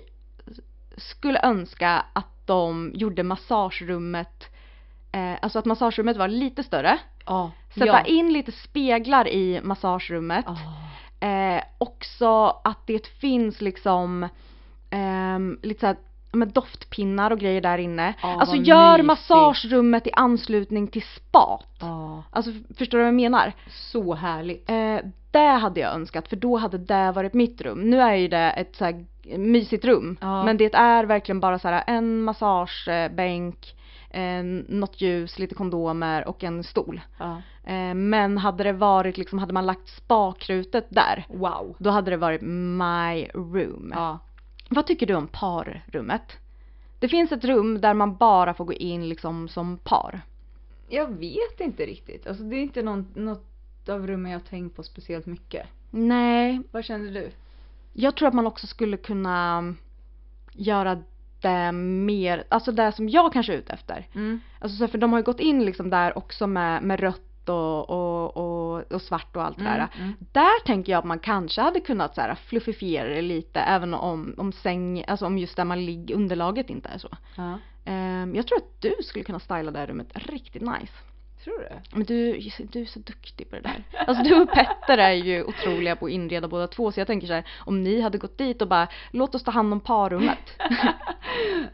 skulle 0.97 1.39
önska 1.43 2.05
att 2.13 2.47
de 2.47 2.91
gjorde 2.95 3.23
massagerummet 3.23 4.45
eh, 5.11 5.33
Alltså 5.41 5.59
att 5.59 5.65
massagerummet 5.65 6.17
var 6.17 6.27
lite 6.27 6.63
större. 6.63 6.97
ja. 7.25 7.51
Sätta 7.73 7.85
ja. 7.85 8.01
in 8.05 8.33
lite 8.33 8.51
speglar 8.51 9.27
i 9.27 9.61
massagerummet. 9.63 10.45
Ah. 10.47 11.25
Eh, 11.27 11.63
också 11.77 12.59
att 12.63 12.87
det 12.87 13.07
finns 13.07 13.61
liksom 13.61 14.27
ehm, 14.89 15.59
lite 15.63 15.79
såhär 15.79 15.95
med 16.36 16.47
doftpinnar 16.47 17.31
och 17.31 17.39
grejer 17.39 17.61
där 17.61 17.77
inne. 17.77 18.13
Ja, 18.21 18.39
alltså 18.39 18.55
gör 18.55 18.91
mysigt. 18.91 19.07
massagerummet 19.07 20.07
i 20.07 20.11
anslutning 20.13 20.88
till 20.88 21.01
spat. 21.03 21.77
Ja. 21.79 22.23
Alltså 22.31 22.51
förstår 22.77 22.97
du 22.97 23.03
vad 23.03 23.07
jag 23.07 23.13
menar? 23.15 23.53
Så 23.69 24.13
härligt. 24.13 24.69
Eh, 24.69 24.97
det 25.31 25.47
hade 25.47 25.79
jag 25.79 25.93
önskat 25.93 26.27
för 26.27 26.36
då 26.36 26.57
hade 26.57 26.77
det 26.77 27.11
varit 27.11 27.33
mitt 27.33 27.61
rum. 27.61 27.81
Nu 27.89 28.01
är 28.01 28.15
ju 28.15 28.27
det 28.27 28.51
ett 28.51 28.75
så 28.75 28.86
här 28.86 29.05
mysigt 29.38 29.86
rum. 29.86 30.17
Ja. 30.21 30.43
Men 30.43 30.57
det 30.57 30.73
är 30.75 31.03
verkligen 31.03 31.39
bara 31.39 31.59
så 31.59 31.67
här 31.67 31.83
en 31.88 32.21
massagebänk, 32.21 33.75
eh, 34.09 34.43
något 34.67 35.01
ljus, 35.01 35.39
lite 35.39 35.55
kondomer 35.55 36.27
och 36.27 36.43
en 36.43 36.63
stol. 36.63 37.01
Eh, 37.67 37.93
men 37.93 38.38
hade 38.38 38.63
det 38.63 38.73
varit 38.73 39.17
liksom, 39.17 39.39
hade 39.39 39.53
man 39.53 39.65
lagt 39.65 39.88
spakrutet 39.89 40.88
där, 40.89 41.25
Wow. 41.29 41.75
då 41.79 41.89
hade 41.89 42.11
det 42.11 42.17
varit 42.17 42.41
my 42.41 43.27
room. 43.33 43.93
Vad 44.70 44.88
tycker 44.88 45.05
du 45.05 45.16
om 45.16 45.28
parrummet? 45.28 46.38
Det 46.99 47.07
finns 47.09 47.32
ett 47.32 47.43
rum 47.45 47.82
där 47.82 47.93
man 47.93 48.16
bara 48.16 48.53
får 48.53 48.66
gå 48.66 48.74
in 48.74 49.09
liksom 49.09 49.47
som 49.47 49.78
par. 49.78 50.22
Jag 50.89 51.07
vet 51.20 51.59
inte 51.59 51.86
riktigt. 51.86 52.28
Alltså 52.28 52.43
det 52.43 52.55
är 52.55 52.61
inte 52.61 52.82
någon, 52.82 53.07
något 53.13 53.89
av 53.89 54.07
rummen 54.07 54.32
jag 54.32 54.39
har 54.39 54.45
tänkt 54.45 54.76
på 54.76 54.84
speciellt 54.84 55.26
mycket. 55.26 55.68
Nej, 55.91 56.61
Vad 56.72 56.86
känner 56.86 57.11
du? 57.11 57.32
jag 57.93 58.16
tror 58.16 58.28
att 58.28 58.34
man 58.34 58.47
också 58.47 58.68
skulle 58.68 58.97
kunna 58.97 59.74
göra 60.51 61.03
det 61.41 61.72
mer, 61.72 62.43
alltså 62.49 62.72
det 62.72 62.91
som 62.91 63.09
jag 63.09 63.34
kanske 63.34 63.53
är 63.53 63.57
ute 63.57 63.74
efter. 63.74 64.07
Mm. 64.16 64.39
Alltså 64.59 64.78
så 64.78 64.88
för 64.88 64.97
de 64.97 65.11
har 65.13 65.20
ju 65.20 65.24
gått 65.24 65.39
in 65.39 65.66
liksom 65.66 65.89
där 65.89 66.18
också 66.18 66.47
med, 66.47 66.84
med 66.84 66.99
rött 66.99 67.22
och, 67.49 67.89
och, 67.89 68.37
och, 68.37 68.91
och 68.91 69.01
svart 69.01 69.35
och 69.35 69.43
allt 69.43 69.57
det 69.57 69.63
där. 69.63 69.75
Mm, 69.75 69.89
mm. 69.97 70.13
Där 70.31 70.65
tänker 70.65 70.91
jag 70.91 70.99
att 70.99 71.05
man 71.05 71.19
kanske 71.19 71.61
hade 71.61 71.79
kunnat 71.79 72.15
så 72.15 72.21
här 72.21 72.35
fluffifiera 72.35 73.09
det 73.09 73.21
lite 73.21 73.59
även 73.59 73.93
om, 73.93 74.35
om 74.37 74.51
säng, 74.51 75.05
alltså 75.07 75.25
om 75.25 75.37
just 75.37 75.55
där 75.55 75.65
man 75.65 75.85
ligger, 75.85 76.15
underlaget 76.15 76.69
inte 76.69 76.89
är 76.89 76.97
så. 76.97 77.09
Ja. 77.37 77.59
Ehm, 77.85 78.35
jag 78.35 78.47
tror 78.47 78.57
att 78.57 78.81
du 78.81 78.95
skulle 79.03 79.25
kunna 79.25 79.39
styla 79.39 79.71
det 79.71 79.79
här 79.79 79.87
rummet 79.87 80.07
riktigt 80.13 80.61
nice. 80.61 80.93
Tror 81.43 81.59
du? 81.59 81.97
Men 81.97 82.05
du, 82.05 82.39
du 82.71 82.81
är 82.81 82.85
så 82.85 82.99
duktig 82.99 83.49
på 83.49 83.55
det 83.55 83.61
där. 83.61 83.83
Alltså 84.07 84.23
du 84.23 84.41
och 84.41 84.51
Petter 84.51 84.97
är 84.97 85.13
ju 85.13 85.43
otroliga 85.43 85.95
på 85.95 86.05
att 86.05 86.11
inreda 86.11 86.47
båda 86.47 86.67
två 86.67 86.91
så 86.91 86.99
jag 86.99 87.07
tänker 87.07 87.27
så 87.27 87.33
här, 87.33 87.47
om 87.59 87.83
ni 87.83 88.01
hade 88.01 88.17
gått 88.17 88.37
dit 88.37 88.61
och 88.61 88.67
bara 88.67 88.87
låt 89.11 89.35
oss 89.35 89.43
ta 89.43 89.51
hand 89.51 89.73
om 89.73 89.79
parrummet. 89.79 90.59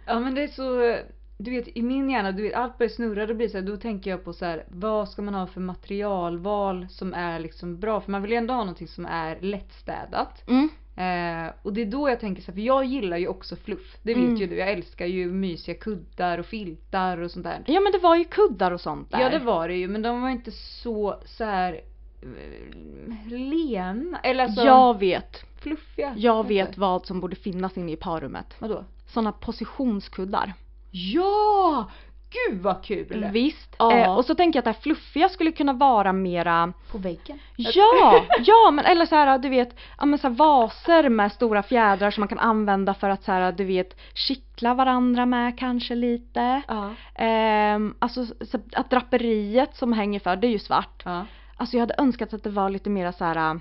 Ja 0.05 0.19
men 0.19 0.35
det 0.35 0.43
är 0.43 0.47
så, 0.47 0.97
du 1.43 1.51
vet 1.51 1.77
i 1.77 1.81
min 1.81 2.09
hjärna, 2.09 2.31
du 2.31 2.43
vet 2.43 2.53
allt 2.55 2.77
börjar 2.77 2.89
snurra, 2.89 3.25
då 3.25 3.33
blir 3.33 3.47
så 3.47 3.57
här, 3.57 3.65
då 3.65 3.77
tänker 3.77 4.09
jag 4.11 4.23
på 4.23 4.33
så 4.33 4.45
här, 4.45 4.65
vad 4.67 5.09
ska 5.09 5.21
man 5.21 5.33
ha 5.33 5.47
för 5.47 5.61
materialval 5.61 6.87
som 6.89 7.13
är 7.13 7.39
liksom 7.39 7.79
bra? 7.79 8.01
För 8.01 8.11
man 8.11 8.21
vill 8.21 8.31
ju 8.31 8.37
ändå 8.37 8.53
ha 8.53 8.61
någonting 8.61 8.87
som 8.87 9.05
är 9.05 9.37
lättstädat. 9.41 10.43
Mm. 10.49 10.69
Eh, 10.95 11.53
och 11.61 11.73
det 11.73 11.81
är 11.81 11.85
då 11.85 12.09
jag 12.09 12.19
tänker 12.19 12.41
så 12.41 12.51
här, 12.51 12.53
för 12.53 12.61
jag 12.61 12.85
gillar 12.85 13.17
ju 13.17 13.27
också 13.27 13.55
fluff. 13.55 13.97
Det 14.03 14.13
vet 14.13 14.23
Mm. 14.23 14.35
ju 14.35 14.47
du, 14.47 14.55
jag 14.55 14.71
älskar 14.71 15.05
ju 15.05 15.31
mysiga 15.31 15.75
kuddar 15.75 16.37
och 16.37 16.45
filtar 16.45 17.17
och 17.17 17.31
sånt 17.31 17.43
där. 17.45 17.63
Ja 17.65 17.79
men 17.81 17.91
det 17.91 17.97
var 17.99 18.15
ju 18.15 18.23
kuddar 18.23 18.71
och 18.71 18.81
sånt 18.81 19.11
där. 19.11 19.19
Ja 19.19 19.29
det 19.29 19.39
var 19.39 19.67
det 19.67 19.75
ju 19.75 19.87
men 19.87 20.01
de 20.01 20.21
var 20.21 20.29
inte 20.29 20.51
så, 20.51 21.15
så 21.25 21.43
här 21.43 21.81
eh, 22.21 23.27
lena, 23.27 24.19
eller 24.19 24.43
alltså 24.43 24.65
Jag 24.65 24.99
vet. 24.99 25.43
fluffiga. 25.61 26.13
Jag 26.17 26.47
Vet 26.47 26.77
vad 26.77 27.05
som 27.05 27.19
borde 27.19 27.35
finnas 27.35 27.77
inne 27.77 27.91
i 27.91 27.95
parrummet. 27.95 28.55
Vadå? 28.59 28.85
Sådana 29.07 29.31
positionskuddar. 29.31 30.53
Ja! 30.91 31.89
Gud 32.31 32.61
vad 32.61 32.83
kul! 32.83 33.29
Visst. 33.31 33.75
Ja. 33.79 33.97
Eh, 33.97 34.17
och 34.17 34.25
så 34.25 34.35
tänker 34.35 34.57
jag 34.57 34.61
att 34.61 34.65
det 34.65 34.71
här 34.71 34.81
fluffiga 34.81 35.29
skulle 35.29 35.51
kunna 35.51 35.73
vara 35.73 36.13
mera 36.13 36.73
På 36.91 36.97
väggen. 36.97 37.39
Ja, 37.55 38.25
ja 38.39 38.71
men 38.71 38.85
eller 38.85 39.05
så 39.05 39.15
här 39.15 39.37
du 39.37 39.49
vet, 39.49 39.79
ja 39.97 40.05
men 40.05 40.19
så 40.19 40.27
här 40.27 40.35
vaser 40.35 41.09
med 41.09 41.31
stora 41.31 41.63
fjädrar 41.63 42.11
som 42.11 42.21
man 42.21 42.27
kan 42.27 42.39
använda 42.39 42.93
för 42.93 43.09
att 43.09 43.23
så 43.23 43.31
här 43.31 43.51
du 43.51 43.65
vet 43.65 43.99
kittla 44.13 44.73
varandra 44.73 45.25
med 45.25 45.59
kanske 45.59 45.95
lite. 45.95 46.61
Ja. 46.67 46.89
Ehm, 47.15 47.95
alltså 47.99 48.25
så 48.25 48.59
att 48.73 48.89
draperiet 48.89 49.75
som 49.75 49.93
hänger 49.93 50.19
för, 50.19 50.35
det 50.35 50.47
är 50.47 50.51
ju 50.51 50.59
svart. 50.59 51.01
Ja. 51.05 51.25
Alltså 51.57 51.75
jag 51.75 51.81
hade 51.81 51.95
önskat 51.97 52.33
att 52.33 52.43
det 52.43 52.49
var 52.49 52.69
lite 52.69 52.89
mera 52.89 53.11
så 53.11 53.25
här 53.25 53.59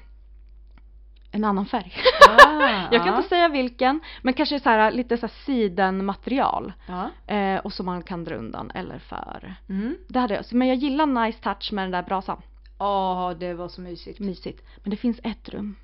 en 1.30 1.44
annan 1.44 1.66
färg. 1.66 1.92
Ah, 2.28 2.70
jag 2.92 3.02
kan 3.02 3.06
ja. 3.06 3.16
inte 3.16 3.28
säga 3.28 3.48
vilken, 3.48 4.00
men 4.22 4.34
kanske 4.34 4.60
så 4.60 4.68
här 4.68 4.90
lite 4.90 5.16
så 5.16 5.26
här 5.26 5.34
sidenmaterial. 5.46 6.72
Ja. 6.86 7.34
Eh, 7.34 7.58
och 7.58 7.72
som 7.72 7.86
man 7.86 8.02
kan 8.02 8.24
dra 8.24 8.34
undan 8.34 8.70
eller 8.74 8.98
för. 8.98 9.54
Mm. 9.68 9.96
Det 10.08 10.18
hade 10.18 10.34
jag, 10.34 10.44
men 10.52 10.68
jag 10.68 10.76
gillar 10.76 11.06
nice 11.06 11.38
touch 11.42 11.72
med 11.72 11.84
den 11.84 11.90
där 11.90 12.02
brasan. 12.02 12.42
Ja, 12.78 13.34
det 13.40 13.54
var 13.54 13.68
så 13.68 13.80
mysigt. 13.80 14.18
Mysigt. 14.20 14.66
Men 14.82 14.90
det 14.90 14.96
finns 14.96 15.20
ett 15.22 15.48
rum 15.48 15.76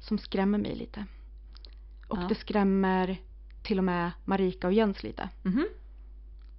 som 0.00 0.18
skrämmer 0.18 0.58
mig 0.58 0.74
lite. 0.74 1.04
Och 2.08 2.18
Ja. 2.18 2.26
det 2.28 2.34
skrämmer 2.34 3.16
till 3.62 3.78
och 3.78 3.84
med 3.84 4.10
Marika 4.24 4.66
och 4.66 4.72
Jens 4.72 5.02
lite. 5.02 5.28
Mhm. 5.42 5.66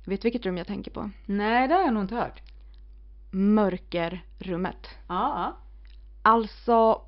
Vet 0.06 0.22
du 0.22 0.26
vilket 0.26 0.46
rum 0.46 0.58
jag 0.58 0.68
tänker 0.68 0.92
på? 0.92 1.10
Nej, 1.26 1.68
det 1.68 1.74
har 1.74 1.82
jag 1.82 1.94
nog 1.94 2.04
inte 2.04 2.16
hört. 2.16 2.42
Mörkerrummet. 3.32 4.88
Ja, 5.08 5.14
ja. 5.44 5.58
Alltså, 6.22 7.02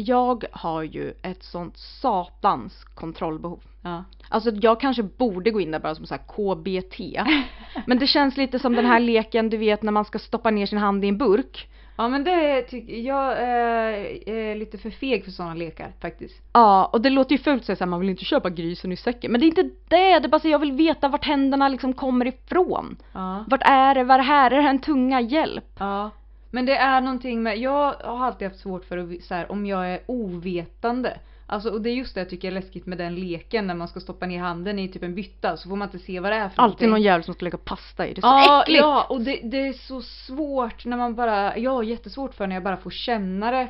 jag 0.00 0.44
har 0.52 0.82
ju 0.82 1.14
ett 1.22 1.42
sånt 1.42 1.76
satans 1.76 2.84
kontrollbehov. 2.84 3.60
Ja. 3.82 4.04
Alltså 4.28 4.50
jag 4.50 4.80
kanske 4.80 5.02
borde 5.02 5.50
gå 5.50 5.60
in 5.60 5.70
där 5.70 5.78
bara 5.78 5.94
som 5.94 6.06
så 6.06 6.18
KBT. 6.18 7.00
Men 7.86 7.98
det 7.98 8.06
känns 8.06 8.36
lite 8.36 8.58
som 8.58 8.76
den 8.76 8.86
här 8.86 9.00
leken 9.00 9.50
du 9.50 9.56
vet 9.56 9.82
när 9.82 9.92
man 9.92 10.04
ska 10.04 10.18
stoppa 10.18 10.50
ner 10.50 10.66
sin 10.66 10.78
hand 10.78 11.04
i 11.04 11.08
en 11.08 11.18
burk. 11.18 11.68
Ja 12.00 12.08
men 12.08 12.24
det 12.24 12.62
tycker 12.62 12.94
jag 12.94 13.38
är, 13.38 14.28
är 14.28 14.54
lite 14.54 14.78
för 14.78 14.90
feg 14.90 15.24
för 15.24 15.30
sådana 15.30 15.54
lekar 15.54 15.92
faktiskt. 16.00 16.42
Ja, 16.52 16.90
och 16.92 17.00
det 17.00 17.10
låter 17.10 17.32
ju 17.32 17.38
fult 17.38 17.60
att 17.60 17.66
säga 17.66 17.76
så 17.76 17.84
här, 17.84 17.90
man 17.90 18.00
vill 18.00 18.08
inte 18.08 18.24
köpa 18.24 18.50
grisen 18.50 18.92
i 18.92 18.96
säcken. 18.96 19.32
Men 19.32 19.40
det 19.40 19.46
är 19.46 19.48
inte 19.48 19.62
det, 19.62 19.70
det 19.88 19.96
är 19.96 20.28
bara 20.28 20.40
så 20.40 20.48
jag 20.48 20.58
vill 20.58 20.72
veta 20.72 21.08
vart 21.08 21.24
händerna 21.24 21.68
liksom 21.68 21.92
kommer 21.92 22.26
ifrån. 22.26 22.96
Ja. 23.12 23.44
Vart 23.48 23.62
är 23.64 23.94
det, 23.94 24.04
vad 24.04 24.14
är 24.14 24.18
det 24.18 24.24
här, 24.24 24.50
är 24.50 24.56
det 24.56 24.62
här 24.62 24.70
en 24.70 24.78
tunga? 24.78 25.20
Hjälp? 25.20 25.76
Ja. 25.78 26.10
Men 26.50 26.66
det 26.66 26.76
är 26.76 27.00
någonting 27.00 27.42
med, 27.42 27.58
jag 27.58 27.92
har 27.92 28.26
alltid 28.26 28.48
haft 28.48 28.60
svårt 28.60 28.84
för 28.84 28.98
att, 28.98 29.22
så 29.22 29.34
här, 29.34 29.52
om 29.52 29.66
jag 29.66 29.90
är 29.90 30.00
ovetande. 30.06 31.18
Alltså 31.46 31.70
och 31.70 31.80
det 31.82 31.90
är 31.90 31.94
just 31.94 32.14
det 32.14 32.20
jag 32.20 32.30
tycker 32.30 32.48
är 32.48 32.52
läskigt 32.52 32.86
med 32.86 32.98
den 32.98 33.14
leken 33.14 33.66
när 33.66 33.74
man 33.74 33.88
ska 33.88 34.00
stoppa 34.00 34.26
ner 34.26 34.40
handen 34.40 34.78
i 34.78 34.88
typ 34.88 35.02
en 35.02 35.14
bytta 35.14 35.56
så 35.56 35.68
får 35.68 35.76
man 35.76 35.88
inte 35.88 35.98
se 35.98 36.20
vad 36.20 36.32
det 36.32 36.36
är 36.36 36.48
för 36.48 36.62
Alltid 36.62 36.88
någon 36.88 37.02
jävel 37.02 37.24
som 37.24 37.34
ska 37.34 37.44
lägga 37.44 37.58
pasta 37.58 38.06
i, 38.06 38.14
det 38.14 38.18
är 38.18 38.22
så 38.22 38.26
ja, 38.26 38.62
äckligt! 38.62 38.80
Ja, 38.80 39.06
och 39.08 39.20
det, 39.20 39.40
det 39.42 39.66
är 39.68 39.72
så 39.72 40.02
svårt 40.02 40.84
när 40.84 40.96
man 40.96 41.14
bara, 41.14 41.58
jag 41.58 41.70
har 41.70 41.82
jättesvårt 41.82 42.34
för 42.34 42.46
när 42.46 42.56
jag 42.56 42.62
bara 42.62 42.76
får 42.76 42.90
känna 42.90 43.50
det. 43.50 43.68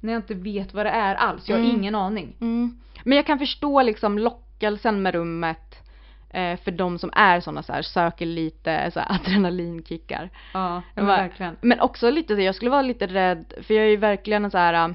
När 0.00 0.12
jag 0.12 0.18
inte 0.18 0.34
vet 0.34 0.74
vad 0.74 0.86
det 0.86 0.90
är 0.90 1.14
alls, 1.14 1.48
jag 1.48 1.56
har 1.56 1.64
Mm. 1.64 1.76
ingen 1.76 1.94
aning. 1.94 2.36
Mm. 2.40 2.78
Men 3.04 3.16
jag 3.16 3.26
kan 3.26 3.38
förstå 3.38 3.82
liksom 3.82 4.18
lockelsen 4.18 5.02
med 5.02 5.14
rummet 5.14 5.76
för 6.32 6.70
de 6.70 6.98
som 6.98 7.10
är 7.14 7.40
sådana 7.40 7.62
så 7.62 7.72
här, 7.72 7.82
söker 7.82 8.26
lite 8.26 8.90
så 8.90 9.00
här, 9.00 9.14
adrenalinkickar. 9.14 10.30
Ja, 10.54 10.82
men 10.94 11.06
bara- 11.06 11.16
verkligen. 11.16 11.56
Men 11.60 11.80
också 11.80 12.10
lite, 12.10 12.34
jag 12.34 12.54
skulle 12.54 12.70
vara 12.70 12.82
lite 12.82 13.06
rädd, 13.06 13.52
för 13.62 13.74
jag 13.74 13.84
är 13.84 13.88
ju 13.90 13.96
verkligen 13.96 14.44
en 14.44 14.50
så 14.50 14.58
här 14.58 14.88
äh, 14.88 14.94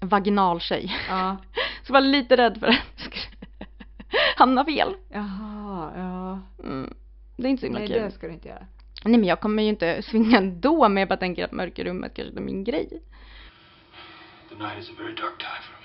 vaginaltjej. 0.00 0.96
Ja. 1.08 1.36
Så 1.86 1.92
var 1.92 2.00
lite 2.00 2.36
rädd 2.36 2.58
för 2.60 2.66
att 2.66 2.76
hamna 4.36 4.64
fel. 4.64 4.94
Jaha, 5.12 5.92
ja. 5.96 6.40
Mm. 6.64 6.94
Det 7.36 7.46
är 7.46 7.50
inte 7.50 7.60
så 7.60 7.66
himla 7.66 7.78
Nej 7.78 7.88
kul. 7.88 8.02
det 8.02 8.10
ska 8.10 8.26
du 8.26 8.32
inte 8.32 8.48
göra. 8.48 8.66
Nej 9.04 9.18
men 9.18 9.24
jag 9.28 9.40
kommer 9.40 9.62
ju 9.62 9.68
inte 9.68 10.02
svinga 10.02 10.38
ändå 10.38 10.88
men 10.88 11.00
jag 11.00 11.08
bara 11.08 11.16
tänker 11.16 11.44
att 11.44 11.52
mörkerrummet 11.52 12.14
kanske 12.16 12.36
är 12.38 12.40
min 12.40 12.64
grej. 12.64 12.88
The 14.48 14.54
night 14.54 14.78
is 14.78 14.90
a 14.90 14.92
very 14.98 15.14
dark 15.14 15.38
time 15.38 15.62
for. 15.62 15.75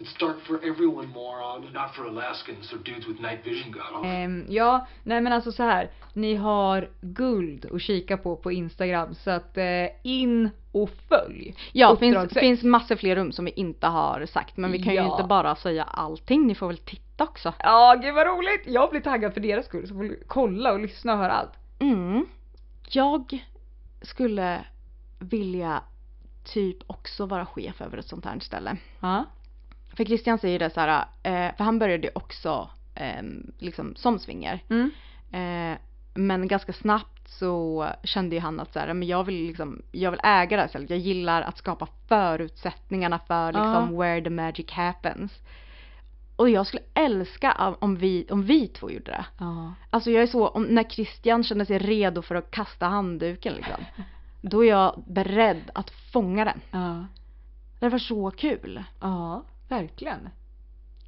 It's 0.00 0.18
dark 0.20 0.40
for 0.46 0.56
everyone, 0.56 1.06
moron. 1.06 1.72
Not 1.72 1.94
for 1.94 2.06
Alaskans 2.06 2.72
or 2.72 2.76
dudes 2.78 3.08
with 3.08 3.20
night 3.20 3.44
vision 3.44 3.72
goggles. 3.72 4.06
Ehm, 4.06 4.44
ja, 4.48 4.86
nej 5.02 5.20
men 5.20 5.32
alltså 5.32 5.52
så 5.52 5.62
här. 5.62 5.90
Ni 6.12 6.34
har 6.34 6.88
guld 7.00 7.66
att 7.72 7.82
kika 7.82 8.16
på 8.16 8.36
på 8.36 8.52
Instagram 8.52 9.14
så 9.14 9.30
att 9.30 9.56
eh, 9.58 9.86
in 10.02 10.50
och 10.72 10.90
följ. 11.08 11.54
Ja, 11.72 11.90
det 11.90 11.96
finns, 11.98 12.32
finns 12.32 12.62
massor 12.62 12.96
fler 12.96 13.16
rum 13.16 13.32
som 13.32 13.44
vi 13.44 13.50
inte 13.50 13.86
har 13.86 14.26
sagt 14.26 14.56
men 14.56 14.72
vi 14.72 14.82
kan 14.82 14.92
ju 14.92 14.98
Ja. 15.00 15.12
inte 15.12 15.28
bara 15.28 15.56
säga 15.56 15.84
allting, 15.84 16.46
ni 16.46 16.54
får 16.54 16.66
väl 16.66 16.78
titta 16.78 17.24
också. 17.24 17.52
Ja, 17.58 17.94
gud 18.02 18.14
vad 18.14 18.26
roligt! 18.26 18.62
Jag 18.66 18.90
blir 18.90 19.00
taggad 19.00 19.34
för 19.34 19.40
deras 19.40 19.66
skull 19.66 19.88
så 19.88 19.94
får 19.94 20.16
kolla 20.26 20.72
och 20.72 20.80
lyssna 20.80 21.12
och 21.12 21.18
höra 21.18 21.32
allt. 21.32 21.52
Mm. 21.78 22.26
Jag 22.88 23.44
skulle 24.02 24.64
vilja 25.18 25.82
typ 26.44 26.76
också 26.86 27.26
vara 27.26 27.46
chef 27.46 27.80
över 27.80 27.98
ett 27.98 28.06
sånt 28.06 28.24
här 28.24 28.38
ställe. 28.40 28.76
Ja. 29.00 29.24
För 29.98 30.04
Christian 30.04 30.38
säger 30.38 30.58
det 30.58 30.70
så 30.70 30.80
här, 30.80 31.04
eh, 31.22 31.56
för 31.56 31.64
han 31.64 31.78
började 31.78 32.10
också 32.14 32.70
eh, 32.94 33.22
liksom 33.58 33.94
som 33.96 34.18
swinger. 34.18 34.62
Mm. 34.70 34.90
Eh, 35.32 35.78
men 36.14 36.48
ganska 36.48 36.72
snabbt 36.72 37.28
så 37.28 37.86
kände 38.04 38.36
ju 38.36 38.40
han 38.40 38.60
att 38.60 38.72
så 38.72 38.78
här, 38.78 38.94
men 38.94 39.08
jag 39.08 39.24
vill 39.24 39.46
liksom, 39.46 39.82
jag 39.92 40.10
vill 40.10 40.20
äga 40.24 40.56
det 40.56 40.62
här 40.62 40.68
stället. 40.68 40.90
Jag 40.90 40.98
gillar 40.98 41.42
att 41.42 41.58
skapa 41.58 41.88
förutsättningarna 42.08 43.18
för 43.18 43.52
liksom 43.52 43.88
Ja. 43.92 44.00
where 44.00 44.20
the 44.20 44.30
magic 44.30 44.70
happens. 44.70 45.32
Och 46.36 46.50
jag 46.50 46.66
skulle 46.66 46.82
älska 46.94 47.74
om 47.80 47.96
vi, 47.96 48.26
om 48.30 48.42
vi 48.42 48.68
två 48.68 48.90
gjorde 48.90 49.10
det. 49.10 49.26
Ja. 49.38 49.74
Alltså 49.90 50.10
jag 50.10 50.22
är 50.22 50.26
så, 50.26 50.48
om, 50.48 50.62
när 50.62 50.84
Christian 50.84 51.44
känner 51.44 51.64
sig 51.64 51.78
redo 51.78 52.22
för 52.22 52.34
att 52.34 52.50
kasta 52.50 52.86
handduken 52.86 53.54
liksom. 53.54 53.84
då 54.40 54.64
är 54.64 54.68
jag 54.68 55.02
beredd 55.06 55.70
att 55.74 55.90
fånga 55.90 56.44
den. 56.44 56.60
Ja. 56.70 57.06
Det 57.80 57.88
var 57.88 57.98
så 57.98 58.30
kul. 58.30 58.84
Ja, 59.00 59.42
verkligen. 59.68 60.28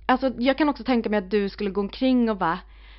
Alltså 0.06 0.32
jag 0.38 0.58
kan 0.58 0.68
också 0.68 0.84
tänka 0.84 1.10
mig 1.10 1.18
att 1.18 1.30
du 1.30 1.48
skulle 1.48 1.70
gå 1.70 1.80
omkring 1.80 2.30
och 2.30 2.36
bara 2.36 2.58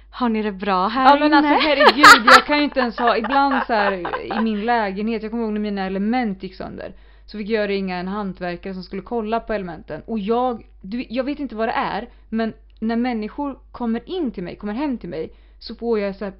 Har 0.10 0.30
ni 0.30 0.42
det 0.42 0.52
bra 0.52 0.88
här 0.88 1.06
Ja 1.10 1.20
men 1.20 1.28
inne? 1.28 1.38
alltså 1.38 1.68
herregud, 1.68 2.26
jag 2.26 2.46
kan 2.46 2.58
ju 2.58 2.64
inte 2.64 2.80
ens 2.80 2.98
ha, 3.00 3.18
ibland 3.24 3.64
så 3.68 3.74
här 3.74 3.94
i 4.38 4.42
min 4.42 4.66
lägenhet, 4.66 5.24
jag 5.24 5.32
kommer 5.32 5.44
ihåg 5.44 5.54
när 5.54 5.60
mina 5.62 5.86
element 5.86 6.44
gick 6.44 6.56
sönder. 6.56 6.94
Så 7.26 7.38
fick 7.38 7.50
jag 7.50 7.70
ringa 7.70 7.98
en 7.98 8.08
hantverkare 8.08 8.74
som 8.74 8.84
skulle 8.84 9.02
kolla 9.02 9.40
på 9.40 9.54
elementen. 9.54 10.02
Och 10.06 10.20
jag, 10.20 10.66
du, 10.82 11.06
jag 11.10 11.24
vet 11.24 11.40
inte 11.40 11.56
vad 11.56 11.68
det 11.68 11.74
är, 11.74 12.10
men 12.30 12.54
när 12.80 12.96
människor 12.96 13.60
kommer 13.72 14.10
in 14.10 14.32
till 14.32 14.44
mig, 14.44 14.56
kommer 14.56 14.74
hem 14.74 14.98
till 14.98 15.10
mig, 15.10 15.34
så 15.60 15.76
får 15.76 16.00
jag 16.00 16.16
så 16.16 16.26
här 16.26 16.34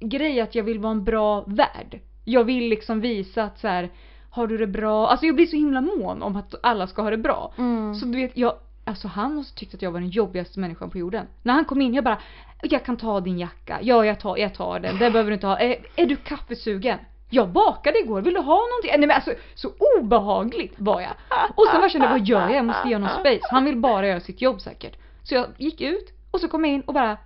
grej 0.00 0.40
att 0.40 0.54
jag 0.54 0.64
vill 0.64 0.78
vara 0.78 0.92
en 0.92 1.04
bra 1.04 1.44
värd. 1.46 2.00
Jag 2.24 2.44
vill 2.44 2.68
liksom 2.68 3.00
visa 3.00 3.44
att 3.44 3.58
så 3.58 3.68
här, 3.68 3.90
har 4.36 4.46
du 4.46 4.58
det 4.58 4.66
bra? 4.66 5.08
Alltså 5.08 5.26
jag 5.26 5.34
blir 5.34 5.46
så 5.46 5.56
himla 5.56 5.80
mån 5.80 6.22
om 6.22 6.36
att 6.36 6.54
alla 6.62 6.86
ska 6.86 7.02
ha 7.02 7.10
det 7.10 7.16
bra. 7.16 7.52
Mm. 7.58 7.94
Så 7.94 8.06
du 8.06 8.16
vet, 8.16 8.36
jag, 8.36 8.54
alltså 8.84 9.08
han 9.08 9.34
måste 9.34 9.58
tyckt 9.58 9.74
att 9.74 9.82
jag 9.82 9.90
var 9.90 10.00
den 10.00 10.08
jobbigaste 10.08 10.60
människan 10.60 10.90
på 10.90 10.98
jorden. 10.98 11.26
När 11.42 11.54
han 11.54 11.64
kom 11.64 11.82
in, 11.82 11.94
jag 11.94 12.04
bara, 12.04 12.18
jag 12.62 12.84
kan 12.84 12.96
ta 12.96 13.20
din 13.20 13.38
jacka. 13.38 13.78
Ja, 13.82 14.04
jag 14.04 14.20
tar, 14.20 14.36
jag 14.36 14.54
tar 14.54 14.80
den. 14.80 14.98
Det 14.98 15.10
behöver 15.10 15.30
du 15.30 15.34
inte 15.34 15.46
ha. 15.46 15.58
Är, 15.58 15.76
är 15.96 16.06
du 16.06 16.16
kaffesugen? 16.16 16.98
Jag 17.30 17.48
bakade 17.48 17.98
igår, 17.98 18.20
vill 18.20 18.34
du 18.34 18.40
ha 18.40 18.54
någonting? 18.54 18.90
Nej 18.90 18.98
men 18.98 19.10
alltså 19.10 19.32
så 19.54 19.70
obehagligt 19.98 20.74
var 20.76 21.00
jag. 21.00 21.12
Och 21.54 21.66
sen 21.70 21.80
bara 21.80 21.88
kände 21.88 22.08
vad 22.08 22.26
gör 22.26 22.40
jag? 22.40 22.54
Jag 22.54 22.64
måste 22.64 22.88
ge 22.88 22.94
honom 22.94 23.08
space. 23.08 23.40
Han 23.50 23.64
vill 23.64 23.76
bara 23.76 24.06
göra 24.06 24.20
sitt 24.20 24.40
jobb 24.40 24.60
säkert. 24.60 24.96
Så 25.22 25.34
jag 25.34 25.46
gick 25.56 25.80
ut 25.80 26.12
och 26.30 26.40
så 26.40 26.48
kom 26.48 26.64
jag 26.64 26.74
in 26.74 26.80
och 26.80 26.94
bara 26.94 27.16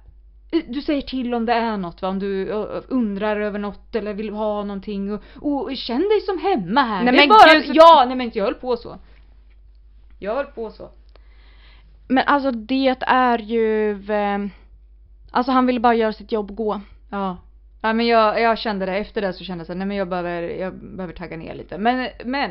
du 0.50 0.82
säger 0.82 1.02
till 1.02 1.34
om 1.34 1.46
det 1.46 1.52
är 1.52 1.76
något 1.76 2.02
va, 2.02 2.08
om 2.08 2.18
du 2.18 2.48
ö, 2.48 2.82
undrar 2.88 3.40
över 3.40 3.58
något 3.58 3.94
eller 3.94 4.14
vill 4.14 4.30
ha 4.30 4.64
någonting 4.64 5.12
och, 5.12 5.22
och 5.40 5.76
känn 5.76 6.00
dig 6.00 6.20
som 6.20 6.38
hemma 6.38 6.82
här. 6.82 7.04
Nej, 7.04 7.12
det 7.12 7.18
är 7.22 7.28
men 7.28 7.28
bara, 7.28 7.54
gud, 7.54 7.66
så- 7.66 7.72
ja 7.74 8.04
nej 8.06 8.16
men 8.16 8.30
jag 8.34 8.44
höll 8.44 8.54
på 8.54 8.76
så. 8.76 8.98
Jag 10.18 10.34
höll 10.34 10.46
på 10.46 10.70
så. 10.70 10.90
Men 12.08 12.24
alltså 12.26 12.50
det 12.50 12.96
är 13.00 13.38
ju 13.38 13.90
eh, 14.12 14.38
Alltså 15.30 15.52
han 15.52 15.66
ville 15.66 15.80
bara 15.80 15.94
göra 15.94 16.12
sitt 16.12 16.32
jobb 16.32 16.50
och 16.50 16.56
gå. 16.56 16.80
Ja. 17.10 17.36
Ja 17.82 17.92
men 17.92 18.06
jag, 18.06 18.40
jag 18.40 18.58
kände 18.58 18.86
det, 18.86 18.96
efter 18.96 19.20
det 19.22 19.32
så 19.32 19.44
kände 19.44 19.60
jag 19.60 19.66
så 19.66 19.72
här, 19.72 19.78
nej 19.78 19.86
men 19.86 19.96
jag 19.96 20.08
behöver, 20.08 20.42
jag 20.42 20.74
behöver 20.74 21.14
tagga 21.14 21.36
ner 21.36 21.54
lite. 21.54 21.78
Men, 21.78 22.08
men. 22.24 22.50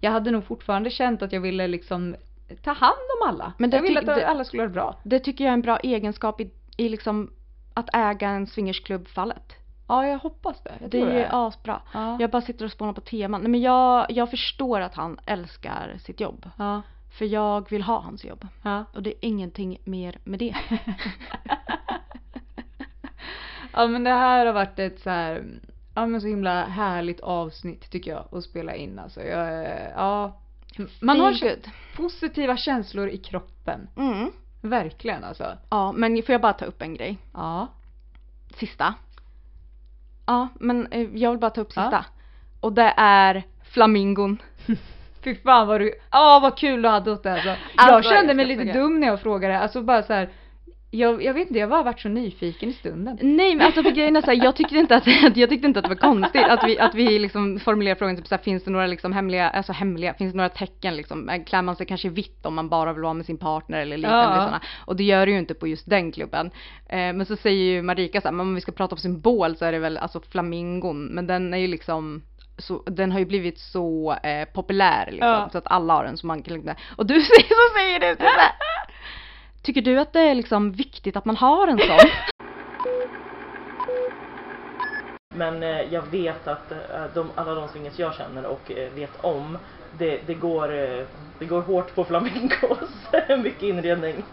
Jag 0.00 0.10
hade 0.10 0.30
nog 0.30 0.44
fortfarande 0.44 0.90
känt 0.90 1.22
att 1.22 1.32
jag 1.32 1.40
ville 1.40 1.66
liksom 1.66 2.16
ta 2.62 2.72
hand 2.72 2.96
om 3.22 3.28
alla. 3.28 3.52
Men 3.58 3.70
det 3.70 3.76
jag 3.76 3.82
ville 3.82 4.00
tyck- 4.00 4.08
att 4.10 4.16
det- 4.16 4.28
alla 4.28 4.44
skulle 4.44 4.62
ha 4.62 4.68
det 4.68 4.72
bra. 4.74 4.96
Det 5.02 5.18
tycker 5.20 5.44
jag 5.44 5.50
är 5.50 5.54
en 5.54 5.62
bra 5.62 5.76
egenskap 5.78 6.40
i, 6.40 6.50
i 6.76 6.88
liksom 6.88 7.30
att 7.74 7.88
äga 7.94 8.28
en 8.28 8.46
swingersklubb-fallet. 8.46 9.52
Ja 9.88 10.06
jag 10.06 10.18
hoppas 10.18 10.62
det. 10.62 10.72
Jag 10.80 10.90
Det 10.90 10.98
tror 11.00 11.10
är 11.12 11.18
ju 11.18 11.26
asbra. 11.30 11.80
Ja. 11.94 12.16
Jag 12.20 12.30
bara 12.30 12.42
sitter 12.42 12.64
och 12.64 12.72
spånar 12.72 12.92
på 12.92 13.00
teman. 13.00 13.40
Nej 13.40 13.50
men 13.50 13.60
jag, 13.60 14.06
jag 14.10 14.30
förstår 14.30 14.80
att 14.80 14.94
han 14.94 15.18
älskar 15.26 15.98
sitt 15.98 16.20
jobb. 16.20 16.50
Ja. 16.58 16.82
För 17.18 17.24
jag 17.24 17.70
vill 17.70 17.82
ha 17.82 18.00
hans 18.00 18.24
jobb. 18.24 18.46
Ja. 18.62 18.84
Och 18.94 19.02
det 19.02 19.10
är 19.10 19.16
ingenting 19.20 19.78
mer 19.84 20.18
med 20.24 20.38
det. 20.38 20.56
Ja 23.72 23.86
men 23.86 24.04
det 24.04 24.10
här 24.10 24.46
har 24.46 24.52
varit 24.52 24.78
ett 24.78 25.00
så 25.00 25.10
här, 25.10 25.44
ja 25.94 26.06
men 26.06 26.20
så 26.20 26.26
himla 26.26 26.64
härligt 26.64 27.20
avsnitt 27.20 27.90
tycker 27.90 28.10
jag 28.10 28.24
att 28.32 28.44
spela 28.44 28.74
in 28.74 28.98
alltså. 28.98 29.22
Jag, 29.22 29.68
ja. 29.96 30.36
Man 31.00 31.20
har 31.20 31.32
så 31.32 31.48
positiva 31.96 32.56
känslor 32.56 33.08
i 33.08 33.18
kroppen. 33.18 33.88
Mm. 33.96 34.32
Verkligen 34.60 35.24
alltså. 35.24 35.58
Ja 35.70 35.92
men 35.92 36.22
får 36.22 36.32
jag 36.32 36.40
bara 36.40 36.52
ta 36.52 36.64
upp 36.64 36.82
en 36.82 36.94
grej? 36.94 37.18
Ja. 37.34 37.68
Sista. 38.54 38.94
Ja 40.26 40.48
men 40.60 40.86
eh, 40.92 41.08
jag 41.14 41.30
vill 41.30 41.40
bara 41.40 41.50
ta 41.50 41.60
upp 41.60 41.72
Ja. 41.76 41.82
sista. 41.82 42.04
Och 42.60 42.72
det 42.72 42.94
är 42.96 43.42
flamingon. 43.64 44.38
Fy 45.24 45.34
fan 45.34 45.66
vad 45.66 45.80
du, 45.80 45.94
ja 46.10 46.38
vad 46.42 46.58
kul 46.58 46.82
du 46.82 46.88
hade 46.88 47.10
åt 47.10 47.22
det 47.22 47.32
alltså. 47.32 47.56
Alltså, 47.76 48.10
jag 48.10 48.18
kände 48.18 48.34
mig 48.34 48.46
lite 48.46 48.72
dum 48.72 49.00
när 49.00 49.06
jag 49.06 49.20
frågade, 49.20 49.58
alltså 49.58 49.82
bara 49.82 50.02
så 50.02 50.12
här. 50.12 50.30
Jag, 50.90 51.22
jag 51.22 51.34
vet 51.34 51.48
inte, 51.48 51.58
jag 51.58 51.66
har 51.66 51.70
bara 51.70 51.82
varit 51.82 52.00
så 52.00 52.08
nyfiken 52.08 52.68
i 52.68 52.72
stunden. 52.72 53.18
Nej 53.22 53.54
men 53.56 53.66
alltså 53.66 53.82
för 53.82 53.90
grejen 53.90 54.16
är 54.16 54.20
så 54.20 54.26
här, 54.26 54.44
jag 54.44 54.56
tyckte 54.56 54.76
inte 54.76 54.96
att, 54.96 55.06
jag 55.36 55.48
tyckte 55.48 55.66
inte 55.66 55.78
att 55.78 55.82
det 55.82 55.88
var 55.88 55.96
konstigt 55.96 56.44
att 56.44 56.64
vi, 56.64 56.78
att 56.78 56.94
vi 56.94 57.18
liksom 57.18 57.60
formulerar 57.60 57.94
frågan 57.94 58.16
typ 58.16 58.26
så 58.26 58.34
här, 58.34 58.42
finns 58.42 58.64
det 58.64 58.70
några 58.70 58.86
liksom 58.86 59.12
hemliga, 59.12 59.48
alltså 59.50 59.72
hemliga, 59.72 60.14
finns 60.14 60.32
det 60.32 60.36
några 60.36 60.48
tecken 60.48 60.96
liksom, 60.96 61.28
Eh, 61.28 61.44
klär 61.44 61.62
man 61.62 61.76
sig 61.76 61.86
kanske 61.86 62.08
vitt 62.08 62.46
om 62.46 62.54
man 62.54 62.68
bara 62.68 62.92
vill 62.92 63.02
vara 63.02 63.14
med 63.14 63.26
sin 63.26 63.38
partner 63.38 63.80
eller 63.80 63.96
liknande 63.96 64.36
Ja. 64.36 64.40
sådana. 64.42 64.60
Och 64.84 64.96
det 64.96 65.04
gör 65.04 65.26
det 65.26 65.32
ju 65.32 65.38
inte 65.38 65.54
på 65.54 65.66
just 65.66 65.90
den 65.90 66.12
klubben. 66.12 66.50
Eh, 66.88 66.96
men 67.12 67.26
så 67.26 67.36
säger 67.36 67.64
ju 67.74 67.82
Marika 67.82 68.20
så 68.20 68.28
här, 68.28 68.32
men 68.32 68.46
om 68.46 68.54
vi 68.54 68.60
ska 68.60 68.72
prata 68.72 68.94
om 68.94 68.98
symbol 68.98 69.56
så 69.56 69.64
är 69.64 69.72
det 69.72 69.78
väl 69.78 69.98
alltså 69.98 70.20
flamingon, 70.20 71.04
men 71.06 71.26
den 71.26 71.54
är 71.54 71.58
ju 71.58 71.66
liksom 71.66 72.22
så, 72.58 72.82
den 72.86 73.12
har 73.12 73.18
ju 73.18 73.24
blivit 73.26 73.58
så 73.58 74.16
eh, 74.22 74.44
populär 74.54 75.06
liksom, 75.10 75.28
Ja. 75.28 75.48
så 75.52 75.58
att 75.58 75.66
alla 75.66 75.94
har 75.94 76.04
den 76.04 76.16
som 76.16 76.26
man 76.26 76.42
kan 76.42 76.74
och 76.96 77.06
du 77.06 77.14
säger 77.20 77.48
så 77.48 77.78
säger 77.78 78.00
du 78.00 78.06
här. 78.06 78.52
Tycker 79.66 79.82
du 79.82 80.00
att 80.00 80.12
det 80.12 80.20
är 80.20 80.34
liksom 80.34 80.72
viktigt 80.72 81.16
att 81.16 81.24
man 81.24 81.36
har 81.36 81.68
en 81.68 81.78
sån? 81.78 81.98
Men 85.34 85.62
eh, 85.62 85.92
jag 85.92 86.02
vet 86.02 86.48
att 86.48 86.72
eh, 86.72 86.78
de, 87.14 87.30
alla 87.34 87.54
de 87.54 87.68
swingers 87.68 87.98
jag 87.98 88.14
känner 88.14 88.46
och 88.46 88.70
eh, 88.70 88.92
vet 88.92 89.24
om, 89.24 89.58
det, 89.98 90.20
det, 90.26 90.34
går, 90.34 90.74
eh, 90.74 91.06
det 91.38 91.44
går 91.44 91.60
hårt 91.60 91.94
på 91.94 92.04
flamingos. 92.04 92.90
mycket 93.42 93.62
inredning. 93.62 94.24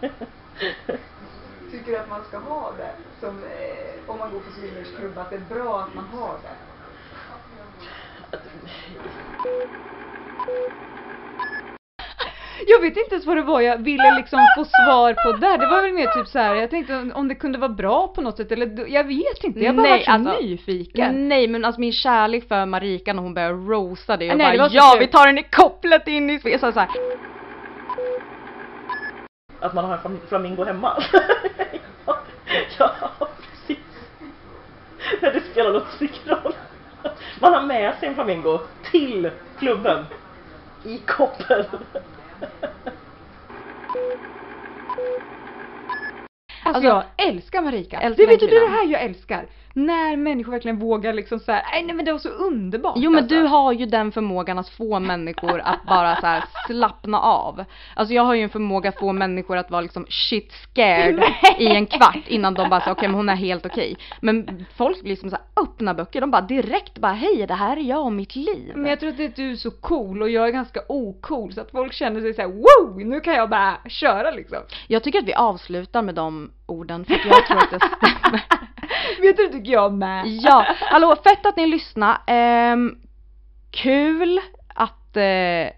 Tycker 1.70 1.92
du 1.92 1.98
att 1.98 2.08
man 2.08 2.24
ska 2.24 2.38
ha 2.38 2.72
det? 2.78 2.90
Som, 3.20 3.44
eh, 3.44 4.10
om 4.10 4.18
man 4.18 4.30
går 4.30 4.40
på 4.40 4.52
swingersklubb, 4.52 5.18
att 5.18 5.30
det 5.30 5.36
är 5.36 5.54
bra 5.54 5.80
att 5.80 5.94
man 5.94 6.04
har 6.04 6.38
det? 6.42 6.56
Jag 12.66 12.80
vet 12.80 12.96
inte 12.96 13.14
ens 13.14 13.26
vad 13.26 13.36
det 13.36 13.42
var 13.42 13.60
jag 13.60 13.78
ville 13.78 14.16
liksom 14.16 14.38
få 14.56 14.64
svar 14.64 15.12
på 15.24 15.32
där. 15.38 15.58
Det 15.58 15.66
var 15.66 15.82
väl 15.82 15.92
mer 15.92 16.06
typ 16.06 16.28
så 16.28 16.38
här. 16.38 16.54
jag 16.54 16.70
tänkte 16.70 17.10
om- 17.14 17.28
det 17.28 17.34
kunde 17.34 17.58
vara 17.58 17.68
bra 17.68 18.08
på 18.08 18.20
något 18.20 18.36
sätt 18.36 18.52
eller 18.52 18.88
jag 18.88 19.04
vet 19.04 19.44
inte. 19.44 19.60
Jag 19.60 19.76
bara 19.76 19.88
var 19.90 19.98
så 19.98 20.10
alltså, 20.10 20.40
nyfiken. 20.40 21.28
Nej 21.28 21.48
men 21.48 21.64
alltså 21.64 21.80
min 21.80 21.92
kärlek 21.92 22.48
för 22.48 22.66
Marika 22.66 23.12
när 23.12 23.22
hon 23.22 23.34
började 23.34 23.54
roasta 23.54 24.16
det 24.16 24.30
och 24.32 24.38
Nej, 24.38 24.52
det 24.52 24.58
bara 24.58 24.68
så 24.70 24.76
ja 24.76 24.90
kul." 24.92 25.00
vi 25.00 25.06
tar 25.06 25.26
den 25.26 25.38
i 25.38 25.42
kopplet 25.42 26.08
in 26.08 26.30
i 26.30 26.40
så, 26.60 26.72
så 26.72 26.80
här. 26.80 26.88
Att 29.60 29.74
man 29.74 29.84
har 29.84 29.92
en 29.92 29.98
flam- 30.00 30.26
flamingo 30.28 30.64
hemma. 30.64 31.02
ja, 32.06 32.16
ja, 33.00 33.10
precis. 33.18 33.84
Men 35.20 35.32
det 35.32 35.40
spelar 35.50 35.72
nog 35.72 35.82
mycket 36.00 36.26
roll. 36.28 36.52
Man 37.40 37.54
har 37.54 37.62
med 37.62 37.94
sig 38.00 38.08
en 38.08 38.14
flamingo 38.14 38.58
till 38.90 39.30
klubben. 39.58 40.04
I 40.84 40.98
koppel. 40.98 41.64
Alltså, 46.64 46.82
jag 46.82 47.04
älskar 47.16 47.62
Marika. 47.62 47.98
älskar 47.98 48.16
det 48.16 48.26
vet 48.26 48.40
du, 48.40 48.46
det 48.46 48.56
är 48.56 48.60
det 48.60 48.76
här 48.76 48.86
jag 48.86 49.02
älskar. 49.02 49.46
När 49.76 50.16
människor 50.16 50.52
verkligen 50.52 50.78
vågar 50.78 51.12
liksom 51.12 51.40
så 51.40 51.52
här, 51.52 51.62
nej 51.72 51.84
nej 51.84 51.96
men 51.96 52.04
det 52.04 52.12
var 52.12 52.18
så 52.18 52.28
underbart. 52.28 52.94
Jo 52.96 53.10
men 53.10 53.22
alltså. 53.22 53.34
du 53.34 53.42
har 53.42 53.72
ju 53.72 53.86
den 53.86 54.12
förmågan 54.12 54.58
att 54.58 54.68
få 54.68 55.00
människor 55.00 55.60
att 55.60 55.84
bara 55.86 56.16
så 56.16 56.26
här 56.26 56.44
slappna 56.66 57.20
av. 57.20 57.64
Alltså 57.96 58.14
jag 58.14 58.22
har 58.22 58.34
ju 58.34 58.42
en 58.42 58.50
förmåga 58.50 58.88
att 58.88 58.98
få 58.98 59.12
människor 59.12 59.56
att 59.56 59.70
vara 59.70 59.80
liksom 59.80 60.06
shit 60.08 60.52
scared 60.52 61.22
i 61.58 61.66
en 61.66 61.86
kvart 61.86 62.28
innan 62.28 62.54
de 62.54 62.70
bara 62.70 62.80
säger 62.80 62.92
okej 62.92 63.08
men 63.08 63.14
hon 63.14 63.28
är 63.28 63.34
helt 63.34 63.66
okej. 63.66 63.96
Men 64.20 64.64
folk 64.76 65.02
blir 65.02 65.16
som 65.16 65.30
så 65.30 65.36
här 65.36 65.64
öppna 65.64 65.94
böcker, 65.94 66.20
de 66.20 66.30
bara 66.30 66.42
direkt 66.42 66.98
bara 66.98 67.12
hej 67.12 67.46
det 67.48 67.54
här 67.54 67.76
är 67.76 67.82
jag 67.82 68.04
och 68.04 68.12
mitt 68.12 68.36
liv. 68.36 68.72
Men 68.74 68.90
jag 68.90 69.00
tror 69.00 69.10
att 69.10 69.16
det 69.16 69.24
är 69.24 69.28
att 69.28 69.36
du 69.36 69.50
är 69.50 69.56
så 69.56 69.70
cool 69.70 70.22
och 70.22 70.30
jag 70.30 70.48
är 70.48 70.52
ganska 70.52 70.80
ocool 70.88 71.52
så 71.52 71.60
att 71.60 71.70
folk 71.70 71.92
känner 71.92 72.20
sig 72.20 72.34
såhär 72.34 72.48
wow, 72.48 73.06
nu 73.06 73.20
kan 73.20 73.34
jag 73.34 73.50
bara 73.50 73.76
köra 73.88 74.30
liksom. 74.30 74.58
Jag 74.86 75.02
tycker 75.02 75.18
att 75.18 75.28
vi 75.28 75.34
avslutar 75.34 76.02
med 76.02 76.14
de 76.14 76.50
orden 76.66 77.04
för 77.04 77.14
att 77.14 77.24
jag 77.24 77.46
tror 77.46 77.58
att 77.58 77.70
det 77.70 77.80
stämmer. 77.80 78.42
Vet 79.22 79.36
du, 79.36 79.46
det 79.46 79.52
tycker 79.52 79.72
jag 79.72 79.92
med. 79.92 80.26
Ja, 80.26 80.66
hallå 80.80 81.16
fett 81.16 81.46
att 81.46 81.56
ni 81.56 81.66
lyssnar. 81.66 82.18
Um, 82.72 82.98
kul 83.70 84.40
att 84.74 85.16
uh, 85.16 85.70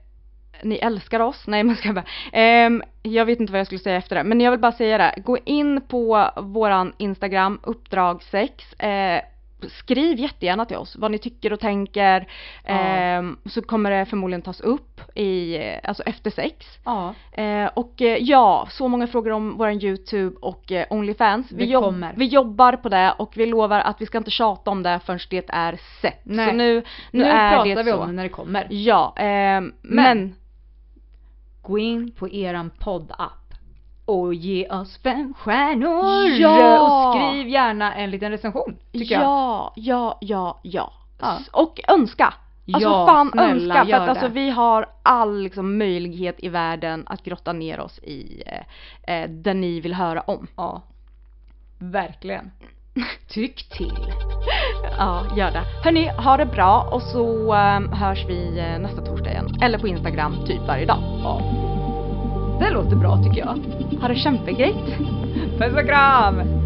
ni 0.63 0.77
älskar 0.83 1.21
oss. 1.21 1.45
Nej 1.47 1.65
men 1.65 1.77
ska 1.77 1.89
jag 1.89 1.95
bara. 1.95 2.67
Um, 2.67 2.83
jag 3.03 3.25
vet 3.25 3.41
inte 3.41 3.53
vad 3.53 3.61
jag 3.61 3.67
skulle 3.67 3.79
säga 3.79 3.97
efter 3.97 4.17
det. 4.17 4.25
Men 4.25 4.41
jag 4.41 4.51
vill 4.51 4.61
bara 4.61 4.73
säga 4.73 4.99
det. 4.99 5.15
Gå 5.17 5.39
in 5.45 5.81
på 5.81 6.31
våran 6.37 6.93
Instagram, 6.99 7.61
uppdrag 7.63 8.23
6. 8.23 8.75
Uh, 8.83 8.89
eh, 8.89 9.23
skriv 9.69 10.19
jättegärna 10.19 10.65
till 10.65 10.77
oss 10.77 10.97
vad 10.97 11.11
ni 11.11 11.19
tycker 11.19 11.53
och 11.53 11.61
tänker. 11.61 12.29
Ja. 12.65 12.71
Ehm, 12.71 13.39
så 13.45 13.63
kommer 13.63 13.91
det 13.91 14.07
förmodligen 14.07 14.43
tas 14.43 14.61
upp 14.61 15.17
i, 15.19 15.59
alltså 15.85 16.03
efter 16.03 16.31
sex. 16.31 16.67
Ja. 16.85 17.15
Eh, 17.33 17.71
och 17.75 18.03
eh, 18.03 18.17
ja, 18.21 18.67
så 18.71 18.89
många 18.89 19.07
frågor 19.07 19.31
om 19.33 19.57
våran 19.57 19.83
YouTube 19.83 20.37
och 20.41 20.73
eh, 20.73 20.87
Onlyfans. 20.91 21.53
Vi, 21.53 21.65
jobb- 21.65 22.07
vi 22.17 22.25
jobbar 22.27 22.73
på 22.77 22.89
det 22.89 23.15
och 23.19 23.37
vi 23.37 23.47
lovar 23.47 23.81
att 23.81 24.01
vi 24.01 24.07
ska 24.07 24.19
inte 24.19 24.31
tjata 24.31 24.71
om 24.71 24.83
det 24.83 25.01
förrän 25.05 25.21
det 25.31 25.45
är 25.49 25.79
sett. 26.03 26.21
Nej. 26.25 26.47
Så 26.49 26.53
nu, 26.57 26.75
nu, 26.75 26.85
Nu 27.11 27.25
är 27.25 27.51
pratar 27.51 27.75
det 27.75 27.83
vi 27.83 27.91
så. 27.91 27.97
om 27.97 28.07
det 28.07 28.13
när 28.13 28.23
det 28.23 28.29
kommer. 28.29 28.67
Ja, 28.71 29.15
ehm, 29.17 29.73
men, 29.83 30.35
Gå 31.63 31.79
in 31.79 32.11
på 32.11 32.29
eran 32.29 32.71
poddapp 32.79 33.46
och 34.07 34.35
ge 34.35 34.69
oss 34.69 34.99
fem 35.03 35.35
stjärnor! 35.39 36.29
Ja! 36.41 36.81
Och 36.81 37.15
skriv 37.15 37.49
gärna 37.49 37.95
en 37.95 38.11
liten 38.11 38.31
recension, 38.31 38.77
tycker 38.93 39.15
jag. 39.15 39.23
ja, 39.23 39.73
ja, 39.77 40.19
ja, 40.21 40.59
ja, 40.63 40.93
Ja. 41.21 41.37
S- 41.41 41.49
Och 41.53 41.81
önska! 41.89 42.35
Alltså 42.73 42.89
Ja, 42.89 43.07
fan 43.07 43.31
snälla, 43.31 43.75
önska 43.79 43.97
för 43.97 44.03
att 44.03 44.09
alltså 44.09 44.29
det. 44.29 44.33
vi 44.35 44.51
har 44.51 44.87
all 45.03 45.39
liksom, 45.43 45.79
möjlighet 45.79 46.37
i 46.39 46.49
världen 46.49 47.05
att 47.07 47.23
grotta 47.23 47.53
ner 47.53 47.81
oss 47.81 47.99
i 47.99 48.43
eh, 48.47 49.15
eh, 49.23 49.29
det 49.31 49.55
ni 49.55 49.81
vill 49.81 49.95
höra 49.95 50.21
om. 50.21 50.47
Ja. 50.57 50.83
Verkligen. 51.79 52.51
Tyck 53.29 53.69
till. 53.69 53.93
Ja, 54.99 55.27
gör 55.37 55.51
det. 55.51 55.63
Hörni, 55.85 56.09
ha 56.09 56.37
det 56.37 56.47
bra 56.47 56.89
och 56.93 57.03
så 57.03 57.53
ehm, 57.53 57.93
hörs 57.93 58.25
vi 58.29 58.59
eh, 58.59 58.79
nästa 58.79 59.01
torsdag 59.07 59.31
igen. 59.31 59.59
Eller 59.63 59.79
på 59.79 59.89
Instagram 59.89 60.45
typ 60.47 60.61
varje 60.67 60.87
dag. 60.87 60.99
Ja. 61.23 61.41
Det 62.59 62.71
låter 62.71 62.97
bra 62.97 63.23
tycker 63.23 63.41
jag. 63.41 63.59
Ha 64.01 64.09
det 64.09 64.17
kämpegrejt! 64.17 64.99
Puss 65.59 65.73
och 65.83 65.87
kram! 65.87 66.66